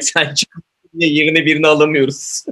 Sen 0.00 0.34
çıkıp 0.34 0.64
yerine 0.94 1.46
birini 1.46 1.66
alamıyoruz. 1.66 2.44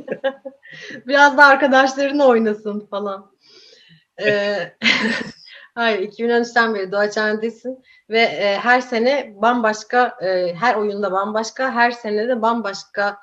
Biraz 1.07 1.37
da 1.39 1.47
arkadaşların 1.47 2.19
oynasın 2.19 2.87
falan. 2.87 3.33
Ee, 4.27 4.77
hayır, 5.75 5.99
2013'ten 5.99 6.75
beri 6.75 6.93
Doğaçhane'desin 6.93 7.83
ve 8.11 8.21
e, 8.21 8.57
her 8.57 8.81
sene 8.81 9.35
bambaşka, 9.37 10.17
e, 10.23 10.55
her 10.55 10.75
oyunda 10.75 11.13
bambaşka, 11.13 11.73
her 11.73 11.91
sene 11.91 12.29
de 12.29 12.43
bambaşka 12.43 13.19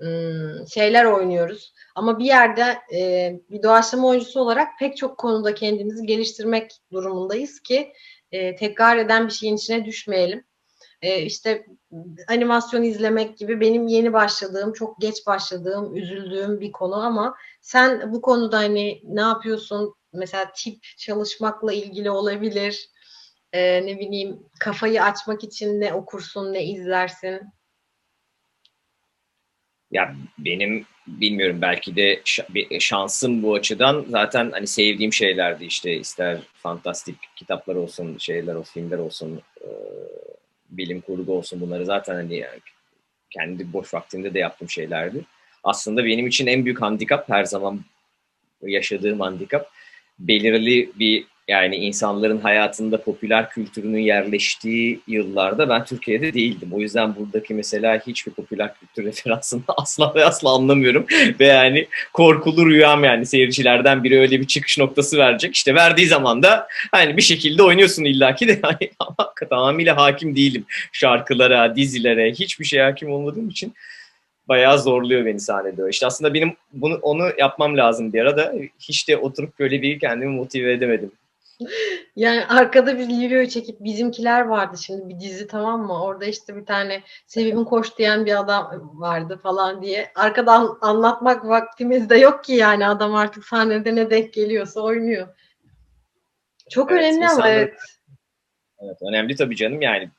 ım, 0.00 0.66
şeyler 0.74 1.04
oynuyoruz. 1.04 1.74
Ama 1.94 2.18
bir 2.18 2.24
yerde 2.24 2.78
e, 2.94 3.32
bir 3.50 3.62
doğaçlama 3.62 4.08
oyuncusu 4.08 4.40
olarak 4.40 4.68
pek 4.78 4.96
çok 4.96 5.18
konuda 5.18 5.54
kendimizi 5.54 6.06
geliştirmek 6.06 6.72
durumundayız 6.92 7.60
ki 7.60 7.92
e, 8.32 8.56
tekrar 8.56 8.96
eden 8.96 9.26
bir 9.26 9.32
şeyin 9.32 9.56
içine 9.56 9.84
düşmeyelim. 9.84 10.44
E, 11.02 11.22
işte 11.22 11.66
animasyon 12.28 12.82
izlemek 12.82 13.38
gibi 13.38 13.60
benim 13.60 13.86
yeni 13.86 14.12
başladığım, 14.12 14.72
çok 14.72 15.00
geç 15.00 15.26
başladığım, 15.26 15.96
üzüldüğüm 15.96 16.60
bir 16.60 16.72
konu 16.72 16.94
ama 16.94 17.34
sen 17.60 18.12
bu 18.12 18.20
konuda 18.20 18.58
hani 18.58 19.00
ne 19.04 19.20
yapıyorsun? 19.20 19.94
Mesela 20.12 20.52
tip 20.56 20.84
çalışmakla 20.98 21.72
ilgili 21.72 22.10
olabilir. 22.10 22.88
E, 23.52 23.86
ne 23.86 23.98
bileyim 23.98 24.42
kafayı 24.60 25.02
açmak 25.02 25.44
için 25.44 25.80
ne 25.80 25.94
okursun, 25.94 26.52
ne 26.52 26.64
izlersin. 26.64 27.40
Ya 29.90 30.16
benim 30.38 30.86
bilmiyorum 31.06 31.58
belki 31.62 31.96
de 31.96 32.22
şansım 32.80 33.42
bu 33.42 33.54
açıdan 33.54 34.06
zaten 34.08 34.50
hani 34.50 34.66
sevdiğim 34.66 35.12
şeylerdi 35.12 35.64
işte 35.64 35.96
ister 35.96 36.38
fantastik 36.54 37.16
kitaplar 37.36 37.74
olsun, 37.74 38.18
şeyler 38.18 38.54
olsun, 38.54 38.72
filmler 38.72 38.98
olsun, 38.98 39.42
e, 39.60 39.68
bilim 40.70 41.00
kurgu 41.00 41.32
olsun 41.32 41.60
bunları 41.60 41.86
zaten 41.86 42.14
hani 42.14 42.44
kendi 43.30 43.72
boş 43.72 43.94
vaktimde 43.94 44.34
de 44.34 44.38
yaptığım 44.38 44.70
şeylerdi. 44.70 45.24
Aslında 45.64 46.04
benim 46.04 46.26
için 46.26 46.46
en 46.46 46.64
büyük 46.64 46.82
handikap 46.82 47.28
her 47.28 47.44
zaman 47.44 47.80
yaşadığım 48.62 49.20
handikap 49.20 49.70
belirli 50.18 50.90
bir 50.98 51.24
yani 51.48 51.76
insanların 51.76 52.38
hayatında 52.38 53.02
popüler 53.02 53.50
kültürünün 53.50 53.98
yerleştiği 53.98 55.00
yıllarda 55.06 55.68
ben 55.68 55.84
Türkiye'de 55.84 56.34
değildim. 56.34 56.68
O 56.72 56.80
yüzden 56.80 57.16
buradaki 57.16 57.54
mesela 57.54 58.02
hiçbir 58.06 58.32
popüler 58.32 58.74
kültür 58.74 59.04
referansını 59.04 59.62
asla 59.68 60.14
ve 60.14 60.24
asla 60.24 60.54
anlamıyorum. 60.54 61.06
ve 61.40 61.46
yani 61.46 61.86
korkulu 62.12 62.66
rüyam 62.66 63.04
yani 63.04 63.26
seyircilerden 63.26 64.04
biri 64.04 64.20
öyle 64.20 64.40
bir 64.40 64.46
çıkış 64.46 64.78
noktası 64.78 65.18
verecek. 65.18 65.54
İşte 65.54 65.74
verdiği 65.74 66.06
zaman 66.06 66.42
da 66.42 66.68
hani 66.92 67.16
bir 67.16 67.22
şekilde 67.22 67.62
oynuyorsun 67.62 68.04
illaki 68.04 68.48
de 68.48 68.60
yani 68.64 68.90
ama 68.98 69.34
tamamıyla 69.50 69.96
hakim 69.96 70.36
değilim 70.36 70.64
şarkılara, 70.92 71.76
dizilere, 71.76 72.32
hiçbir 72.32 72.64
şeye 72.64 72.82
hakim 72.82 73.10
olmadığım 73.10 73.48
için 73.48 73.74
bayağı 74.48 74.78
zorluyor 74.78 75.26
beni 75.26 75.40
sahnede. 75.40 75.90
İşte 75.90 76.06
aslında 76.06 76.34
benim 76.34 76.56
bunu 76.72 76.98
onu 77.02 77.28
yapmam 77.38 77.76
lazım 77.76 78.12
bir 78.12 78.20
arada. 78.20 78.54
Hiç 78.80 79.08
de 79.08 79.16
oturup 79.16 79.58
böyle 79.58 79.82
bir 79.82 80.00
kendimi 80.00 80.36
motive 80.36 80.72
edemedim. 80.72 81.12
Yani 82.16 82.46
arkada 82.46 82.98
bir 82.98 83.08
Livio'yu 83.08 83.48
çekip 83.48 83.80
bizimkiler 83.80 84.40
vardı 84.40 84.76
şimdi 84.78 85.08
bir 85.08 85.20
dizi 85.20 85.46
tamam 85.46 85.86
mı? 85.86 86.02
Orada 86.04 86.24
işte 86.24 86.56
bir 86.56 86.66
tane 86.66 87.02
Sevim'in 87.26 87.64
koş 87.64 87.98
diyen 87.98 88.26
bir 88.26 88.40
adam 88.40 88.90
vardı 88.94 89.40
falan 89.42 89.82
diye. 89.82 90.12
Arkadan 90.14 90.78
anlatmak 90.80 91.44
vaktimiz 91.44 92.10
de 92.10 92.16
yok 92.16 92.44
ki 92.44 92.52
yani 92.52 92.86
adam 92.86 93.14
artık 93.14 93.44
sahnede 93.44 93.94
ne 93.94 94.10
denk 94.10 94.32
geliyorsa 94.32 94.80
oynuyor. 94.80 95.28
Çok 96.70 96.92
evet, 96.92 97.02
önemli 97.02 97.28
ama 97.28 97.48
evet. 97.48 97.74
Evet 98.80 98.98
önemli 99.08 99.36
tabii 99.36 99.56
canım 99.56 99.82
yani 99.82 100.10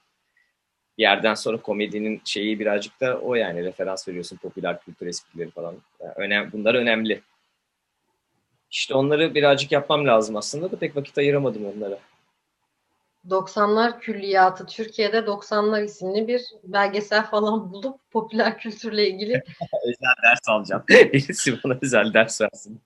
bir 1.00 1.04
yerden 1.04 1.34
sonra 1.34 1.58
komedinin 1.58 2.22
şeyi 2.26 2.60
birazcık 2.60 3.02
da 3.02 3.20
o 3.20 3.36
yani 3.36 3.64
referans 3.64 4.08
veriyorsun 4.08 4.38
popüler 4.38 4.82
kültür 4.82 5.08
esprileri 5.08 5.52
falan. 5.52 5.76
Yani 6.02 6.14
önem, 6.16 6.50
bunlar 6.52 6.76
önemli. 6.76 7.22
İşte 8.72 8.93
onları 8.93 9.36
birazcık 9.36 9.72
yapmam 9.72 10.08
lazım 10.08 10.36
aslında 10.36 10.72
da 10.72 10.80
pek 10.80 10.95
vakit 10.95 11.18
ayıramadım 11.18 11.66
onlara. 11.66 12.00
90'lar 13.30 14.00
külliyatı 14.00 14.66
Türkiye'de 14.66 15.18
90'lar 15.18 15.84
isimli 15.84 16.28
bir 16.28 16.41
belgesel 16.64 17.26
falan 17.26 17.74
bulup 17.74 18.12
popüler 18.12 18.58
kültürle 18.58 19.10
ilgili 19.10 19.34
özel 19.86 20.24
ders 20.24 20.50
alacağım. 20.50 20.84
Birisi 20.89 21.64
bana 21.64 21.78
özel 21.82 22.14
ders 22.14 22.41
versin. 22.41 22.82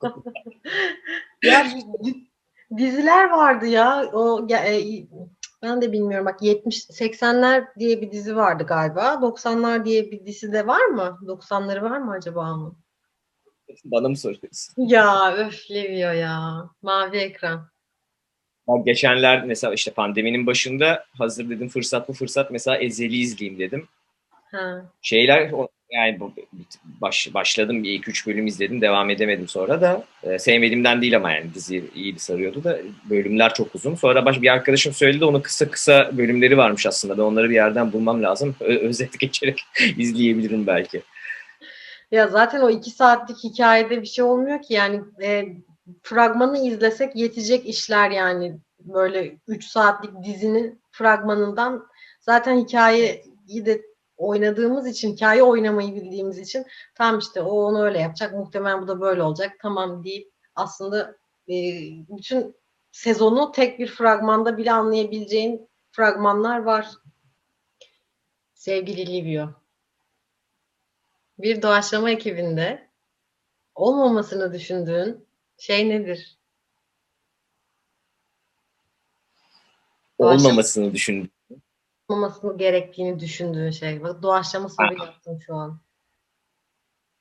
ya 1.44 1.68
diziler 2.78 3.30
vardı 3.30 3.66
ya. 3.66 4.06
O 4.14 4.48
e, 4.50 4.82
ben 5.64 5.82
de 5.82 5.92
bilmiyorum 5.92 6.26
bak 6.26 6.42
70 6.42 6.86
80'ler 6.86 7.66
diye 7.80 8.02
bir 8.02 8.12
dizi 8.12 8.36
vardı 8.36 8.64
galiba. 8.68 9.14
90'lar 9.14 9.86
diye 9.86 10.12
bir 10.12 10.26
dizi 10.26 10.54
de 10.54 10.68
var 10.68 10.86
mı? 10.86 11.20
90'ları 11.22 11.82
var 11.82 11.98
mı 11.98 12.12
acaba 12.12 12.54
onun? 12.54 12.78
Bana 13.86 14.10
mı 14.10 14.18
soruyorsun? 14.18 14.74
Ya 14.78 15.34
öf 15.36 15.72
Livio 15.72 16.12
ya. 16.12 16.70
Mavi 16.82 17.18
ekran. 17.18 17.68
Bak 18.68 18.86
geçenler 18.86 19.46
mesela 19.46 19.74
işte 19.74 19.92
pandeminin 19.92 20.48
başında 20.48 21.06
hazır 21.18 21.50
dedim 21.50 21.70
fırsat 21.70 22.10
bu 22.10 22.14
fırsat 22.14 22.52
mesela 22.52 22.78
Ezeli 22.78 23.16
izleyeyim 23.16 23.60
dedim. 23.60 23.88
Ha. 24.52 24.86
Şeyler 25.02 25.52
yani 25.94 26.20
baş, 26.84 27.34
başladım 27.34 27.84
bir 27.84 27.94
iki 27.94 28.10
üç 28.10 28.28
bölüm 28.28 28.48
izledim 28.48 28.82
devam 28.82 29.10
edemedim 29.10 29.48
sonra 29.48 29.82
da 29.82 30.06
e, 30.24 30.40
sevmediğimden 30.40 31.02
değil 31.02 31.16
ama 31.16 31.32
yani 31.32 31.54
dizi 31.54 31.86
iyiydi 31.96 32.20
sarıyordu 32.20 32.64
da 32.64 32.80
bölümler 33.10 33.54
çok 33.54 33.76
uzun. 33.76 33.96
Sonra 33.96 34.26
baş, 34.26 34.42
bir 34.42 34.54
arkadaşım 34.54 34.94
söyledi 34.94 35.26
onun 35.26 35.42
kısa 35.42 35.70
kısa 35.70 36.18
bölümleri 36.18 36.58
varmış 36.58 36.86
aslında 36.86 37.18
ben 37.18 37.24
onları 37.24 37.50
bir 37.50 37.56
yerden 37.56 37.94
bulmam 37.94 38.24
lazım. 38.24 38.56
Ö- 38.60 38.80
özet 38.80 39.20
geçerek 39.20 39.62
izleyebilirim 39.98 40.68
belki. 40.68 41.02
Ya 42.12 42.28
zaten 42.28 42.62
o 42.62 42.70
iki 42.70 42.92
saatlik 42.92 43.38
hikayede 43.44 44.02
bir 44.02 44.08
şey 44.08 44.26
olmuyor 44.26 44.62
ki 44.62 44.74
yani 44.74 45.02
e, 45.24 45.46
fragmanı 46.04 46.68
izlesek 46.68 47.16
yetecek 47.16 47.66
işler 47.66 48.12
yani 48.12 48.58
böyle 48.80 49.38
üç 49.48 49.66
saatlik 49.66 50.12
dizinin 50.26 50.82
fragmanından 50.92 51.86
zaten 52.20 52.60
hikayeyi 52.60 53.66
de 53.66 53.82
oynadığımız 54.24 54.88
için, 54.88 55.14
hikaye 55.14 55.44
oynamayı 55.44 55.96
bildiğimiz 55.96 56.38
için 56.38 56.66
tam 56.96 57.20
işte 57.20 57.42
o 57.42 57.52
onu 57.52 57.84
öyle 57.84 58.00
yapacak, 58.00 58.34
muhtemelen 58.34 58.82
bu 58.82 58.88
da 58.88 59.02
böyle 59.02 59.24
olacak, 59.24 59.52
tamam 59.62 60.04
deyip 60.04 60.32
aslında 60.56 61.16
e, 61.50 61.54
bütün 62.10 62.56
sezonu 62.92 63.52
tek 63.52 63.80
bir 63.80 63.88
fragmanda 63.88 64.58
bile 64.58 64.72
anlayabileceğin 64.72 65.70
fragmanlar 65.92 66.60
var. 66.60 66.88
Sevgili 68.54 69.08
Livio 69.08 69.50
bir 71.40 71.62
doğaçlama 71.62 72.10
ekibinde 72.10 72.90
olmamasını 73.76 74.54
düşündüğün 74.54 75.26
şey 75.58 75.90
nedir? 75.90 76.38
Olmamasını 80.18 80.94
düşündüğün. 80.94 81.32
Olmamasını 82.14 82.58
gerektiğini 82.58 83.20
düşündüğün 83.20 83.72
şey. 83.72 84.04
Bak 84.04 84.24
doğaçlama 84.24 84.70
soru 84.70 84.94
yaptım 85.06 85.40
şu 85.46 85.56
an. 85.56 85.80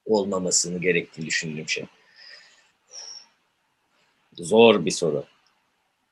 Olmamasını 0.04 0.78
gerektiğini 0.78 1.26
düşündüğüm 1.26 1.68
şey. 1.68 1.84
Zor 4.32 4.84
bir 4.84 4.90
soru. 4.90 5.24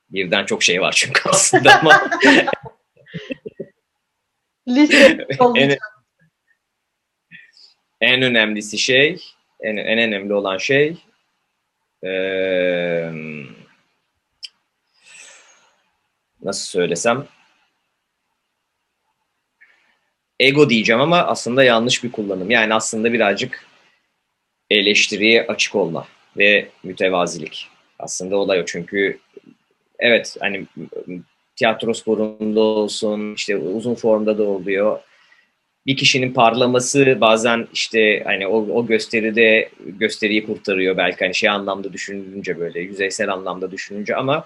Birden 0.09 0.45
çok 0.45 0.63
şey 0.63 0.81
var 0.81 0.93
çünkü 0.97 1.29
aslında 1.29 1.79
ama. 1.79 2.09
Liste 4.67 5.27
en, 5.55 5.77
en 8.01 8.21
önemlisi 8.21 8.77
şey, 8.77 9.23
en, 9.59 9.77
en 9.77 9.99
önemli 9.99 10.33
olan 10.33 10.57
şey 10.57 10.97
ee, 12.03 13.11
nasıl 16.43 16.65
söylesem 16.65 17.27
ego 20.41 20.69
diyeceğim 20.69 21.01
ama 21.01 21.17
aslında 21.17 21.63
yanlış 21.63 22.03
bir 22.03 22.11
kullanım. 22.11 22.51
Yani 22.51 22.73
aslında 22.73 23.13
birazcık 23.13 23.65
eleştiriye 24.69 25.47
açık 25.47 25.75
olma 25.75 26.07
ve 26.37 26.67
mütevazilik. 26.83 27.67
Aslında 27.99 28.37
olay 28.37 28.59
o 28.59 28.65
çünkü 28.65 29.19
evet 29.99 30.37
hani 30.39 30.65
tiyatro 31.55 31.93
sporunda 31.93 32.59
olsun 32.59 33.33
işte 33.35 33.57
uzun 33.57 33.95
formda 33.95 34.37
da 34.37 34.43
oluyor 34.43 34.99
bir 35.85 35.97
kişinin 35.97 36.33
parlaması 36.33 37.17
bazen 37.21 37.67
işte 37.73 38.23
hani 38.25 38.47
o, 38.47 38.57
o 38.57 38.87
gösteride 38.87 39.69
gösteriyi 39.85 40.45
kurtarıyor 40.45 40.97
belki 40.97 41.25
hani 41.25 41.35
şey 41.35 41.49
anlamda 41.49 41.93
düşününce 41.93 42.59
böyle 42.59 42.79
yüzeysel 42.79 43.33
anlamda 43.33 43.71
düşününce 43.71 44.15
ama 44.15 44.45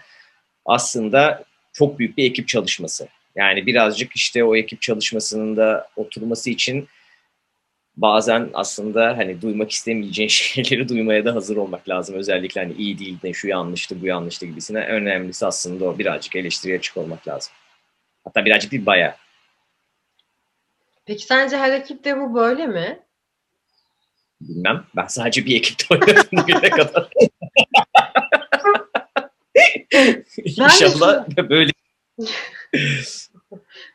aslında 0.66 1.44
çok 1.74 2.00
büyük 2.00 2.18
bir 2.18 2.26
ekip 2.30 2.48
çalışması. 2.48 3.08
Yani 3.36 3.66
birazcık 3.66 4.16
işte 4.16 4.44
o 4.44 4.56
ekip 4.56 4.82
çalışmasının 4.82 5.58
da 5.58 5.88
oturması 5.96 6.50
için 6.50 6.88
bazen 7.98 8.50
aslında 8.54 9.18
hani 9.18 9.42
duymak 9.42 9.72
istemeyeceğin 9.72 10.30
şeyleri 10.30 10.90
duymaya 10.90 11.26
da 11.26 11.36
hazır 11.36 11.58
olmak 11.58 11.90
lazım. 11.90 12.16
Özellikle 12.16 12.62
hani 12.62 12.74
iyi 12.74 13.00
değil 13.00 13.22
de 13.22 13.34
şu 13.34 13.48
yanlıştı 13.48 14.02
bu 14.02 14.06
yanlıştı 14.06 14.46
gibisine. 14.46 14.86
Önemlisi 14.86 15.46
aslında 15.46 15.86
o 15.86 15.98
birazcık 15.98 16.36
eleştiriye 16.36 16.78
açık 16.78 16.98
olmak 16.98 17.28
lazım. 17.28 17.54
Hatta 18.24 18.46
birazcık 18.46 18.72
bir 18.72 18.86
bayağı. 18.86 19.16
Peki 21.06 21.26
sence 21.26 21.58
her 21.58 21.74
ekipte 21.74 22.20
bu 22.20 22.36
böyle 22.36 22.68
mi? 22.68 23.00
Bilmem. 24.42 24.86
Ben 24.96 25.08
sadece 25.08 25.46
bir 25.46 25.56
ekipte 25.56 25.86
oynadım 25.96 26.26
bugüne 26.32 26.70
kadar. 26.70 27.10
İnşallah 30.38 31.28
böyle. 31.50 31.72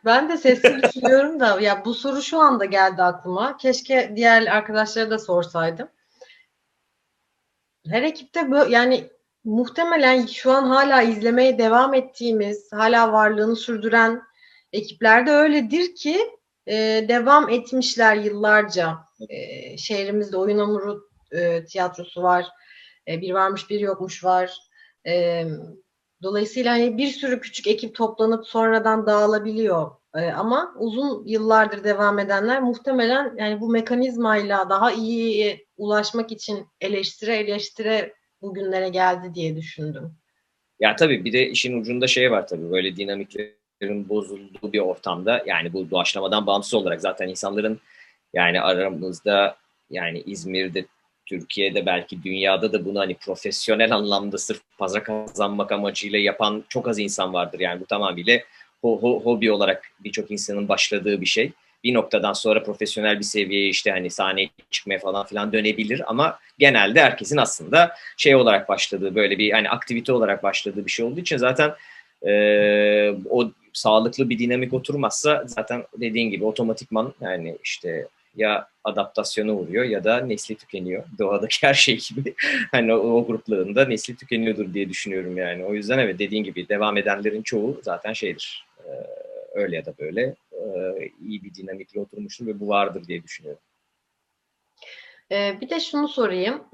ben 0.04 0.28
de 0.28 0.36
sesli 0.36 0.82
düşünüyorum 0.82 1.40
da 1.40 1.60
ya 1.60 1.84
bu 1.84 1.94
soru 1.94 2.22
şu 2.22 2.40
anda 2.40 2.64
geldi 2.64 3.02
aklıma. 3.02 3.56
Keşke 3.56 4.12
diğer 4.16 4.46
arkadaşlara 4.46 5.10
da 5.10 5.18
sorsaydım. 5.18 5.88
Her 7.88 8.02
ekipte 8.02 8.50
böyle 8.50 8.74
yani 8.74 9.10
muhtemelen 9.44 10.26
şu 10.26 10.52
an 10.52 10.64
hala 10.64 11.02
izlemeye 11.02 11.58
devam 11.58 11.94
ettiğimiz, 11.94 12.72
hala 12.72 13.12
varlığını 13.12 13.56
sürdüren 13.56 14.22
ekiplerde 14.72 15.30
öyledir 15.30 15.94
ki 15.94 16.18
e, 16.66 17.04
devam 17.08 17.48
etmişler 17.48 18.16
yıllarca. 18.16 18.98
E, 19.28 19.76
şehrimizde 19.76 20.36
oyun 20.36 20.58
hamuru 20.58 21.08
e, 21.32 21.64
tiyatrosu 21.64 22.22
var. 22.22 22.46
E, 23.08 23.20
bir 23.20 23.34
varmış 23.34 23.70
bir 23.70 23.80
yokmuş 23.80 24.24
var. 24.24 24.58
E, 25.06 25.44
dolayısıyla 26.22 26.72
hani 26.72 26.98
bir 26.98 27.06
sürü 27.06 27.40
küçük 27.40 27.66
ekip 27.66 27.94
toplanıp 27.94 28.46
sonradan 28.46 29.06
dağılabiliyor. 29.06 29.90
E, 30.14 30.30
ama 30.30 30.74
uzun 30.78 31.26
yıllardır 31.26 31.84
devam 31.84 32.18
edenler 32.18 32.62
muhtemelen 32.62 33.34
yani 33.36 33.60
bu 33.60 33.68
mekanizmayla 33.68 34.70
daha 34.70 34.92
iyi 34.92 35.66
ulaşmak 35.76 36.32
için 36.32 36.66
eleştire 36.80 37.36
eleştire 37.36 38.14
bugünlere 38.42 38.88
geldi 38.88 39.34
diye 39.34 39.56
düşündüm. 39.56 40.12
Ya 40.80 40.96
tabii 40.96 41.24
bir 41.24 41.32
de 41.32 41.48
işin 41.48 41.80
ucunda 41.80 42.06
şey 42.06 42.30
var 42.30 42.46
tabii 42.46 42.70
böyle 42.70 42.96
dinamiklerin 42.96 44.08
bozulduğu 44.08 44.72
bir 44.72 44.78
ortamda 44.78 45.42
yani 45.46 45.72
bu 45.72 45.90
doğaçlamadan 45.90 46.46
bağımsız 46.46 46.74
olarak 46.74 47.00
zaten 47.00 47.28
insanların 47.28 47.80
yani 48.32 48.60
aramızda 48.60 49.56
yani 49.90 50.20
İzmir'de 50.20 50.84
Türkiye'de 51.30 51.86
belki 51.86 52.22
dünyada 52.22 52.72
da 52.72 52.84
bunu 52.84 53.00
hani 53.00 53.14
profesyonel 53.14 53.94
anlamda 53.94 54.38
sırf 54.38 54.60
pazar 54.78 55.04
kazanmak 55.04 55.72
amacıyla 55.72 56.18
yapan 56.18 56.64
çok 56.68 56.88
az 56.88 56.98
insan 56.98 57.34
vardır. 57.34 57.60
Yani 57.60 57.80
bu 57.80 57.86
tamamıyla 57.86 58.36
ho- 58.82 59.00
ho- 59.00 59.24
hobi 59.24 59.52
olarak 59.52 59.90
birçok 60.00 60.30
insanın 60.30 60.68
başladığı 60.68 61.20
bir 61.20 61.26
şey. 61.26 61.52
Bir 61.84 61.94
noktadan 61.94 62.32
sonra 62.32 62.62
profesyonel 62.62 63.18
bir 63.18 63.24
seviyeye 63.24 63.68
işte 63.68 63.90
hani 63.90 64.10
sahneye 64.10 64.50
çıkmaya 64.70 64.98
falan 64.98 65.26
filan 65.26 65.52
dönebilir 65.52 66.02
ama 66.06 66.38
genelde 66.58 67.00
herkesin 67.00 67.36
aslında 67.36 67.94
şey 68.16 68.34
olarak 68.34 68.68
başladığı 68.68 69.14
böyle 69.14 69.38
bir 69.38 69.52
hani 69.52 69.70
aktivite 69.70 70.12
olarak 70.12 70.42
başladığı 70.42 70.86
bir 70.86 70.90
şey 70.90 71.06
olduğu 71.06 71.20
için 71.20 71.36
zaten 71.36 71.74
e, 72.26 72.32
o 73.30 73.50
sağlıklı 73.72 74.30
bir 74.30 74.38
dinamik 74.38 74.72
oturmazsa 74.72 75.42
zaten 75.46 75.84
dediğin 76.00 76.30
gibi 76.30 76.44
otomatikman 76.44 77.14
yani 77.20 77.56
işte 77.64 78.08
ya 78.36 78.68
adaptasyona 78.84 79.52
uğruyor 79.52 79.84
ya 79.84 80.04
da 80.04 80.20
nesli 80.20 80.54
tükeniyor. 80.54 81.04
Doğadaki 81.18 81.66
her 81.66 81.74
şey 81.74 81.98
gibi 81.98 82.34
hani 82.70 82.94
o, 82.94 82.96
o 82.96 83.26
gruplarında 83.26 83.84
nesli 83.84 84.16
tükeniyordur 84.16 84.74
diye 84.74 84.88
düşünüyorum 84.88 85.36
yani. 85.36 85.64
O 85.64 85.74
yüzden 85.74 85.98
evet 85.98 86.18
dediğin 86.18 86.44
gibi 86.44 86.68
devam 86.68 86.96
edenlerin 86.96 87.42
çoğu 87.42 87.80
zaten 87.82 88.12
şeydir. 88.12 88.66
E, 88.78 88.90
öyle 89.54 89.76
ya 89.76 89.84
da 89.84 89.94
böyle 89.98 90.34
e, 90.52 91.10
iyi 91.26 91.44
bir 91.44 91.54
dinamikle 91.54 92.00
oturmuştur 92.00 92.46
ve 92.46 92.60
bu 92.60 92.68
vardır 92.68 93.06
diye 93.06 93.22
düşünüyorum. 93.22 93.62
Ee, 95.32 95.58
bir 95.60 95.70
de 95.70 95.80
şunu 95.80 96.08
sorayım. 96.08 96.64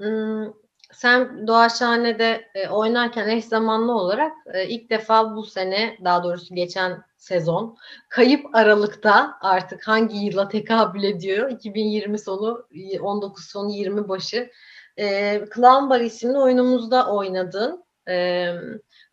Sen 0.93 1.47
Doğaçhane'de 1.47 2.51
e, 2.55 2.67
oynarken 2.67 3.27
eş 3.27 3.45
zamanlı 3.45 3.93
olarak 3.93 4.31
e, 4.53 4.67
ilk 4.67 4.89
defa 4.89 5.35
bu 5.35 5.43
sene 5.43 5.97
daha 6.03 6.23
doğrusu 6.23 6.55
geçen 6.55 7.03
sezon 7.17 7.77
kayıp 8.09 8.55
Aralık'ta 8.55 9.37
artık 9.41 9.87
hangi 9.87 10.17
yıla 10.17 10.49
tekabül 10.49 11.03
ediyor 11.03 11.51
2020 11.51 12.19
sonu 12.19 12.67
19 13.01 13.45
sonu 13.45 13.71
20 13.71 14.09
başı 14.09 14.51
e, 14.99 15.39
Clown 15.55 15.89
Bar 15.89 16.01
isimli 16.01 16.37
oyunumuzda 16.37 17.11
oynadın. 17.11 17.85
E, 18.09 18.47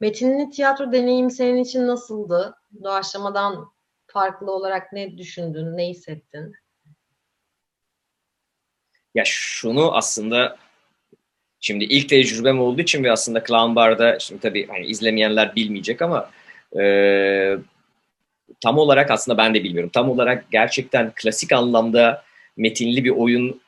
metinli 0.01 0.51
tiyatro 0.51 0.93
deneyimi 0.93 1.33
senin 1.33 1.63
için 1.63 1.87
nasıldı? 1.87 2.55
Doğaçlamadan 2.85 3.73
farklı 4.07 4.53
olarak 4.53 4.93
ne 4.93 5.19
düşündün, 5.19 5.77
ne 5.77 5.89
hissettin? 5.89 6.53
Ya 9.15 9.23
şunu 9.27 9.97
aslında 9.97 10.57
Şimdi 11.67 11.85
ilk 11.85 12.09
tecrübem 12.09 12.61
olduğu 12.61 12.81
için 12.81 13.05
ve 13.05 13.13
aslında 13.13 13.45
Clown 13.45 13.75
Bar'da 13.75 14.19
şimdi 14.19 14.41
tabii 14.41 14.67
hani 14.67 14.87
izlemeyenler 14.87 15.57
bilmeyecek 15.57 16.03
ama 16.03 16.31
e, 16.81 17.57
tam 18.61 18.79
olarak 18.79 19.11
aslında 19.11 19.39
ben 19.39 19.55
de 19.55 19.65
bilmiyorum. 19.65 19.91
Tam 19.93 20.11
olarak 20.11 20.45
gerçekten 20.51 21.13
klasik 21.15 21.53
anlamda 21.53 22.23
metinli 22.57 23.05
bir 23.05 23.11
oyun 23.11 23.61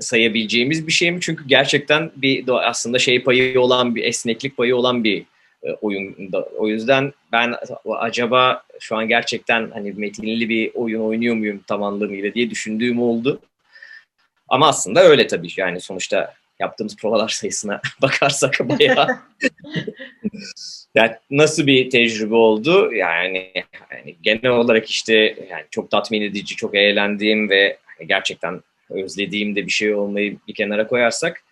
sayabileceğimiz 0.00 0.86
bir 0.86 0.92
şey 0.92 1.10
mi? 1.10 1.18
Çünkü 1.20 1.44
gerçekten 1.46 2.10
bir 2.16 2.44
aslında 2.48 2.98
şey 2.98 3.22
payı 3.22 3.60
olan 3.60 3.94
bir 3.94 4.04
esneklik 4.04 4.56
payı 4.56 4.76
olan 4.76 5.04
bir 5.04 5.24
e, 5.62 5.72
oyunda. 5.72 6.48
O 6.58 6.68
yüzden 6.68 7.12
ben 7.32 7.54
acaba 7.98 8.62
şu 8.80 8.96
an 8.96 9.08
gerçekten 9.08 9.70
hani 9.70 9.92
metinli 9.92 10.48
bir 10.48 10.70
oyun 10.74 11.00
oynuyor 11.00 11.34
muyum 11.34 11.60
tam 11.66 11.82
anlamıyla 11.82 12.34
diye 12.34 12.50
düşündüğüm 12.50 13.02
oldu. 13.02 13.40
Ama 14.48 14.68
aslında 14.68 15.02
öyle 15.02 15.26
tabii 15.26 15.48
yani 15.56 15.80
sonuçta 15.80 16.39
yaptığımız 16.60 16.96
provalar 16.96 17.28
sayısına 17.28 17.80
bakarsak 18.02 18.60
bayağı 18.60 19.06
yani 20.94 21.12
nasıl 21.30 21.66
bir 21.66 21.90
tecrübe 21.90 22.34
oldu? 22.34 22.92
Yani, 22.92 23.52
yani 23.92 24.16
genel 24.22 24.50
olarak 24.50 24.90
işte 24.90 25.14
yani 25.50 25.64
çok 25.70 25.90
tatmin 25.90 26.22
edici, 26.22 26.56
çok 26.56 26.74
eğlendiğim 26.74 27.50
ve 27.50 27.78
gerçekten 28.06 28.62
özlediğim 28.90 29.56
de 29.56 29.66
bir 29.66 29.70
şey 29.70 29.94
olmayı 29.94 30.36
bir 30.48 30.54
kenara 30.54 30.86
koyarsak 30.86 31.42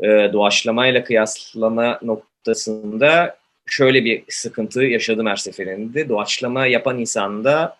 e, 0.00 0.06
doğaçlamayla 0.06 1.04
kıyaslama 1.04 2.00
noktasında 2.02 3.36
şöyle 3.66 4.04
bir 4.04 4.22
sıkıntı 4.28 4.82
yaşadım 4.82 5.26
her 5.26 5.36
seferinde. 5.36 6.08
Doğaçlama 6.08 6.66
yapan 6.66 6.98
insanda 6.98 7.76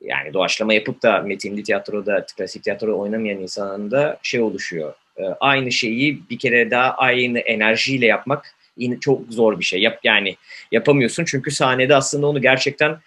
yani 0.00 0.32
doğaçlama 0.32 0.74
yapıp 0.74 1.02
da 1.02 1.18
metinli 1.20 1.62
tiyatroda, 1.62 2.26
klasik 2.36 2.64
tiyatro 2.64 3.00
oynamayan 3.00 3.38
insanda 3.38 4.18
şey 4.22 4.40
oluşuyor 4.40 4.94
e, 5.16 5.22
aynı 5.40 5.72
şeyi 5.72 6.28
bir 6.30 6.38
kere 6.38 6.70
daha 6.70 6.90
aynı 6.90 7.38
enerjiyle 7.38 8.06
yapmak 8.06 8.54
çok 9.00 9.20
zor 9.28 9.58
bir 9.60 9.64
şey. 9.64 9.80
Yap 9.80 9.98
yani 10.04 10.36
yapamıyorsun 10.72 11.24
çünkü 11.24 11.50
sahnede 11.50 11.96
aslında 11.96 12.26
onu 12.26 12.42
gerçekten 12.42 12.98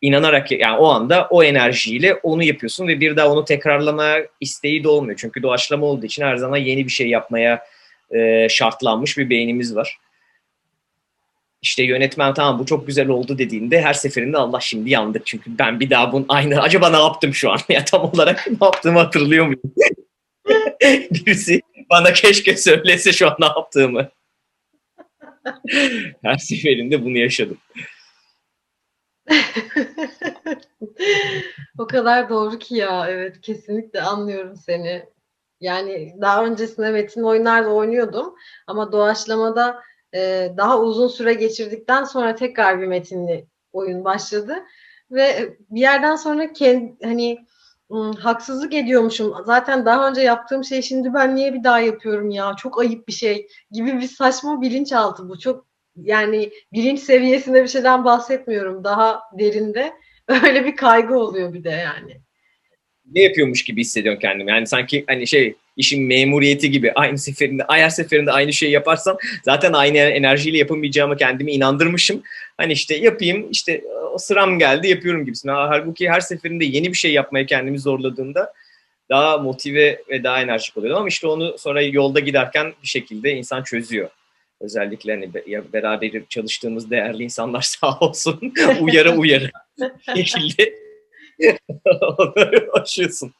inanarak 0.00 0.52
yani 0.52 0.76
o 0.78 0.86
anda 0.86 1.26
o 1.30 1.44
enerjiyle 1.44 2.14
onu 2.14 2.42
yapıyorsun 2.42 2.88
ve 2.88 3.00
bir 3.00 3.16
daha 3.16 3.32
onu 3.32 3.44
tekrarlama 3.44 4.16
isteği 4.40 4.84
de 4.84 4.88
olmuyor. 4.88 5.18
Çünkü 5.18 5.42
doğaçlama 5.42 5.86
olduğu 5.86 6.06
için 6.06 6.22
her 6.22 6.36
zaman 6.36 6.56
yeni 6.56 6.84
bir 6.84 6.90
şey 6.90 7.08
yapmaya 7.08 7.66
e, 8.10 8.48
şartlanmış 8.48 9.18
bir 9.18 9.30
beynimiz 9.30 9.76
var. 9.76 9.98
İşte 11.62 11.82
yönetmen 11.82 12.34
tamam 12.34 12.58
bu 12.58 12.66
çok 12.66 12.86
güzel 12.86 13.08
oldu 13.08 13.38
dediğinde 13.38 13.82
her 13.82 13.94
seferinde 13.94 14.38
Allah 14.38 14.60
şimdi 14.60 14.90
yandık 14.90 15.26
çünkü 15.26 15.58
ben 15.58 15.80
bir 15.80 15.90
daha 15.90 16.12
bunun 16.12 16.26
aynı 16.28 16.62
acaba 16.62 16.90
ne 16.90 16.96
yaptım 16.96 17.34
şu 17.34 17.50
an 17.50 17.58
ya 17.68 17.84
tam 17.84 18.02
olarak 18.02 18.46
ne 18.60 18.66
yaptığımı 18.66 18.98
hatırlıyor 18.98 19.44
muyum? 19.46 19.60
Birisi 21.10 21.62
bana 21.90 22.12
keşke 22.12 22.56
söylese 22.56 23.12
şu 23.12 23.26
an 23.28 23.36
ne 23.40 23.46
yaptığımı. 23.46 24.08
Her 26.22 26.38
seferinde 26.38 27.04
bunu 27.04 27.18
yaşadım. 27.18 27.58
o 31.78 31.86
kadar 31.86 32.28
doğru 32.28 32.58
ki 32.58 32.74
ya. 32.76 33.06
Evet 33.08 33.40
kesinlikle 33.40 34.00
anlıyorum 34.00 34.56
seni. 34.56 35.04
Yani 35.60 36.14
daha 36.20 36.44
öncesinde 36.44 36.90
metin 36.90 37.22
oyunlarda 37.22 37.68
oynuyordum 37.68 38.34
ama 38.66 38.92
doğaçlamada 38.92 39.82
e, 40.14 40.52
daha 40.56 40.80
uzun 40.80 41.08
süre 41.08 41.34
geçirdikten 41.34 42.04
sonra 42.04 42.34
tekrar 42.34 42.80
bir 42.80 42.86
metinli 42.86 43.46
oyun 43.72 44.04
başladı 44.04 44.56
ve 45.10 45.56
bir 45.70 45.80
yerden 45.80 46.16
sonra 46.16 46.52
kendi, 46.52 47.04
hani 47.04 47.46
haksızlık 48.18 48.74
ediyormuşum. 48.74 49.34
Zaten 49.46 49.86
daha 49.86 50.08
önce 50.08 50.20
yaptığım 50.20 50.64
şey 50.64 50.82
şimdi 50.82 51.14
ben 51.14 51.36
niye 51.36 51.54
bir 51.54 51.64
daha 51.64 51.80
yapıyorum 51.80 52.30
ya? 52.30 52.54
Çok 52.56 52.80
ayıp 52.80 53.08
bir 53.08 53.12
şey 53.12 53.48
gibi 53.70 54.00
bir 54.00 54.08
saçma 54.08 54.60
bilinçaltı 54.60 55.28
bu. 55.28 55.38
Çok 55.38 55.66
yani 55.96 56.50
bilinç 56.72 57.00
seviyesinde 57.00 57.62
bir 57.62 57.68
şeyden 57.68 58.04
bahsetmiyorum. 58.04 58.84
Daha 58.84 59.22
derinde 59.38 59.92
öyle 60.28 60.64
bir 60.64 60.76
kaygı 60.76 61.18
oluyor 61.18 61.52
bir 61.52 61.64
de 61.64 61.70
yani. 61.70 62.22
Ne 63.14 63.22
yapıyormuş 63.22 63.64
gibi 63.64 63.80
hissediyorum 63.80 64.20
kendimi. 64.22 64.50
Yani 64.50 64.66
sanki 64.66 65.04
hani 65.06 65.26
şey 65.26 65.54
işin 65.76 66.02
memuriyeti 66.02 66.70
gibi 66.70 66.92
aynı 66.92 67.18
seferinde, 67.18 67.64
her 67.68 67.90
seferinde 67.90 68.32
aynı 68.32 68.52
şeyi 68.52 68.72
yaparsam 68.72 69.16
zaten 69.44 69.72
aynı 69.72 69.98
enerjiyle 69.98 70.58
yapamayacağımı 70.58 71.16
kendimi 71.16 71.52
inandırmışım. 71.52 72.22
Hani 72.56 72.72
işte 72.72 72.94
yapayım 72.94 73.50
işte 73.50 73.84
sıram 74.18 74.58
geldi 74.58 74.88
yapıyorum 74.88 75.24
gibisine. 75.24 75.52
Halbuki 75.52 76.10
her 76.10 76.20
seferinde 76.20 76.64
yeni 76.64 76.88
bir 76.88 76.96
şey 76.96 77.12
yapmaya 77.12 77.46
kendimi 77.46 77.78
zorladığında 77.78 78.52
daha 79.10 79.38
motive 79.38 80.02
ve 80.08 80.24
daha 80.24 80.42
enerjik 80.42 80.76
oluyorum. 80.76 80.98
Ama 80.98 81.08
işte 81.08 81.26
onu 81.26 81.58
sonra 81.58 81.82
yolda 81.82 82.20
giderken 82.20 82.72
bir 82.82 82.88
şekilde 82.88 83.32
insan 83.32 83.62
çözüyor. 83.62 84.10
Özellikle 84.60 85.12
hani 85.12 85.30
beraber 85.72 86.10
çalıştığımız 86.28 86.90
değerli 86.90 87.22
insanlar 87.22 87.60
sağ 87.80 87.98
olsun 87.98 88.52
uyarı 88.80 89.12
uyarı 89.12 89.50
şekilde 90.16 90.89
onları 92.18 92.70
aşıyorsun. 92.72 93.32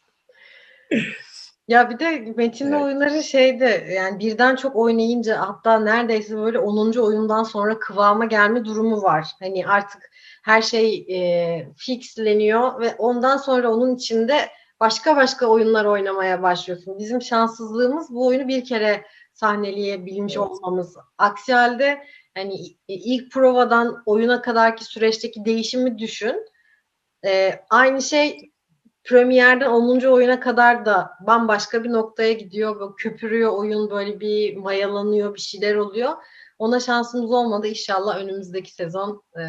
Ya 1.69 1.91
bir 1.91 1.99
de 1.99 2.33
metinli 2.37 2.75
evet. 2.75 2.83
oyunları 2.83 3.23
şeyde 3.23 3.87
yani 3.95 4.19
birden 4.19 4.57
çok 4.57 4.77
oynayınca 4.77 5.41
hatta 5.41 5.81
neredeyse 5.81 6.37
böyle 6.37 6.59
10. 6.59 6.93
oyundan 6.93 7.43
sonra 7.43 7.79
kıvama 7.79 8.25
gelme 8.25 8.65
durumu 8.65 9.03
var. 9.03 9.27
Hani 9.39 9.67
artık 9.67 10.11
her 10.43 10.63
şey 10.63 11.07
e, 11.09 11.69
fixleniyor 11.77 12.81
ve 12.81 12.95
ondan 12.99 13.37
sonra 13.37 13.71
onun 13.71 13.95
içinde 13.95 14.49
başka 14.81 15.17
başka 15.17 15.47
oyunlar 15.47 15.85
oynamaya 15.85 16.43
başlıyorsun. 16.43 16.99
Bizim 16.99 17.23
şanssızlığımız 17.23 18.11
bu 18.11 18.27
oyunu 18.27 18.49
bir 18.49 18.65
kere 18.65 19.05
sahneleyebilmiş 19.35 20.37
evet. 20.37 20.47
olmamız. 20.47 20.97
Aksi 21.19 21.53
halde 21.53 22.05
hani 22.35 22.55
ilk 22.89 23.33
provadan 23.33 24.03
oyuna 24.07 24.43
kadarki 24.43 24.85
süreçteki 24.85 25.45
değişimi 25.45 25.99
düşün. 25.99 26.47
E, 27.27 27.61
aynı 27.71 28.03
şey 28.03 28.51
Premier'den 29.05 29.71
10. 29.71 30.01
oyuna 30.01 30.41
kadar 30.41 30.87
da 30.87 31.11
bambaşka 31.27 31.85
bir 31.85 31.93
noktaya 31.93 32.33
gidiyor. 32.33 32.81
Böyle 32.81 32.93
köpürüyor 32.99 33.53
oyun 33.53 33.91
böyle 33.91 34.21
bir 34.21 34.57
mayalanıyor 34.57 35.35
bir 35.35 35.41
şeyler 35.41 35.75
oluyor. 35.75 36.13
Ona 36.59 36.81
şansımız 36.81 37.33
olmadı. 37.33 37.67
İnşallah 37.67 38.19
önümüzdeki 38.19 38.75
sezon 38.75 39.23
e, 39.37 39.43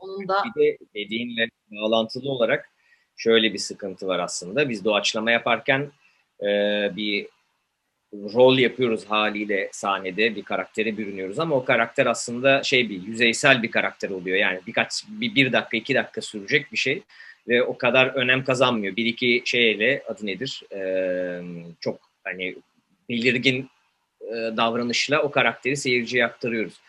onun 0.00 0.28
da 0.28 0.42
Bir 0.44 0.62
de 0.62 0.78
dediğinle 0.94 1.48
bağlantılı 1.70 2.30
olarak 2.30 2.70
şöyle 3.16 3.52
bir 3.52 3.58
sıkıntı 3.58 4.06
var 4.06 4.18
aslında. 4.18 4.68
Biz 4.68 4.84
doğaçlama 4.84 5.30
yaparken 5.30 5.92
e, 6.42 6.46
bir 6.96 7.28
rol 8.14 8.58
yapıyoruz 8.58 9.04
haliyle 9.04 9.68
sahnede 9.72 10.36
bir 10.36 10.42
karaktere 10.42 10.96
bürünüyoruz 10.96 11.38
ama 11.38 11.56
o 11.56 11.64
karakter 11.64 12.06
aslında 12.06 12.62
şey 12.62 12.88
bir 12.88 13.02
yüzeysel 13.02 13.62
bir 13.62 13.70
karakter 13.70 14.10
oluyor. 14.10 14.36
Yani 14.36 14.60
birkaç 14.66 15.04
bir, 15.08 15.34
bir 15.34 15.52
dakika 15.52 15.76
iki 15.76 15.94
dakika 15.94 16.20
sürecek 16.20 16.72
bir 16.72 16.76
şey 16.76 17.02
ve 17.48 17.62
o 17.62 17.78
kadar 17.78 18.06
önem 18.06 18.44
kazanmıyor. 18.44 18.96
Bir 18.96 19.06
iki 19.06 19.42
şeyle 19.44 20.02
adı 20.08 20.26
nedir? 20.26 20.62
E, 20.72 20.80
çok 21.80 22.00
hani 22.24 22.56
belirgin 23.08 23.70
e, 24.20 24.34
davranışla 24.34 25.22
o 25.22 25.30
karakteri 25.30 25.76
seyirciye 25.76 26.26
aktarıyoruz 26.26 26.80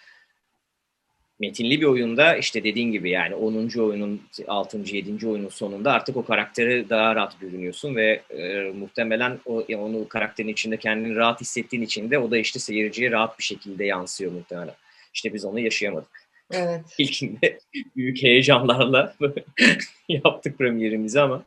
metinli 1.39 1.81
bir 1.81 1.85
oyunda 1.85 2.35
işte 2.35 2.63
dediğin 2.63 2.91
gibi 2.91 3.09
yani 3.09 3.35
10. 3.35 3.79
oyunun 3.79 4.21
6. 4.47 4.77
7. 4.77 5.27
oyunun 5.27 5.49
sonunda 5.49 5.91
artık 5.91 6.17
o 6.17 6.25
karakteri 6.25 6.89
daha 6.89 7.15
rahat 7.15 7.41
bürünüyorsun 7.41 7.95
ve 7.95 8.21
e, 8.29 8.71
muhtemelen 8.71 9.39
o 9.45 9.63
onu 9.77 10.07
karakterin 10.07 10.47
içinde 10.47 10.77
kendini 10.77 11.15
rahat 11.15 11.41
hissettiğin 11.41 11.83
için 11.83 12.11
de 12.11 12.19
o 12.19 12.31
da 12.31 12.37
işte 12.37 12.59
seyirciye 12.59 13.11
rahat 13.11 13.39
bir 13.39 13.43
şekilde 13.43 13.85
yansıyor 13.85 14.31
muhtemelen. 14.31 14.75
İşte 15.13 15.33
biz 15.33 15.45
onu 15.45 15.59
yaşayamadık. 15.59 16.29
evet. 16.51 16.81
İlkinde 16.97 17.59
büyük 17.95 18.23
heyecanlarla 18.23 19.15
yaptık 20.09 20.57
premierimizi 20.57 21.21
ama 21.21 21.43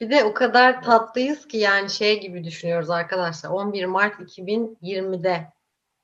Bir 0.00 0.10
de 0.10 0.24
o 0.24 0.34
kadar 0.34 0.82
tatlıyız 0.82 1.48
ki 1.48 1.56
yani 1.56 1.90
şey 1.90 2.20
gibi 2.20 2.44
düşünüyoruz 2.44 2.90
arkadaşlar. 2.90 3.50
11 3.50 3.84
Mart 3.84 4.20
2020'de. 4.20 5.46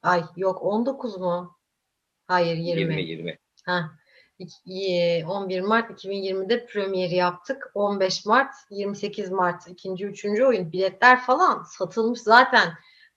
Ay 0.02 0.22
yok 0.36 0.62
19 0.62 1.16
mu? 1.16 1.59
Hayır 2.30 2.56
20. 2.56 2.80
20 2.80 3.02
20. 3.02 3.38
Ha. 3.66 3.90
İki- 4.38 5.24
11 5.28 5.60
Mart 5.60 5.90
2020'de 5.90 6.66
premieri 6.66 7.14
yaptık. 7.14 7.70
15 7.74 8.26
Mart, 8.26 8.54
28 8.70 9.30
Mart 9.30 9.68
ikinci, 9.68 10.06
üçüncü 10.06 10.44
oyun. 10.44 10.72
Biletler 10.72 11.20
falan 11.20 11.62
satılmış 11.62 12.20
zaten. 12.20 12.72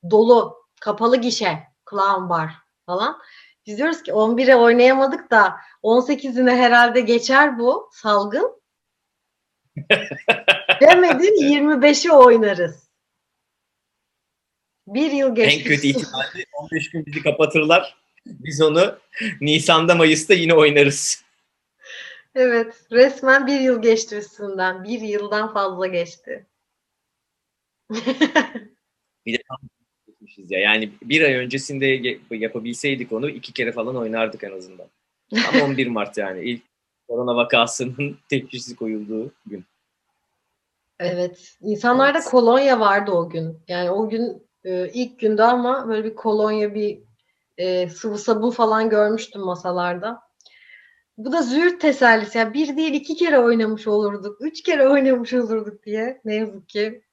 Dolu, 0.10 0.66
kapalı 0.82 1.18
gişe, 1.18 1.64
clown 1.90 2.30
bar 2.30 2.52
falan. 2.86 3.22
Biz 3.66 3.78
diyoruz 3.78 4.04
ki 4.04 4.12
11'e 4.12 4.56
oynayamadık 4.56 5.32
da 5.32 5.56
18'ine 5.84 6.56
herhalde 6.56 7.02
geçer 7.02 7.60
bu 7.60 7.90
salgın. 7.94 8.62
Demedin 10.82 11.54
25'i 11.54 12.12
oynarız. 12.12 12.90
Bir 14.88 15.12
yıl 15.12 15.36
geçti. 15.36 15.60
En 15.60 15.64
kötü 15.68 15.88
ihtimalle 15.88 16.46
15 16.54 16.90
gün 16.90 17.06
bizi 17.06 17.24
kapatırlar. 17.24 18.03
Biz 18.26 18.62
onu 18.62 19.00
Nisan'da 19.42 19.96
Mayıs'ta 19.96 20.34
yine 20.34 20.54
oynarız. 20.54 21.24
Evet, 22.36 22.76
resmen 22.92 23.48
bir 23.48 23.60
yıl 23.60 23.82
geçti 23.82 24.16
üstünden. 24.16 24.84
Bir 24.84 25.02
yıldan 25.02 25.54
fazla 25.54 25.88
geçti. 25.88 26.46
Gitmişiz 30.08 30.52
ya. 30.52 30.60
Yani 30.60 30.92
bir 31.04 31.22
ay 31.22 31.34
öncesinde 31.34 32.18
yapabilseydik 32.32 33.12
onu 33.12 33.30
iki 33.30 33.54
kere 33.54 33.72
falan 33.72 33.98
oynardık 33.98 34.44
en 34.44 34.52
azından. 34.52 34.88
Ama 35.32 35.64
11 35.66 35.88
Mart 35.88 36.18
yani 36.18 36.44
ilk 36.44 36.62
korona 37.08 37.36
vakasının 37.36 38.18
teşhisi 38.30 38.76
koyulduğu 38.76 39.32
gün. 39.46 39.66
Evet, 41.00 41.58
insanlarda 41.62 42.18
Evet. 42.18 42.28
kolonya 42.28 42.80
vardı 42.80 43.12
o 43.12 43.30
gün. 43.30 43.58
Yani 43.68 43.92
o 43.92 44.10
gün 44.10 44.48
e, 44.64 44.90
ilk 44.94 45.20
günde 45.20 45.44
ama 45.44 45.88
böyle 45.88 46.04
bir 46.04 46.16
kolonya, 46.16 46.76
bir 46.76 47.00
e, 47.58 47.90
sıvı 47.90 48.18
sabun 48.18 48.52
falan 48.52 48.90
görmüştüm 48.90 49.42
masalarda. 49.42 50.22
Bu 51.18 51.32
da 51.32 51.42
züğürt 51.42 51.82
tesellisi. 51.82 52.38
Yani 52.38 52.54
bir 52.54 52.78
değil 52.78 52.94
iki 52.94 53.16
kere 53.16 53.40
oynamış 53.40 53.88
olurduk, 53.88 54.38
üç 54.42 54.64
kere 54.64 54.88
oynamış 54.88 55.34
olurduk 55.34 55.86
diye. 55.86 56.22
Ne 56.26 56.36
yazık 56.36 56.70
ki 56.70 57.04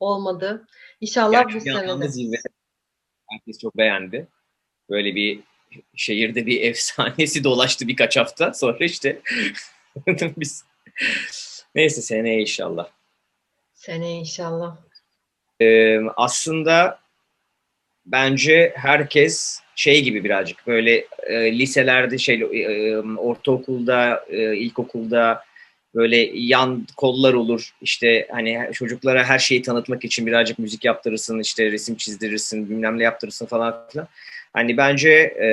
olmadı. 0.00 0.66
İnşallah 1.00 1.54
bu 1.54 1.60
sene 1.60 1.88
de. 1.88 2.38
Herkes 3.30 3.58
çok 3.58 3.76
beğendi. 3.76 4.28
Böyle 4.90 5.14
bir 5.14 5.40
şehirde 5.94 6.46
bir 6.46 6.60
efsanesi 6.70 7.44
dolaştı 7.44 7.88
birkaç 7.88 8.16
hafta. 8.16 8.54
Sonra 8.54 8.84
işte 8.84 9.20
biz 10.36 10.64
neyse 11.74 12.02
seneye 12.02 12.40
inşallah. 12.40 12.88
Seneye 13.74 14.18
inşallah. 14.18 14.76
Ee, 15.60 16.00
aslında 16.16 17.00
bence 18.06 18.72
herkes 18.76 19.60
şey 19.76 20.02
gibi 20.02 20.24
birazcık 20.24 20.66
böyle 20.66 21.06
e, 21.26 21.58
liselerde 21.58 22.18
şey 22.18 22.40
e, 22.40 22.98
ortaokulda 22.98 24.24
e, 24.28 24.56
ilkokulda 24.56 25.44
böyle 25.94 26.16
yan 26.34 26.86
kollar 26.96 27.34
olur 27.34 27.70
işte 27.82 28.28
hani 28.30 28.70
çocuklara 28.72 29.24
her 29.24 29.38
şeyi 29.38 29.62
tanıtmak 29.62 30.04
için 30.04 30.26
birazcık 30.26 30.58
müzik 30.58 30.84
yaptırırsın 30.84 31.40
işte 31.40 31.72
resim 31.72 31.96
çizdirirsin 31.96 32.70
bilmem 32.70 32.98
ne 32.98 33.02
yaptırırsın 33.02 33.46
falan 33.46 33.88
filan. 33.92 34.08
Hani 34.52 34.76
bence 34.76 35.10
e, 35.42 35.48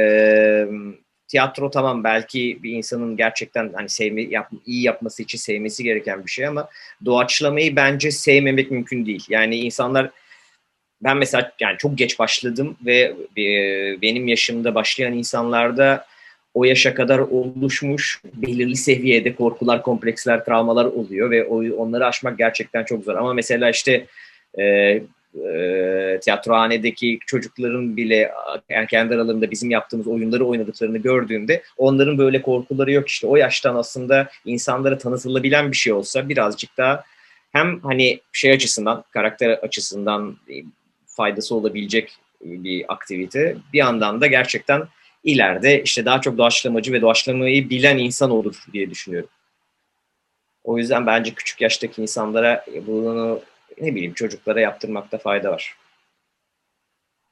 tiyatro 1.27 1.69
tamam 1.69 2.03
belki 2.03 2.59
bir 2.63 2.71
insanın 2.71 3.17
gerçekten 3.17 3.73
hani 3.75 3.89
sevme, 3.89 4.21
yap, 4.21 4.51
iyi 4.65 4.83
yapması 4.83 5.23
için 5.23 5.37
sevmesi 5.37 5.83
gereken 5.83 6.25
bir 6.25 6.31
şey 6.31 6.47
ama 6.47 6.69
doğaçlamayı 7.05 7.75
bence 7.75 8.11
sevmemek 8.11 8.71
mümkün 8.71 9.05
değil. 9.05 9.25
Yani 9.29 9.55
insanlar 9.55 10.09
ben 11.03 11.17
mesela 11.17 11.51
yani 11.59 11.77
çok 11.77 11.97
geç 11.97 12.19
başladım 12.19 12.77
ve 12.85 13.15
e, 13.37 13.45
benim 14.01 14.27
yaşımda 14.27 14.75
başlayan 14.75 15.13
insanlarda 15.13 16.05
o 16.53 16.63
yaşa 16.63 16.93
kadar 16.93 17.19
oluşmuş 17.19 18.21
belirli 18.33 18.75
seviyede 18.75 19.35
korkular, 19.35 19.81
kompleksler, 19.81 20.45
travmalar 20.45 20.85
oluyor 20.85 21.31
ve 21.31 21.45
onları 21.73 22.05
aşmak 22.05 22.37
gerçekten 22.37 22.83
çok 22.83 23.03
zor. 23.03 23.15
Ama 23.15 23.33
mesela 23.33 23.69
işte 23.69 24.05
e, 24.59 24.63
e, 25.45 26.19
tiyatrohanedeki 26.21 27.19
çocukların 27.27 27.97
bile 27.97 28.31
yani 28.69 28.87
kendi 28.87 29.15
aralarında 29.15 29.51
bizim 29.51 29.71
yaptığımız 29.71 30.07
oyunları 30.07 30.45
oynadıklarını 30.45 30.97
gördüğümde 30.97 31.63
onların 31.77 32.17
böyle 32.17 32.41
korkuları 32.41 32.91
yok 32.91 33.07
işte. 33.07 33.27
O 33.27 33.35
yaştan 33.35 33.75
aslında 33.75 34.29
insanlara 34.45 34.97
tanıtılabilen 34.97 35.71
bir 35.71 35.77
şey 35.77 35.93
olsa 35.93 36.29
birazcık 36.29 36.77
daha 36.77 37.03
hem 37.51 37.79
hani 37.79 38.19
şey 38.31 38.51
açısından, 38.51 39.03
karakter 39.11 39.49
açısından 39.49 40.37
faydası 41.13 41.55
olabilecek 41.55 42.17
bir 42.41 42.93
aktivite. 42.93 43.57
Bir 43.73 43.77
yandan 43.77 44.21
da 44.21 44.27
gerçekten 44.27 44.87
ileride 45.23 45.83
işte 45.83 46.05
daha 46.05 46.21
çok 46.21 46.37
doğaçlamacı 46.37 46.93
ve 46.93 47.01
doğaçlamayı 47.01 47.69
bilen 47.69 47.97
insan 47.97 48.31
olur 48.31 48.65
diye 48.73 48.89
düşünüyorum. 48.89 49.29
O 50.63 50.77
yüzden 50.77 51.07
bence 51.07 51.33
küçük 51.33 51.61
yaştaki 51.61 52.01
insanlara 52.01 52.65
bunu 52.87 53.41
ne 53.81 53.95
bileyim 53.95 54.13
çocuklara 54.13 54.61
yaptırmakta 54.61 55.17
fayda 55.17 55.51
var. 55.51 55.77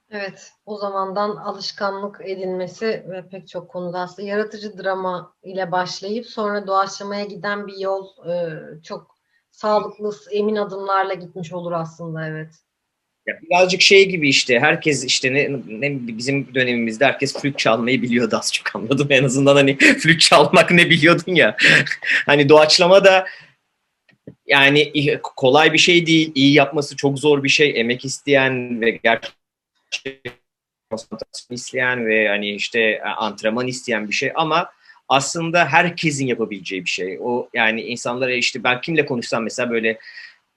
Evet, 0.09 0.53
o 0.65 0.77
zamandan 0.77 1.35
alışkanlık 1.35 2.21
edinmesi 2.23 3.05
ve 3.09 3.29
pek 3.29 3.47
çok 3.47 3.69
konuda 3.69 3.99
aslında 3.99 4.27
yaratıcı 4.27 4.77
drama 4.77 5.33
ile 5.43 5.71
başlayıp 5.71 6.25
sonra 6.25 6.67
doğaçlamaya 6.67 7.25
giden 7.25 7.67
bir 7.67 7.77
yol 7.77 8.27
e, 8.29 8.59
çok 8.83 9.17
sağlıklı, 9.51 10.11
emin 10.31 10.55
adımlarla 10.55 11.13
gitmiş 11.13 11.53
olur 11.53 11.71
aslında 11.71 12.27
evet. 12.27 12.55
Ya 13.31 13.39
birazcık 13.49 13.81
şey 13.81 14.09
gibi 14.09 14.29
işte 14.29 14.59
herkes 14.59 15.05
işte 15.05 15.33
ne, 15.33 15.51
ne 15.67 16.07
bizim 16.07 16.55
dönemimizde 16.55 17.05
herkes 17.05 17.37
flüt 17.37 17.59
çalmayı 17.59 18.01
biliyordu 18.01 18.35
az 18.39 18.53
çok 18.53 18.75
anladım. 18.75 19.07
En 19.09 19.23
azından 19.23 19.55
hani 19.55 19.77
flüt 19.99 20.21
çalmak 20.21 20.71
ne 20.71 20.89
biliyordun 20.89 21.35
ya. 21.35 21.57
Hani 22.25 22.49
doğaçlama 22.49 23.05
da 23.05 23.25
yani 24.47 24.91
kolay 25.23 25.73
bir 25.73 25.77
şey 25.77 26.05
değil 26.05 26.31
iyi 26.35 26.53
yapması 26.53 26.95
çok 26.95 27.19
zor 27.19 27.43
bir 27.43 27.49
şey. 27.49 27.79
Emek 27.79 28.05
isteyen 28.05 28.81
ve 28.81 28.99
gerçekten 29.03 30.33
konsantrasyon 30.89 31.55
isteyen 31.55 32.05
ve 32.05 32.27
hani 32.27 32.55
işte 32.55 33.01
antrenman 33.03 33.67
isteyen 33.67 34.07
bir 34.07 34.13
şey. 34.13 34.31
Ama 34.35 34.71
aslında 35.09 35.65
herkesin 35.65 36.27
yapabileceği 36.27 36.85
bir 36.85 36.89
şey. 36.89 37.17
O 37.21 37.49
yani 37.53 37.81
insanlara 37.81 38.33
işte 38.33 38.63
ben 38.63 38.81
kimle 38.81 39.05
konuşsam 39.05 39.43
mesela 39.43 39.71
böyle 39.71 39.99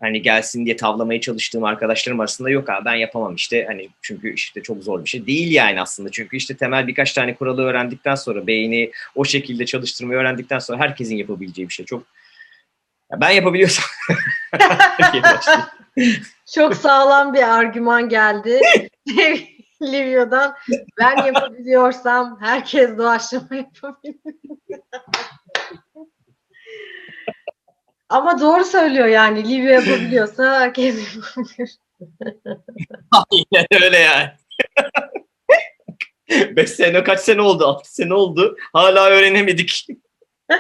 hani 0.01 0.23
gelsin 0.23 0.65
diye 0.65 0.77
tavlamaya 0.77 1.21
çalıştığım 1.21 1.65
arkadaşlarım 1.65 2.21
arasında 2.21 2.51
yok 2.51 2.71
abi 2.71 2.85
ben 2.85 2.95
yapamam 2.95 3.35
işte. 3.35 3.65
Hani 3.69 3.89
çünkü 4.03 4.35
işte 4.35 4.63
çok 4.63 4.83
zor 4.83 5.05
bir 5.05 5.09
şey 5.09 5.27
değil 5.27 5.53
yani 5.53 5.81
aslında. 5.81 6.11
Çünkü 6.11 6.37
işte 6.37 6.57
temel 6.57 6.87
birkaç 6.87 7.13
tane 7.13 7.35
kuralı 7.35 7.63
öğrendikten 7.63 8.15
sonra 8.15 8.47
beyni 8.47 8.91
o 9.15 9.25
şekilde 9.25 9.67
çalıştırmayı 9.67 10.21
öğrendikten 10.21 10.59
sonra 10.59 10.79
herkesin 10.79 11.17
yapabileceği 11.17 11.69
bir 11.69 11.75
şey. 11.75 11.87
Çok 11.87 12.07
ya 13.13 13.21
ben 13.21 13.31
yapabiliyorsam 13.31 13.85
çok 16.55 16.77
sağlam 16.77 17.35
bir 17.35 17.59
argüman 17.59 18.09
geldi. 18.09 18.61
Livio'dan. 19.83 20.55
Ben 21.01 21.27
yapabiliyorsam 21.27 22.39
herkes 22.41 22.99
doğaçlama 22.99 23.47
yapabilir 23.51 24.15
Ama 28.09 28.41
doğru 28.41 28.65
söylüyor 28.65 29.07
yani. 29.07 29.49
Livio 29.49 29.73
yapabiliyorsa 29.73 30.61
herkes 30.61 31.17
yapabilir. 31.17 31.79
Aynen 33.31 33.85
öyle 33.85 33.99
yani. 33.99 34.31
5 36.57 36.71
sene 36.71 37.05
kaç 37.05 37.21
sene 37.21 37.43
oldu? 37.43 37.67
6 37.67 37.95
sene 37.95 38.15
oldu. 38.15 38.57
Hala 38.73 39.07
öğrenemedik. 39.11 39.87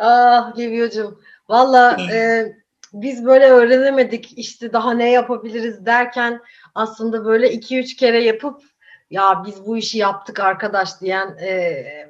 Ah 0.00 0.58
Livio'cum. 0.58 1.22
Valla 1.48 1.96
e, 2.12 2.46
biz 2.92 3.24
böyle 3.24 3.46
öğrenemedik 3.46 4.38
işte 4.38 4.72
daha 4.72 4.92
ne 4.92 5.10
yapabiliriz 5.10 5.86
derken 5.86 6.40
aslında 6.74 7.24
böyle 7.24 7.52
iki 7.52 7.78
üç 7.78 7.96
kere 7.96 8.22
yapıp 8.22 8.62
ya 9.10 9.42
biz 9.46 9.66
bu 9.66 9.76
işi 9.76 9.98
yaptık 9.98 10.40
arkadaş 10.40 11.00
diyen 11.00 11.36
e, 11.40 12.07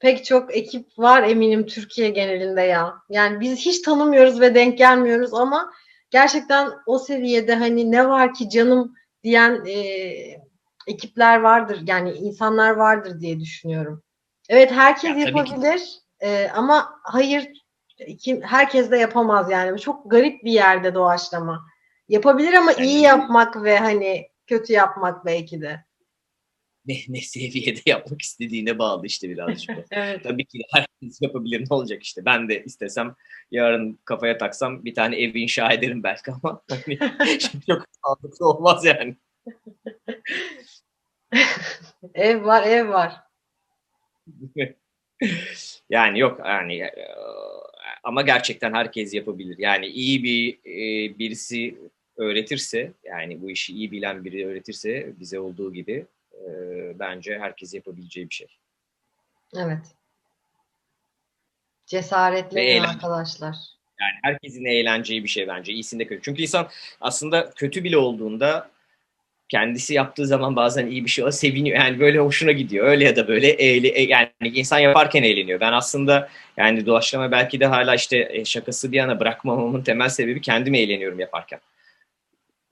pek 0.00 0.24
çok 0.24 0.56
ekip 0.56 0.98
var 0.98 1.22
eminim 1.22 1.66
Türkiye 1.66 2.10
genelinde 2.10 2.62
ya. 2.62 2.94
Yani 3.08 3.40
biz 3.40 3.58
hiç 3.58 3.82
tanımıyoruz 3.82 4.40
ve 4.40 4.54
denk 4.54 4.78
gelmiyoruz 4.78 5.34
ama 5.34 5.72
gerçekten 6.10 6.70
o 6.86 6.98
seviyede 6.98 7.54
hani 7.54 7.90
ne 7.90 8.08
var 8.08 8.34
ki 8.34 8.48
canım 8.50 8.94
diyen 9.24 9.64
e, 9.66 9.76
ekipler 10.86 11.40
vardır. 11.40 11.80
Yani 11.86 12.12
insanlar 12.12 12.70
vardır 12.70 13.20
diye 13.20 13.40
düşünüyorum. 13.40 14.02
Evet 14.48 14.72
herkes 14.72 15.10
Ya 15.10 15.18
yapabilir 15.18 15.82
e, 16.20 16.48
ama 16.48 17.00
hayır 17.02 17.48
kim, 18.20 18.42
herkes 18.42 18.90
de 18.90 18.98
yapamaz 18.98 19.50
yani. 19.50 19.80
Çok 19.80 20.10
garip 20.10 20.44
bir 20.44 20.52
yerde 20.52 20.94
doğaçlama. 20.94 21.66
Yapabilir 22.08 22.52
ama 22.52 22.70
Yani- 22.70 22.86
iyi 22.86 23.00
yapmak 23.00 23.62
ve 23.62 23.78
hani 23.78 24.28
kötü 24.46 24.72
yapmak 24.72 25.24
belki 25.24 25.60
de. 25.60 25.84
Ne, 26.86 26.96
ne 27.08 27.20
seviyede 27.20 27.80
yapmak 27.90 28.22
istediğine 28.22 28.78
bağlı 28.78 29.06
işte 29.06 29.28
birazcık. 29.28 29.76
Evet. 29.90 30.22
Tabii 30.22 30.44
ki 30.44 30.58
herkes 30.72 31.22
yapabilir 31.22 31.60
ne 31.60 31.66
olacak 31.74 32.02
işte. 32.02 32.24
Ben 32.24 32.48
de 32.48 32.64
istesem 32.64 33.14
yarın 33.50 33.98
kafaya 34.04 34.38
taksam 34.38 34.84
bir 34.84 34.94
tane 34.94 35.16
ev 35.16 35.34
inşa 35.34 35.72
ederim 35.72 36.02
belki 36.02 36.30
ama 36.30 36.62
hani 37.18 37.40
şimdi 37.40 37.66
çok 37.66 37.84
sağlıklı 38.04 38.48
olmaz 38.48 38.84
yani. 38.84 39.16
Ev 42.14 42.44
var, 42.44 42.66
ev 42.66 42.88
var. 42.88 43.12
yani 45.90 46.18
yok 46.18 46.40
yani 46.44 46.76
e, 46.78 47.06
ama 48.04 48.22
gerçekten 48.22 48.72
herkes 48.74 49.14
yapabilir. 49.14 49.58
Yani 49.58 49.86
iyi 49.86 50.24
bir 50.24 50.58
e, 50.64 51.18
birisi 51.18 51.76
öğretirse 52.16 52.92
yani 53.04 53.42
bu 53.42 53.50
işi 53.50 53.72
iyi 53.72 53.92
bilen 53.92 54.24
biri 54.24 54.46
öğretirse 54.46 55.12
bize 55.20 55.40
olduğu 55.40 55.72
gibi 55.72 56.06
e, 56.48 56.50
bence 56.98 57.38
herkes 57.38 57.74
yapabileceği 57.74 58.30
bir 58.30 58.34
şey. 58.34 58.48
Evet. 59.56 59.86
Eğlenceli. 62.60 62.86
arkadaşlar. 62.86 63.56
Yani 64.00 64.12
herkesin 64.22 64.64
eğleneceği 64.64 65.24
bir 65.24 65.28
şey 65.28 65.48
bence. 65.48 65.72
İyisinde 65.72 66.06
kötü. 66.06 66.22
Çünkü 66.22 66.42
insan 66.42 66.68
aslında 67.00 67.50
kötü 67.50 67.84
bile 67.84 67.96
olduğunda 67.96 68.70
kendisi 69.48 69.94
yaptığı 69.94 70.26
zaman 70.26 70.56
bazen 70.56 70.86
iyi 70.86 71.04
bir 71.04 71.10
şey 71.10 71.24
o 71.24 71.30
seviniyor. 71.30 71.78
Yani 71.78 72.00
böyle 72.00 72.18
hoşuna 72.18 72.52
gidiyor. 72.52 72.86
Öyle 72.86 73.04
ya 73.04 73.16
da 73.16 73.28
böyle 73.28 73.48
eğle, 73.48 73.88
e- 73.88 74.08
yani 74.08 74.30
insan 74.42 74.78
yaparken 74.78 75.22
eğleniyor. 75.22 75.60
Ben 75.60 75.72
aslında 75.72 76.28
yani 76.56 76.86
doğaçlama 76.86 77.30
belki 77.30 77.60
de 77.60 77.66
hala 77.66 77.94
işte 77.94 78.28
e, 78.30 78.44
şakası 78.44 78.92
bir 78.92 78.96
yana 78.96 79.20
bırakmamamın 79.20 79.82
temel 79.82 80.08
sebebi 80.08 80.40
kendim 80.40 80.74
eğleniyorum 80.74 81.20
yaparken. 81.20 81.60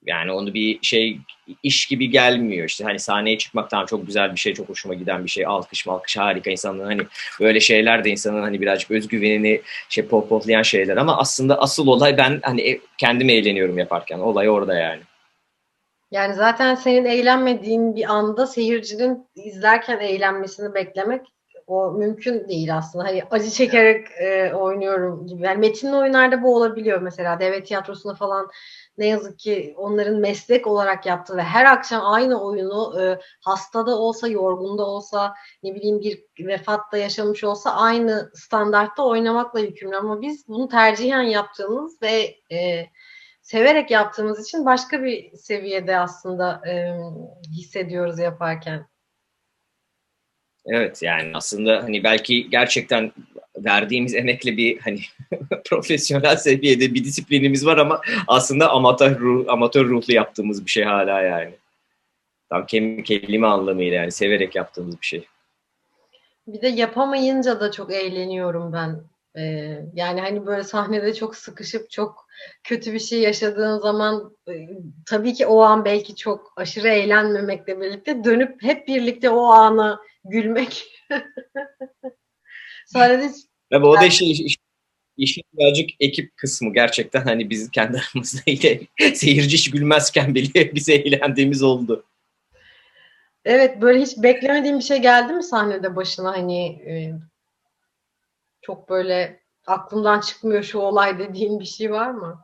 Yani 0.07 0.33
onu 0.33 0.55
bir 0.55 0.79
şey 0.83 1.19
iş 1.63 1.87
gibi 1.87 2.11
gelmiyor. 2.11 2.67
İşte 2.67 2.85
hani 2.85 2.99
sahneye 2.99 3.39
çıkmak 3.39 3.71
tamam 3.71 3.87
çok 3.87 4.07
güzel 4.07 4.33
bir 4.33 4.39
şey, 4.39 4.55
çok 4.55 4.69
hoşuma 4.69 4.95
giden 4.95 5.25
bir 5.25 5.31
şey. 5.31 5.47
Alkış 5.47 5.87
malkış 5.87 6.17
harika 6.17 6.51
insanların 6.51 6.89
hani 6.89 7.03
böyle 7.41 7.61
şeyler 7.61 8.05
de 8.05 8.11
insanın 8.11 8.43
hani 8.43 8.61
birazcık 8.61 8.91
özgüvenini 8.91 9.63
şey 9.89 10.07
pohpohlayan 10.07 10.63
şeyler 10.63 10.97
ama 10.97 11.19
aslında 11.19 11.61
asıl 11.61 11.87
olay 11.87 12.19
ben 12.19 12.41
hani 12.43 12.61
e- 12.61 12.81
kendim 12.99 13.29
eğleniyorum 13.29 13.79
yaparken. 13.79 14.19
Olay 14.19 14.51
orada 14.51 14.75
yani. 14.75 15.01
Yani 16.11 16.35
zaten 16.35 16.75
senin 16.75 17.05
eğlenmediğin 17.05 17.97
bir 17.97 18.13
anda 18.13 18.47
seyircinin 18.47 19.27
izlerken 19.35 20.01
eğlenmesini 20.01 20.75
beklemek 20.75 21.23
o 21.67 21.93
mümkün 21.93 22.49
değil 22.49 22.77
aslında. 22.77 23.05
Hani 23.05 23.23
acı 23.31 23.51
çekerek 23.51 24.07
e, 24.21 24.55
oynuyorum 24.55 25.27
gibi. 25.27 25.43
Yani 25.43 25.59
metinli 25.59 25.97
oyunlarda 25.97 26.43
bu 26.43 26.57
olabiliyor 26.57 27.01
mesela. 27.01 27.41
Devlet 27.41 27.67
tiyatrosunda 27.67 28.15
falan 28.15 28.49
ne 28.99 29.07
yazık 29.07 29.39
ki 29.39 29.75
onların 29.77 30.17
meslek 30.17 30.67
olarak 30.67 31.07
yaptığı 31.07 31.37
ve 31.37 31.43
her 31.43 31.65
akşam 31.65 32.07
aynı 32.07 32.45
oyunu 32.45 33.01
e, 33.01 33.19
hastada 33.41 33.99
olsa, 33.99 34.29
yorgunda 34.29 34.87
olsa, 34.87 35.35
ne 35.63 35.75
bileyim 35.75 36.01
bir 36.01 36.47
vefatta 36.47 36.97
yaşamış 36.97 37.45
olsa 37.45 37.71
aynı 37.71 38.31
standartta 38.35 39.03
oynamakla 39.03 39.61
yükümlü. 39.61 39.97
Ama 39.97 40.23
biz 40.23 40.49
bunu 40.49 40.69
tercihen 40.69 41.23
yaptığımız 41.23 42.03
ve 42.03 42.37
e, 42.53 42.87
severek 43.43 43.91
yaptığımız 43.91 44.49
için 44.49 44.67
başka 44.67 45.03
bir 45.03 45.37
seviyede 45.37 45.99
aslında 45.99 46.63
e, 46.69 46.97
hissediyoruz 47.51 48.19
yaparken. 48.19 48.87
Evet 50.67 51.03
yani 51.03 51.31
aslında 51.35 51.83
hani 51.83 52.05
belki 52.05 52.51
gerçekten 52.51 53.13
verdiğimiz 53.57 54.15
emekle 54.15 54.57
bir 54.57 54.79
hani 54.79 55.01
profesyonel 55.65 56.37
seviyede 56.37 56.95
bir 56.95 57.05
disiplinimiz 57.05 57.67
var 57.67 57.79
ama 57.79 58.01
aslında 58.27 58.71
amatör 58.71 59.21
ruh, 59.21 59.45
amatör 59.49 59.89
ruhlu 59.89 60.15
yaptığımız 60.15 60.67
bir 60.67 60.71
şey 60.71 60.85
hala 60.85 61.21
yani. 61.21 61.55
Tam 62.51 62.67
kelime, 62.67 63.47
anlamıyla 63.47 63.97
yani 63.97 64.13
severek 64.13 64.55
yaptığımız 64.55 65.01
bir 65.01 65.07
şey. 65.07 65.27
Bir 66.47 66.63
de 66.63 66.69
yapamayınca 66.69 67.61
da 67.61 67.71
çok 67.71 67.93
eğleniyorum 67.93 68.73
ben. 68.73 69.01
Ee, 69.37 69.79
yani 69.95 70.21
hani 70.21 70.47
böyle 70.47 70.63
sahnede 70.63 71.15
çok 71.15 71.37
sıkışıp 71.37 71.91
çok 71.91 72.27
kötü 72.65 72.93
bir 72.93 72.99
şey 72.99 73.21
yaşadığın 73.21 73.79
zaman 73.79 74.37
e, 74.49 74.53
tabii 75.07 75.35
ki 75.35 75.47
o 75.47 75.61
an 75.61 75.85
belki 75.85 76.17
çok 76.17 76.53
aşırı 76.57 76.89
eğlenmemekle 76.89 77.81
birlikte 77.81 78.25
dönüp 78.25 78.63
hep 78.63 78.89
birlikte 78.89 79.31
o 79.31 79.45
ana 79.45 80.01
gülmek. 80.25 80.87
Sahnede 82.93 83.33
Tabii 83.71 83.87
o 83.87 84.01
da 84.01 84.11
şey, 84.11 84.31
iş- 84.31 84.57
işin 85.17 85.43
birazcık 85.53 85.91
ekip 86.01 86.37
kısmı 86.37 86.73
gerçekten 86.73 87.23
hani 87.23 87.51
biz 87.51 87.71
kendi 87.71 88.01
aramızda 88.15 88.41
yine 88.47 88.81
seyirci 89.15 89.57
hiç 89.57 89.71
gülmezken 89.71 90.35
bile 90.35 90.75
bize 90.75 90.95
eğlendiğimiz 90.95 91.63
oldu. 91.63 92.05
Evet 93.45 93.83
böyle 93.83 94.03
hiç 94.03 94.17
beklemediğin 94.17 94.79
bir 94.79 94.85
şey 94.85 94.99
geldi 94.99 95.33
mi 95.33 95.43
sahnede 95.43 95.97
başına 95.97 96.33
hani 96.33 96.67
e, 96.67 97.15
çok 98.63 98.89
böyle 98.89 99.41
aklımdan 99.67 100.21
çıkmıyor 100.21 100.63
şu 100.63 100.79
olay 100.79 101.19
dediğin 101.19 101.61
bir 101.61 101.65
şey 101.65 101.91
var 101.91 102.11
mı? 102.11 102.41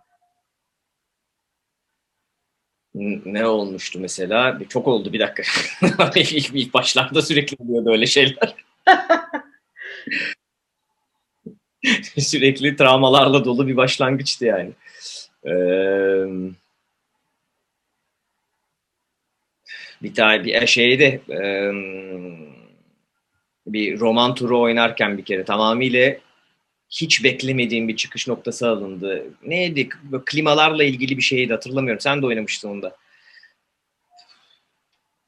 Ne 3.25 3.47
olmuştu 3.47 3.99
mesela? 4.01 4.59
Çok 4.69 4.89
oldu 4.89 5.13
bir 5.13 5.21
dakika. 5.21 5.43
ilk, 6.17 6.55
ilk 6.55 6.75
başlarda 6.75 7.23
sürekli 7.23 7.57
oluyordu 7.65 7.91
öyle 7.91 8.07
şeyler. 8.07 8.55
sürekli 12.19 12.77
travmalarla 12.77 13.45
dolu 13.45 13.69
bir 13.69 13.77
başlangıçtı 13.77 14.45
yani. 14.45 14.71
Ee, 15.47 15.51
bir 20.03 20.15
tane 20.15 20.45
bir 20.45 20.67
şeyde 20.67 21.21
e, 21.31 21.43
bir 23.67 24.01
roman 24.01 24.35
turu 24.35 24.61
oynarken 24.61 25.19
bir 25.19 25.25
kere 25.25 25.45
tamamıyla 25.45 26.17
hiç 26.91 27.25
beklemediğim 27.25 27.89
bir 27.89 27.97
çıkış 27.97 28.29
noktası 28.29 28.69
alındı. 28.69 29.27
Neydi? 29.43 29.89
Klimalarla 30.27 30.85
ilgili 30.85 31.17
bir 31.17 31.23
şeydi 31.23 31.53
hatırlamıyorum. 31.53 32.01
Sen 32.01 32.23
de 32.23 32.27
oynamıştın 32.27 32.69
onda. 32.69 32.97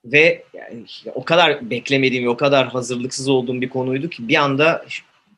Ve 0.04 0.44
yani 0.54 0.84
o 1.14 1.24
kadar 1.24 1.70
beklemediğim 1.70 2.28
o 2.28 2.36
kadar 2.36 2.68
hazırlıksız 2.68 3.28
olduğum 3.28 3.60
bir 3.60 3.68
konuydu 3.68 4.08
ki 4.10 4.28
bir 4.28 4.36
anda 4.36 4.84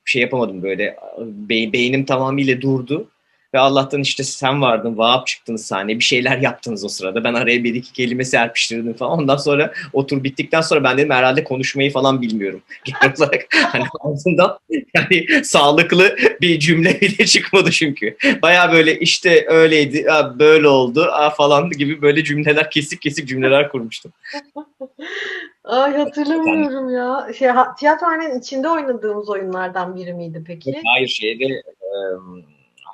şey 0.05 0.23
yapamadım 0.23 0.63
böyle 0.63 0.97
be- 1.19 1.73
beynim 1.73 2.05
tamamıyla 2.05 2.61
durdu. 2.61 3.09
Ve 3.55 3.59
Allah'tan 3.59 4.01
işte 4.01 4.25
sen 4.25 4.63
vardın, 4.63 4.99
Vahap 4.99 5.27
çıktınız 5.27 5.67
sahneye, 5.67 5.99
bir 5.99 6.05
şeyler 6.05 6.39
yaptınız 6.39 6.85
o 6.85 6.89
sırada. 6.89 7.25
Ben 7.25 7.35
araya 7.35 7.65
bir 7.65 7.75
iki 7.75 7.93
kelime 7.93 8.25
serpiştirdim 8.25 8.95
falan. 8.95 9.19
Ondan 9.19 9.37
sonra 9.37 9.73
o 9.93 10.07
tur 10.07 10.25
bittikten 10.25 10.61
sonra 10.61 10.85
ben 10.85 10.99
dedim 10.99 11.11
herhalde 11.11 11.45
konuşmayı 11.45 11.93
falan 11.93 12.23
bilmiyorum. 12.23 12.63
Genel 12.85 13.15
olarak 13.19 13.47
hani 13.73 13.85
ağzımdan 14.01 14.59
yani 14.95 15.45
sağlıklı 15.45 16.17
bir 16.41 16.59
cümle 16.59 17.01
bile 17.01 17.27
çıkmadı 17.27 17.71
çünkü. 17.71 18.17
Baya 18.43 18.73
böyle 18.73 18.99
işte 18.99 19.47
öyleydi, 19.49 20.07
böyle 20.39 20.69
oldu 20.69 21.11
falan 21.37 21.71
gibi 21.71 22.03
böyle 22.03 22.25
cümleler, 22.25 22.71
kesik 22.71 23.03
kesik 23.03 23.29
cümleler 23.29 23.69
kurmuştum. 23.69 24.13
Ay 25.65 25.97
hatırlamıyorum 25.97 26.95
ya. 26.95 27.29
Şey, 27.39 27.49
ha- 27.49 27.75
tiyatrohanenin 27.75 28.41
içinde 28.41 28.69
oynadığımız 28.69 29.29
oyunlardan 29.29 29.97
biri 29.97 30.15
miydi 30.15 30.45
peki? 30.47 30.83
Hayır 30.85 31.09
şeyde 31.09 31.63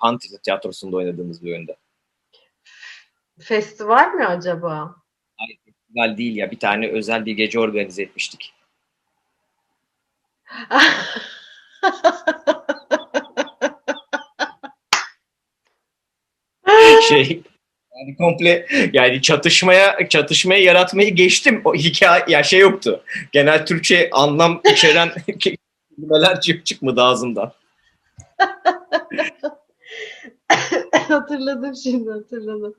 Han 0.01 0.19
tiyatrosunda 0.43 0.97
oynadığımız 0.97 1.45
bir 1.45 1.53
oyunda. 1.53 1.77
Festival 3.41 4.13
mi 4.15 4.27
acaba? 4.27 4.95
Festival 5.65 6.19
değil 6.19 6.37
ya 6.37 6.51
bir 6.51 6.59
tane 6.59 6.89
özel 6.89 7.27
bir 7.27 7.33
gece 7.33 7.61
organize 7.61 8.03
etmiştik. 8.03 8.55
Şey 17.09 17.43
Yani 17.97 18.17
komple 18.17 18.67
yani 18.93 19.23
çatışmaya 19.23 20.09
çatışmayı 20.09 20.65
yaratmayı 20.65 21.15
geçtim. 21.15 21.61
O 21.65 21.75
hikaye 21.75 22.25
ya 22.29 22.43
şey 22.43 22.61
yoktu. 22.61 23.05
Genel 23.33 23.67
Türkçe 23.67 24.11
anlam 24.13 24.61
içeren 24.73 25.11
kelimeler 25.41 26.41
çık 26.41 26.67
çıkmadı 26.67 27.03
ağzımdan. 27.03 27.53
hatırladım 31.09 31.77
şimdi 31.77 32.11
hatırladım. 32.11 32.75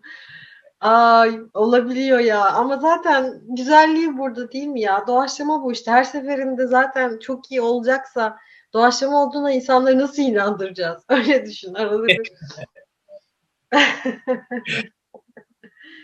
Ay 0.80 1.40
olabiliyor 1.54 2.20
ya 2.20 2.46
ama 2.50 2.78
zaten 2.78 3.42
güzelliği 3.44 4.18
burada 4.18 4.52
değil 4.52 4.68
mi 4.68 4.82
ya? 4.82 5.04
Doğaçlama 5.08 5.64
bu 5.64 5.72
işte. 5.72 5.92
Her 5.92 6.04
seferinde 6.04 6.68
zaten 6.68 7.20
çok 7.20 7.52
iyi 7.52 7.62
olacaksa 7.62 8.38
doğaçlama 8.74 9.26
olduğuna 9.26 9.52
insanları 9.52 10.00
nasıl 10.00 10.22
inandıracağız? 10.22 11.04
Öyle 11.10 11.46
düşün. 11.46 11.74
Arada 11.74 12.08
bir... 12.08 12.20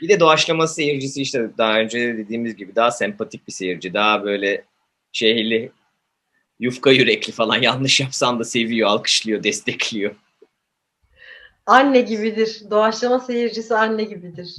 Bir 0.02 0.10
de 0.10 0.20
doğaçlama 0.20 0.68
seyircisi 0.68 1.22
işte 1.22 1.50
daha 1.58 1.80
önce 1.80 2.00
de 2.00 2.18
dediğimiz 2.18 2.56
gibi 2.56 2.76
daha 2.76 2.92
sempatik 2.92 3.48
bir 3.48 3.54
seyirci. 3.54 3.94
Daha 3.94 4.24
böyle 4.24 4.66
şeyli 5.12 5.72
yufka 6.60 6.92
yürekli 6.92 7.32
falan 7.32 7.62
yanlış 7.62 8.00
yapsan 8.00 8.40
da 8.40 8.44
seviyor, 8.44 8.90
alkışlıyor, 8.90 9.44
destekliyor. 9.44 10.16
Anne 11.66 12.02
gibidir. 12.02 12.62
Doğaçlama 12.70 13.20
seyircisi 13.20 13.76
anne 13.76 14.04
gibidir. 14.04 14.56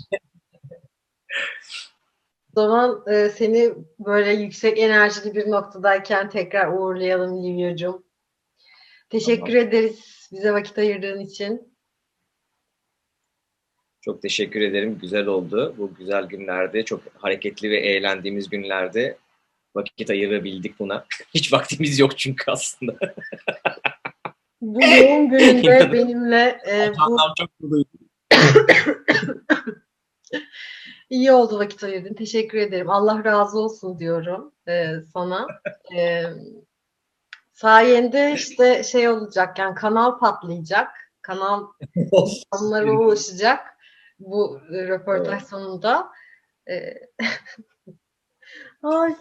O 2.57 2.61
zaman 2.61 3.05
e, 3.07 3.29
seni 3.29 3.75
böyle 3.99 4.33
yüksek 4.33 4.79
enerjili 4.79 5.35
bir 5.35 5.51
noktadayken 5.51 6.31
tekrar 6.31 6.73
uğurlayalım 6.73 7.45
Livya'cığım. 7.45 8.05
Teşekkür 9.11 9.55
ederiz 9.55 10.29
bize 10.33 10.53
vakit 10.53 10.79
ayırdığın 10.79 11.21
için. 11.21 11.77
Çok 14.01 14.23
teşekkür 14.23 14.61
ederim. 14.61 14.99
Güzel 15.03 15.27
oldu. 15.27 15.75
Bu 15.79 15.95
güzel 15.95 16.25
günlerde, 16.25 16.85
çok 16.85 17.03
hareketli 17.15 17.71
ve 17.71 17.77
eğlendiğimiz 17.77 18.49
günlerde 18.49 19.19
vakit 19.75 20.11
ayırabildik 20.11 20.79
buna. 20.79 21.07
Hiç 21.35 21.53
vaktimiz 21.53 21.99
yok 21.99 22.19
çünkü 22.19 22.51
aslında. 22.51 22.99
Bu 24.67 24.83
yoğun 24.83 25.29
gününde 25.31 25.93
benimle 25.93 26.61
e, 26.69 26.93
bu 27.09 27.17
çok 27.39 27.61
mutluyum. 27.61 27.87
iyi 31.11 31.33
oldu 31.33 31.59
vakit 31.59 31.85
ayırdın. 31.85 32.15
Teşekkür 32.15 32.59
ederim. 32.59 32.91
Allah 32.91 33.25
razı 33.25 33.59
olsun 33.59 33.99
diyorum 33.99 34.53
e, 34.69 34.93
sana. 35.13 35.47
E, 35.97 36.23
sayende 37.53 38.33
işte 38.33 38.83
şey 38.83 39.09
olacak 39.09 39.59
yani 39.59 39.75
kanal 39.75 40.19
patlayacak. 40.19 40.91
Kanal 41.23 41.67
insanlara 41.97 42.93
ulaşacak 42.93 43.67
bu 44.19 44.61
e, 44.73 44.89
röportaj 44.89 45.43
sonunda. 45.43 46.09
E, 46.69 46.95
Ay. 48.83 49.17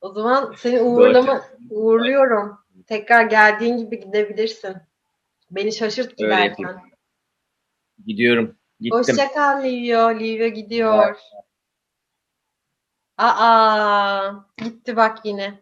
O 0.00 0.12
zaman 0.12 0.54
seni 0.58 0.80
uğurlama, 0.80 1.42
uğurluyorum. 1.70 2.61
Tekrar 2.86 3.22
geldiğin 3.22 3.76
gibi 3.76 4.00
gidebilirsin. 4.00 4.76
Beni 5.50 5.72
şaşırt 5.72 6.16
giderken. 6.16 6.80
Gidiyorum. 8.06 8.56
Gittim. 8.80 8.98
Hoşça 8.98 9.32
kal 9.32 9.64
Livio. 9.64 10.18
Livio 10.18 10.48
gidiyor. 10.48 11.16
Aa, 13.18 14.32
gitti 14.56 14.96
bak 14.96 15.18
yine. 15.24 15.60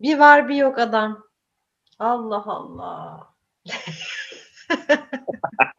Bir 0.00 0.18
var 0.18 0.48
bir 0.48 0.54
yok 0.54 0.78
adam. 0.78 1.28
Allah 1.98 2.44
Allah. 2.46 3.34